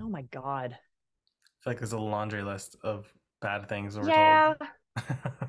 Oh 0.00 0.08
my 0.08 0.22
god. 0.22 0.72
I 0.72 1.64
feel 1.64 1.70
like 1.72 1.78
there's 1.78 1.92
a 1.92 1.98
laundry 1.98 2.42
list 2.42 2.76
of 2.82 3.12
bad 3.40 3.68
things 3.68 3.96
we're 3.98 4.10
Yeah. 4.10 4.54
told. 4.56 4.68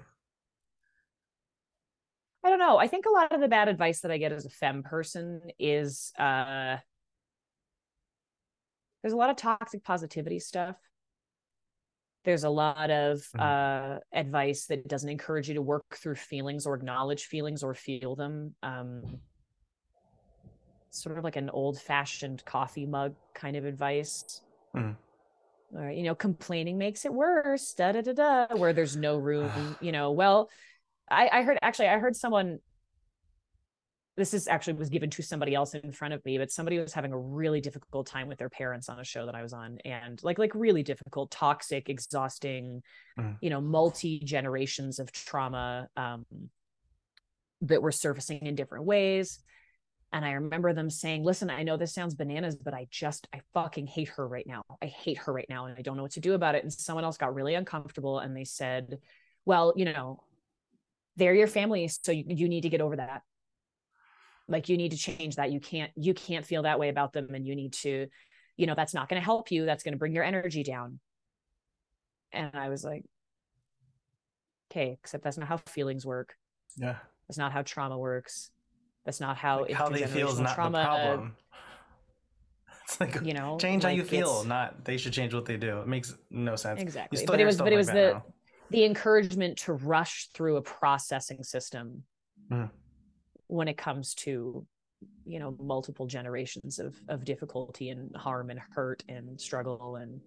I 2.43 2.49
don't 2.49 2.59
know. 2.59 2.77
I 2.77 2.87
think 2.87 3.05
a 3.05 3.11
lot 3.11 3.31
of 3.31 3.39
the 3.39 3.47
bad 3.47 3.69
advice 3.69 4.01
that 4.01 4.11
I 4.11 4.17
get 4.17 4.31
as 4.31 4.45
a 4.45 4.49
femme 4.49 4.83
person 4.83 5.41
is 5.59 6.11
uh 6.19 6.77
there's 9.01 9.13
a 9.13 9.17
lot 9.17 9.29
of 9.29 9.35
toxic 9.37 9.83
positivity 9.83 10.39
stuff. 10.39 10.75
There's 12.25 12.43
a 12.43 12.49
lot 12.49 12.89
of 12.89 13.21
uh 13.39 13.99
advice 14.13 14.65
that 14.67 14.87
doesn't 14.87 15.09
encourage 15.09 15.47
you 15.47 15.55
to 15.55 15.61
work 15.61 15.95
through 15.95 16.15
feelings 16.15 16.65
or 16.65 16.75
acknowledge 16.75 17.25
feelings 17.25 17.63
or 17.63 17.73
feel 17.73 18.15
them. 18.15 18.55
Um 18.61 19.19
sort 20.93 21.17
of 21.17 21.23
like 21.23 21.35
an 21.35 21.49
old-fashioned 21.49 22.43
coffee 22.45 22.85
mug 22.85 23.15
kind 23.33 23.55
of 23.55 23.65
advice. 23.65 24.41
Mhm. 24.75 24.95
Or, 25.75 25.89
you 25.89 26.03
know, 26.03 26.15
complaining 26.15 26.77
makes 26.77 27.05
it 27.05 27.13
worse, 27.13 27.73
da 27.73 27.91
da 27.93 28.01
da 28.01 28.13
da, 28.13 28.55
where 28.55 28.73
there's 28.73 28.95
no 28.95 29.17
room, 29.17 29.75
you 29.81 29.91
know, 29.91 30.11
well, 30.11 30.49
I, 31.09 31.29
I 31.31 31.41
heard 31.43 31.57
actually 31.61 31.87
I 31.89 31.99
heard 31.99 32.15
someone 32.15 32.59
this 34.15 34.35
is 34.35 34.47
actually 34.47 34.73
was 34.73 34.89
given 34.89 35.09
to 35.09 35.23
somebody 35.23 35.55
else 35.55 35.73
in 35.73 35.91
front 35.91 36.13
of 36.13 36.23
me, 36.23 36.37
but 36.37 36.51
somebody 36.51 36.77
was 36.77 36.93
having 36.93 37.11
a 37.11 37.17
really 37.17 37.59
difficult 37.59 38.05
time 38.05 38.27
with 38.27 38.37
their 38.37 38.49
parents 38.49 38.87
on 38.87 38.99
a 38.99 39.03
show 39.03 39.25
that 39.25 39.33
I 39.33 39.41
was 39.41 39.53
on 39.53 39.79
and 39.85 40.21
like 40.23 40.37
like 40.37 40.53
really 40.53 40.83
difficult, 40.83 41.31
toxic, 41.31 41.89
exhausting, 41.89 42.83
Mhm. 43.19 43.37
you 43.41 43.49
know, 43.49 43.59
multi 43.59 44.19
generations 44.19 44.99
of 44.99 45.11
trauma 45.11 45.89
um 45.97 46.25
that 47.61 47.81
were 47.81 47.91
surfacing 47.91 48.45
in 48.45 48.55
different 48.55 48.85
ways. 48.85 49.39
And 50.13 50.23
I 50.23 50.33
remember 50.33 50.73
them 50.73 50.91
saying, 50.91 51.23
listen, 51.23 51.49
I 51.49 51.63
know 51.63 51.75
this 51.75 51.91
sounds 51.91 52.13
bananas, 52.13 52.55
but 52.55 52.75
I 52.75 52.85
just, 52.91 53.27
I 53.33 53.41
fucking 53.55 53.87
hate 53.87 54.09
her 54.09 54.27
right 54.27 54.45
now. 54.45 54.63
I 54.79 54.85
hate 54.85 55.17
her 55.17 55.33
right 55.33 55.47
now. 55.49 55.65
And 55.65 55.75
I 55.75 55.81
don't 55.81 55.97
know 55.97 56.03
what 56.03 56.11
to 56.11 56.19
do 56.19 56.35
about 56.35 56.53
it. 56.53 56.61
And 56.63 56.71
someone 56.71 57.03
else 57.03 57.17
got 57.17 57.33
really 57.33 57.55
uncomfortable 57.55 58.19
and 58.19 58.37
they 58.37 58.43
said, 58.43 58.99
well, 59.43 59.73
you 59.75 59.85
know, 59.85 60.23
they're 61.15 61.33
your 61.33 61.47
family. 61.47 61.87
So 61.87 62.11
you, 62.11 62.25
you 62.27 62.47
need 62.47 62.61
to 62.61 62.69
get 62.69 62.79
over 62.79 62.95
that. 62.97 63.23
Like 64.47 64.69
you 64.69 64.77
need 64.77 64.91
to 64.91 64.97
change 64.97 65.37
that. 65.37 65.51
You 65.51 65.59
can't, 65.59 65.91
you 65.95 66.13
can't 66.13 66.45
feel 66.45 66.61
that 66.61 66.79
way 66.79 66.89
about 66.89 67.11
them. 67.11 67.33
And 67.33 67.47
you 67.47 67.55
need 67.55 67.73
to, 67.73 68.07
you 68.55 68.67
know, 68.67 68.75
that's 68.75 68.93
not 68.93 69.09
going 69.09 69.19
to 69.19 69.25
help 69.25 69.49
you. 69.49 69.65
That's 69.65 69.83
going 69.83 69.93
to 69.93 69.99
bring 69.99 70.13
your 70.13 70.23
energy 70.23 70.61
down. 70.61 70.99
And 72.31 72.51
I 72.53 72.69
was 72.69 72.83
like, 72.83 73.03
okay, 74.71 74.91
except 75.01 75.23
that's 75.23 75.39
not 75.39 75.47
how 75.47 75.57
feelings 75.57 76.05
work. 76.05 76.35
yeah. 76.77 76.97
That's 77.27 77.37
not 77.39 77.51
how 77.51 77.63
trauma 77.63 77.97
works. 77.97 78.51
That's 79.05 79.19
not 79.19 79.37
how 79.37 79.61
Like, 79.61 79.71
how 79.71 79.89
they 79.89 80.05
feel 80.07 80.29
is 80.29 80.39
not 80.39 80.55
trauma, 80.55 80.77
the 80.77 80.83
problem. 80.83 81.37
It's 82.85 82.99
like 82.99 83.21
you 83.21 83.33
know, 83.33 83.57
change 83.59 83.83
how 83.83 83.89
you 83.89 84.03
feel, 84.03 84.43
not 84.43 84.83
they 84.83 84.97
should 84.97 85.13
change 85.13 85.33
what 85.33 85.45
they 85.45 85.55
do. 85.55 85.79
It 85.79 85.87
makes 85.87 86.13
no 86.29 86.55
sense. 86.57 86.81
Exactly. 86.81 87.25
But 87.25 87.39
it 87.39 87.45
was, 87.45 87.57
but 87.57 87.71
it 87.71 87.77
was 87.77 87.87
the 87.87 87.93
now. 87.93 88.25
the 88.71 88.83
encouragement 88.83 89.57
to 89.59 89.73
rush 89.73 90.27
through 90.33 90.57
a 90.57 90.61
processing 90.61 91.43
system 91.43 92.03
Mhm. 92.51 92.69
when 93.47 93.67
it 93.69 93.77
comes 93.77 94.15
to 94.15 94.65
you 95.25 95.39
know 95.39 95.55
multiple 95.61 96.07
generations 96.07 96.77
of 96.79 96.99
of 97.07 97.23
difficulty 97.23 97.89
and 97.89 98.13
harm 98.15 98.49
and 98.49 98.59
hurt 98.75 99.03
and 99.07 99.39
struggle 99.39 99.95
and 99.95 100.21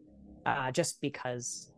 uh, 0.46 0.70
just 0.70 1.00
because 1.00 1.70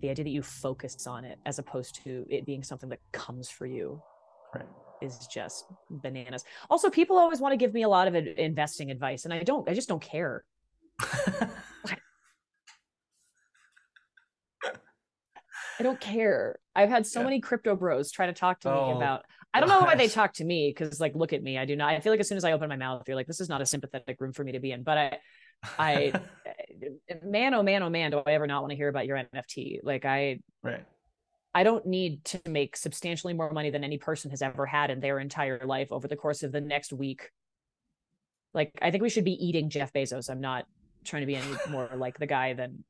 the 0.00 0.08
idea 0.08 0.24
that 0.24 0.30
you 0.30 0.42
focus 0.42 1.06
on 1.06 1.24
it 1.24 1.38
as 1.44 1.58
opposed 1.58 2.02
to 2.04 2.24
it 2.30 2.46
being 2.46 2.62
something 2.62 2.88
that 2.88 3.00
comes 3.12 3.50
for 3.50 3.66
you 3.66 4.00
Right. 4.54 4.66
Is 5.02 5.26
just 5.26 5.64
bananas. 5.90 6.44
Also, 6.68 6.90
people 6.90 7.16
always 7.18 7.40
want 7.40 7.52
to 7.52 7.56
give 7.56 7.72
me 7.72 7.82
a 7.82 7.88
lot 7.88 8.08
of 8.08 8.14
investing 8.14 8.90
advice, 8.90 9.24
and 9.24 9.34
I 9.34 9.42
don't. 9.42 9.68
I 9.68 9.74
just 9.74 9.88
don't 9.88 10.02
care. 10.02 10.44
I 15.78 15.82
don't 15.82 16.00
care. 16.00 16.58
I've 16.74 16.90
had 16.90 17.06
so 17.06 17.20
Yeah. 17.20 17.24
many 17.24 17.40
crypto 17.40 17.74
bros 17.74 18.12
try 18.12 18.26
to 18.26 18.34
talk 18.34 18.60
to 18.60 18.68
me 18.68 18.74
Oh, 18.74 18.96
about. 18.96 19.24
I 19.54 19.60
don't 19.60 19.68
know 19.68 19.80
why 19.80 19.94
they 19.96 20.08
talk 20.08 20.34
to 20.34 20.44
me 20.44 20.70
because, 20.70 21.00
like, 21.00 21.14
look 21.14 21.32
at 21.32 21.42
me. 21.42 21.56
I 21.58 21.64
do 21.64 21.74
not. 21.74 21.94
I 21.94 22.00
feel 22.00 22.12
like 22.12 22.20
as 22.20 22.28
soon 22.28 22.36
as 22.36 22.44
I 22.44 22.52
open 22.52 22.68
my 22.68 22.76
mouth, 22.76 23.02
you're 23.08 23.16
like, 23.16 23.26
this 23.26 23.40
is 23.40 23.48
not 23.48 23.62
a 23.62 23.66
sympathetic 23.66 24.20
room 24.20 24.32
for 24.32 24.44
me 24.44 24.52
to 24.52 24.60
be 24.60 24.72
in. 24.72 24.82
But 24.82 24.98
I, 24.98 25.18
I, 25.78 26.12
eh, 27.08 27.14
man, 27.24 27.54
oh 27.54 27.62
man, 27.62 27.82
oh 27.82 27.88
man, 27.90 28.10
do 28.10 28.18
I 28.24 28.32
ever 28.32 28.46
not 28.46 28.62
want 28.62 28.70
to 28.72 28.76
hear 28.76 28.88
about 28.88 29.06
your 29.06 29.16
NFT? 29.16 29.80
Like, 29.82 30.04
I, 30.04 30.40
right. 30.62 30.84
I 31.54 31.64
don't 31.64 31.86
need 31.86 32.24
to 32.26 32.40
make 32.46 32.76
substantially 32.76 33.34
more 33.34 33.50
money 33.50 33.70
than 33.70 33.82
any 33.82 33.98
person 33.98 34.30
has 34.30 34.42
ever 34.42 34.66
had 34.66 34.90
in 34.90 35.00
their 35.00 35.18
entire 35.18 35.66
life 35.66 35.88
over 35.90 36.06
the 36.06 36.16
course 36.16 36.42
of 36.42 36.52
the 36.52 36.60
next 36.60 36.92
week. 36.92 37.30
Like, 38.54 38.72
I 38.80 38.90
think 38.90 39.02
we 39.02 39.10
should 39.10 39.24
be 39.24 39.44
eating 39.44 39.70
Jeff 39.70 39.92
Bezos. 39.92 40.30
I'm 40.30 40.40
not 40.40 40.66
trying 41.04 41.22
to 41.22 41.26
be 41.26 41.36
any 41.36 41.46
more 41.70 41.88
like 41.94 42.18
the 42.18 42.26
guy 42.26 42.52
than 42.52 42.84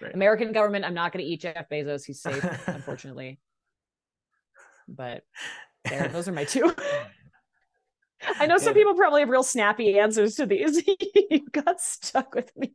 Right. 0.00 0.14
American 0.14 0.52
government. 0.52 0.84
I'm 0.84 0.94
not 0.94 1.12
going 1.12 1.24
to 1.24 1.30
eat 1.30 1.42
Jeff 1.42 1.68
Bezos. 1.68 2.04
He's 2.04 2.20
safe, 2.20 2.42
unfortunately. 2.66 3.38
But 4.88 5.22
there, 5.84 6.08
those 6.12 6.28
are 6.28 6.32
my 6.32 6.44
two. 6.44 6.74
I 8.40 8.46
know 8.46 8.58
some 8.58 8.74
people 8.74 8.94
probably 8.94 9.20
have 9.20 9.28
real 9.28 9.42
snappy 9.42 9.98
answers 9.98 10.36
to 10.36 10.46
these. 10.46 10.82
you 11.30 11.46
got 11.52 11.80
stuck 11.80 12.34
with 12.34 12.50
me. 12.56 12.74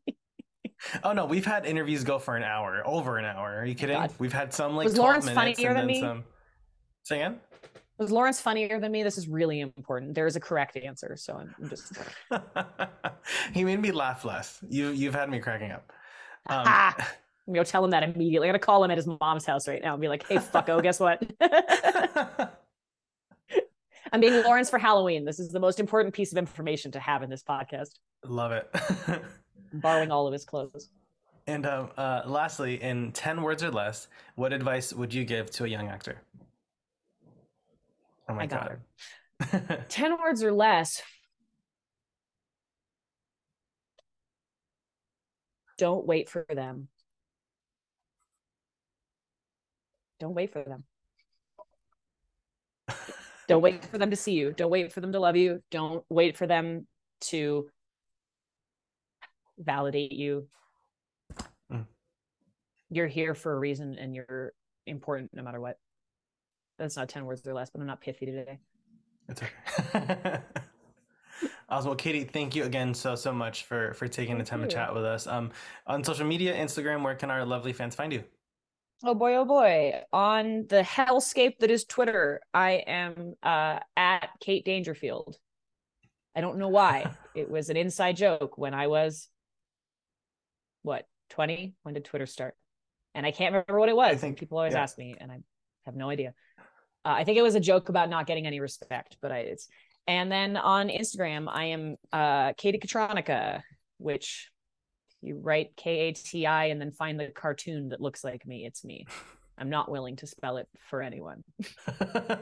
Oh 1.04 1.14
no, 1.14 1.26
we've 1.26 1.46
had 1.46 1.66
interviews 1.66 2.04
go 2.04 2.18
for 2.20 2.36
an 2.36 2.44
hour, 2.44 2.82
over 2.86 3.18
an 3.18 3.26
hour. 3.26 3.56
Are 3.58 3.66
you 3.66 3.76
kidding? 3.76 3.98
God. 3.98 4.12
We've 4.20 4.34
had 4.34 4.54
some 4.54 4.76
like 4.76 4.86
Was 4.86 4.96
12 4.96 5.06
Lawrence 5.08 5.26
minutes 5.26 5.60
funnier 5.60 5.70
and 5.70 5.78
than 5.78 5.88
then 5.88 5.96
me? 5.96 6.02
some. 6.02 6.24
Say 7.04 7.16
again? 7.18 7.40
Was 7.98 8.12
Lawrence 8.12 8.42
funnier 8.42 8.80
than 8.80 8.92
me? 8.92 9.04
This 9.04 9.18
is 9.18 9.28
really 9.28 9.60
important. 9.60 10.16
There 10.16 10.26
is 10.26 10.36
a 10.36 10.40
correct 10.40 10.76
answer, 10.78 11.16
so 11.16 11.36
I'm 11.38 11.70
just. 11.70 11.94
he 13.54 13.64
made 13.64 13.80
me 13.80 13.92
laugh 13.92 14.26
less. 14.26 14.60
You 14.68 14.90
you've 14.90 15.14
had 15.14 15.30
me 15.30 15.40
cracking 15.40 15.72
up. 15.72 15.92
Um, 16.48 16.64
Ah! 16.66 16.96
I'm 17.48 17.54
gonna 17.56 17.66
tell 17.66 17.84
him 17.84 17.92
that 17.92 18.04
immediately. 18.04 18.48
I'm 18.48 18.54
gonna 18.54 18.60
call 18.60 18.84
him 18.84 18.92
at 18.92 18.98
his 18.98 19.08
mom's 19.08 19.46
house 19.46 19.68
right 19.68 19.82
now 19.84 19.94
and 19.94 20.02
be 20.02 20.08
like, 20.08 20.28
"Hey, 20.28 20.38
fucko, 20.38 20.82
guess 20.82 21.00
what? 21.00 21.22
I'm 24.14 24.20
being 24.20 24.44
Lawrence 24.44 24.70
for 24.70 24.78
Halloween. 24.78 25.26
This 25.26 25.40
is 25.40 25.50
the 25.50 25.60
most 25.60 25.80
important 25.80 26.14
piece 26.14 26.32
of 26.32 26.38
information 26.38 26.92
to 26.92 27.00
have 27.00 27.24
in 27.24 27.30
this 27.30 27.44
podcast. 27.44 28.00
Love 28.26 28.52
it. 28.52 28.70
Borrowing 29.74 30.12
all 30.12 30.28
of 30.28 30.34
his 30.34 30.46
clothes. 30.46 30.90
and 31.48 31.66
um, 31.66 31.92
uh, 31.98 32.22
lastly, 32.26 32.82
in 32.82 33.12
ten 33.14 33.42
words 33.42 33.64
or 33.64 33.72
less, 33.72 34.08
what 34.36 34.54
advice 34.54 34.94
would 34.94 35.14
you 35.14 35.26
give 35.26 35.50
to 35.52 35.66
a 35.66 35.68
young 35.68 35.88
actor? 35.90 36.22
Oh 38.30 38.34
my 38.34 38.44
I 38.44 38.48
god. 38.48 38.80
Ten 39.90 40.18
words 40.20 40.44
or 40.44 40.52
less. 40.54 41.02
don't 45.82 46.06
wait 46.06 46.30
for 46.30 46.46
them. 46.48 46.90
Don't 50.20 50.36
wait 50.36 50.54
for 50.54 50.64
them. 50.64 50.84
don't 53.48 53.64
wait 53.64 53.84
for 53.86 53.98
them 53.98 54.12
to 54.12 54.16
see 54.16 54.34
you. 54.34 54.54
Don't 54.54 54.70
wait 54.70 54.94
for 54.94 55.02
them 55.02 55.12
to 55.12 55.20
love 55.20 55.36
you. 55.36 55.64
Don't 55.72 56.06
wait 56.08 56.38
for 56.38 56.46
them 56.46 56.86
to 57.22 57.68
validate 59.62 60.12
you. 60.12 60.48
Mm. 61.72 61.86
You're 62.90 63.08
here 63.08 63.34
for 63.34 63.54
a 63.54 63.60
reason 63.60 63.98
and 63.98 64.16
you're 64.16 64.54
important 64.88 65.32
no 65.34 65.44
matter 65.44 65.60
what. 65.60 65.78
That's 66.78 66.98
not 66.98 67.10
10 67.10 67.26
words 67.26 67.46
or 67.46 67.54
less, 67.54 67.70
but 67.70 67.80
I'm 67.80 67.88
not 67.88 68.02
pithy 68.02 68.26
today. 68.26 68.60
It's 69.30 69.42
okay. 69.42 70.40
awesome. 71.70 71.88
Well, 71.90 71.96
Katie, 71.96 72.24
thank 72.24 72.56
you 72.56 72.64
again 72.64 72.94
so 72.94 73.16
so 73.16 73.32
much 73.32 73.64
for 73.64 73.94
for 73.94 74.08
taking 74.08 74.36
Thank 74.36 74.48
the 74.48 74.50
time 74.50 74.62
you. 74.62 74.68
to 74.68 74.74
chat 74.74 74.94
with 74.94 75.06
us. 75.06 75.28
Um, 75.28 75.52
on 75.88 76.04
social 76.04 76.26
media, 76.26 76.54
Instagram, 76.54 77.04
where 77.04 77.16
can 77.16 77.30
our 77.30 77.46
lovely 77.46 77.72
fans 77.72 77.96
find 77.96 78.12
you? 78.12 78.24
Oh 79.04 79.16
boy, 79.16 79.36
oh 79.36 79.46
boy. 79.46 80.02
On 80.14 80.68
the 80.68 80.82
hellscape 80.82 81.58
that 81.60 81.72
is 81.72 81.86
Twitter, 81.86 82.40
I 82.54 82.84
am 82.86 83.36
uh, 83.42 83.80
at 83.98 84.30
Kate 84.40 84.64
Dangerfield. 84.64 85.38
I 86.36 86.42
don't 86.42 86.58
know 86.58 86.68
why. 86.68 87.12
it 87.36 87.50
was 87.50 87.70
an 87.70 87.78
inside 87.78 88.18
joke 88.18 88.58
when 88.58 88.76
I 88.76 88.88
was, 88.88 89.28
what, 90.84 91.06
20? 91.30 91.76
When 91.84 91.94
did 91.94 92.06
Twitter 92.06 92.26
start? 92.26 92.56
And 93.14 93.26
I 93.26 93.32
can't 93.32 93.54
remember 93.54 93.80
what 93.80 93.90
it 93.90 93.96
was. 93.96 94.20
think- 94.20 94.40
People 94.40 94.58
always 94.58 94.74
yeah. 94.74 94.84
ask 94.84 94.98
me, 94.98 95.16
and 95.20 95.32
I 95.32 95.40
have 95.86 95.96
no 95.96 96.10
idea. 96.10 96.34
Uh, 97.04 97.16
I 97.18 97.24
think 97.24 97.38
it 97.38 97.42
was 97.42 97.56
a 97.56 97.60
joke 97.60 97.90
about 97.90 98.10
not 98.10 98.28
getting 98.28 98.46
any 98.46 98.60
respect, 98.60 99.18
but 99.22 99.32
I, 99.32 99.40
it's. 99.40 99.68
And 100.08 100.32
then 100.32 100.58
on 100.58 100.90
Instagram, 100.90 101.48
I 101.50 101.66
am 101.66 101.96
uh, 102.12 102.54
Katie 102.54 102.80
Katronica, 102.80 103.62
which 103.98 104.52
you 105.22 105.40
write 105.42 105.76
K 105.76 106.10
A 106.10 106.12
T 106.14 106.46
I 106.46 106.66
and 106.66 106.82
then 106.82 106.92
find 106.92 107.20
the 107.20 107.28
cartoon 107.28 107.90
that 107.90 108.02
looks 108.02 108.24
like 108.24 108.46
me. 108.46 108.66
It's 108.66 108.84
me. 108.84 109.06
I'm 109.58 109.70
not 109.70 109.92
willing 109.92 110.16
to 110.18 110.28
spell 110.28 110.58
it 110.58 110.68
for 110.90 111.02
anyone. 111.04 111.44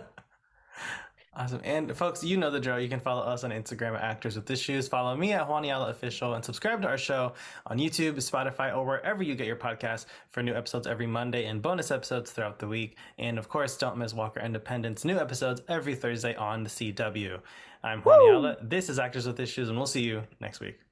awesome. 1.34 1.62
And 1.64 1.96
folks, 1.96 2.24
you 2.24 2.38
know 2.38 2.50
the 2.50 2.60
drill. 2.60 2.80
You 2.80 2.90
can 2.90 3.00
follow 3.00 3.22
us 3.22 3.44
on 3.44 3.52
Instagram 3.52 3.96
at 3.96 4.02
Actors 4.02 4.36
with 4.36 4.50
Issues. 4.50 4.88
Follow 4.88 5.16
me 5.16 5.34
at 5.34 5.48
Juaniala 5.48 5.90
Official 5.90 6.34
and 6.34 6.44
subscribe 6.44 6.82
to 6.82 6.88
our 6.88 6.98
show 6.98 7.34
on 7.68 7.78
YouTube, 7.78 8.16
Spotify, 8.16 8.76
or 8.76 8.86
wherever 8.86 9.24
you 9.24 9.36
get 9.36 9.48
your 9.48 9.56
podcasts 9.56 10.06
for 10.30 10.44
new 10.44 10.54
episodes 10.54 10.88
every 10.88 11.08
Monday 11.08 11.46
and 11.46 11.62
bonus 11.62 11.92
episodes 11.92 12.32
throughout 12.32 12.60
the 12.60 12.68
week. 12.68 12.98
And 13.18 13.38
of 13.38 13.50
course, 13.50 13.78
don't 13.78 13.98
miss 13.98 14.14
Walker 14.14 14.40
Independence 14.40 15.06
new 15.06 15.18
episodes 15.18 15.62
every 15.68 15.96
Thursday 15.96 16.36
on 16.36 16.64
the 16.64 16.70
CW. 16.70 17.40
I'm 17.84 18.02
Juaniala. 18.02 18.70
This 18.70 18.90
is 18.90 19.00
Actors 19.00 19.26
with 19.26 19.40
Issues, 19.40 19.70
and 19.70 19.78
we'll 19.78 19.88
see 19.88 20.04
you 20.04 20.24
next 20.42 20.60
week. 20.60 20.89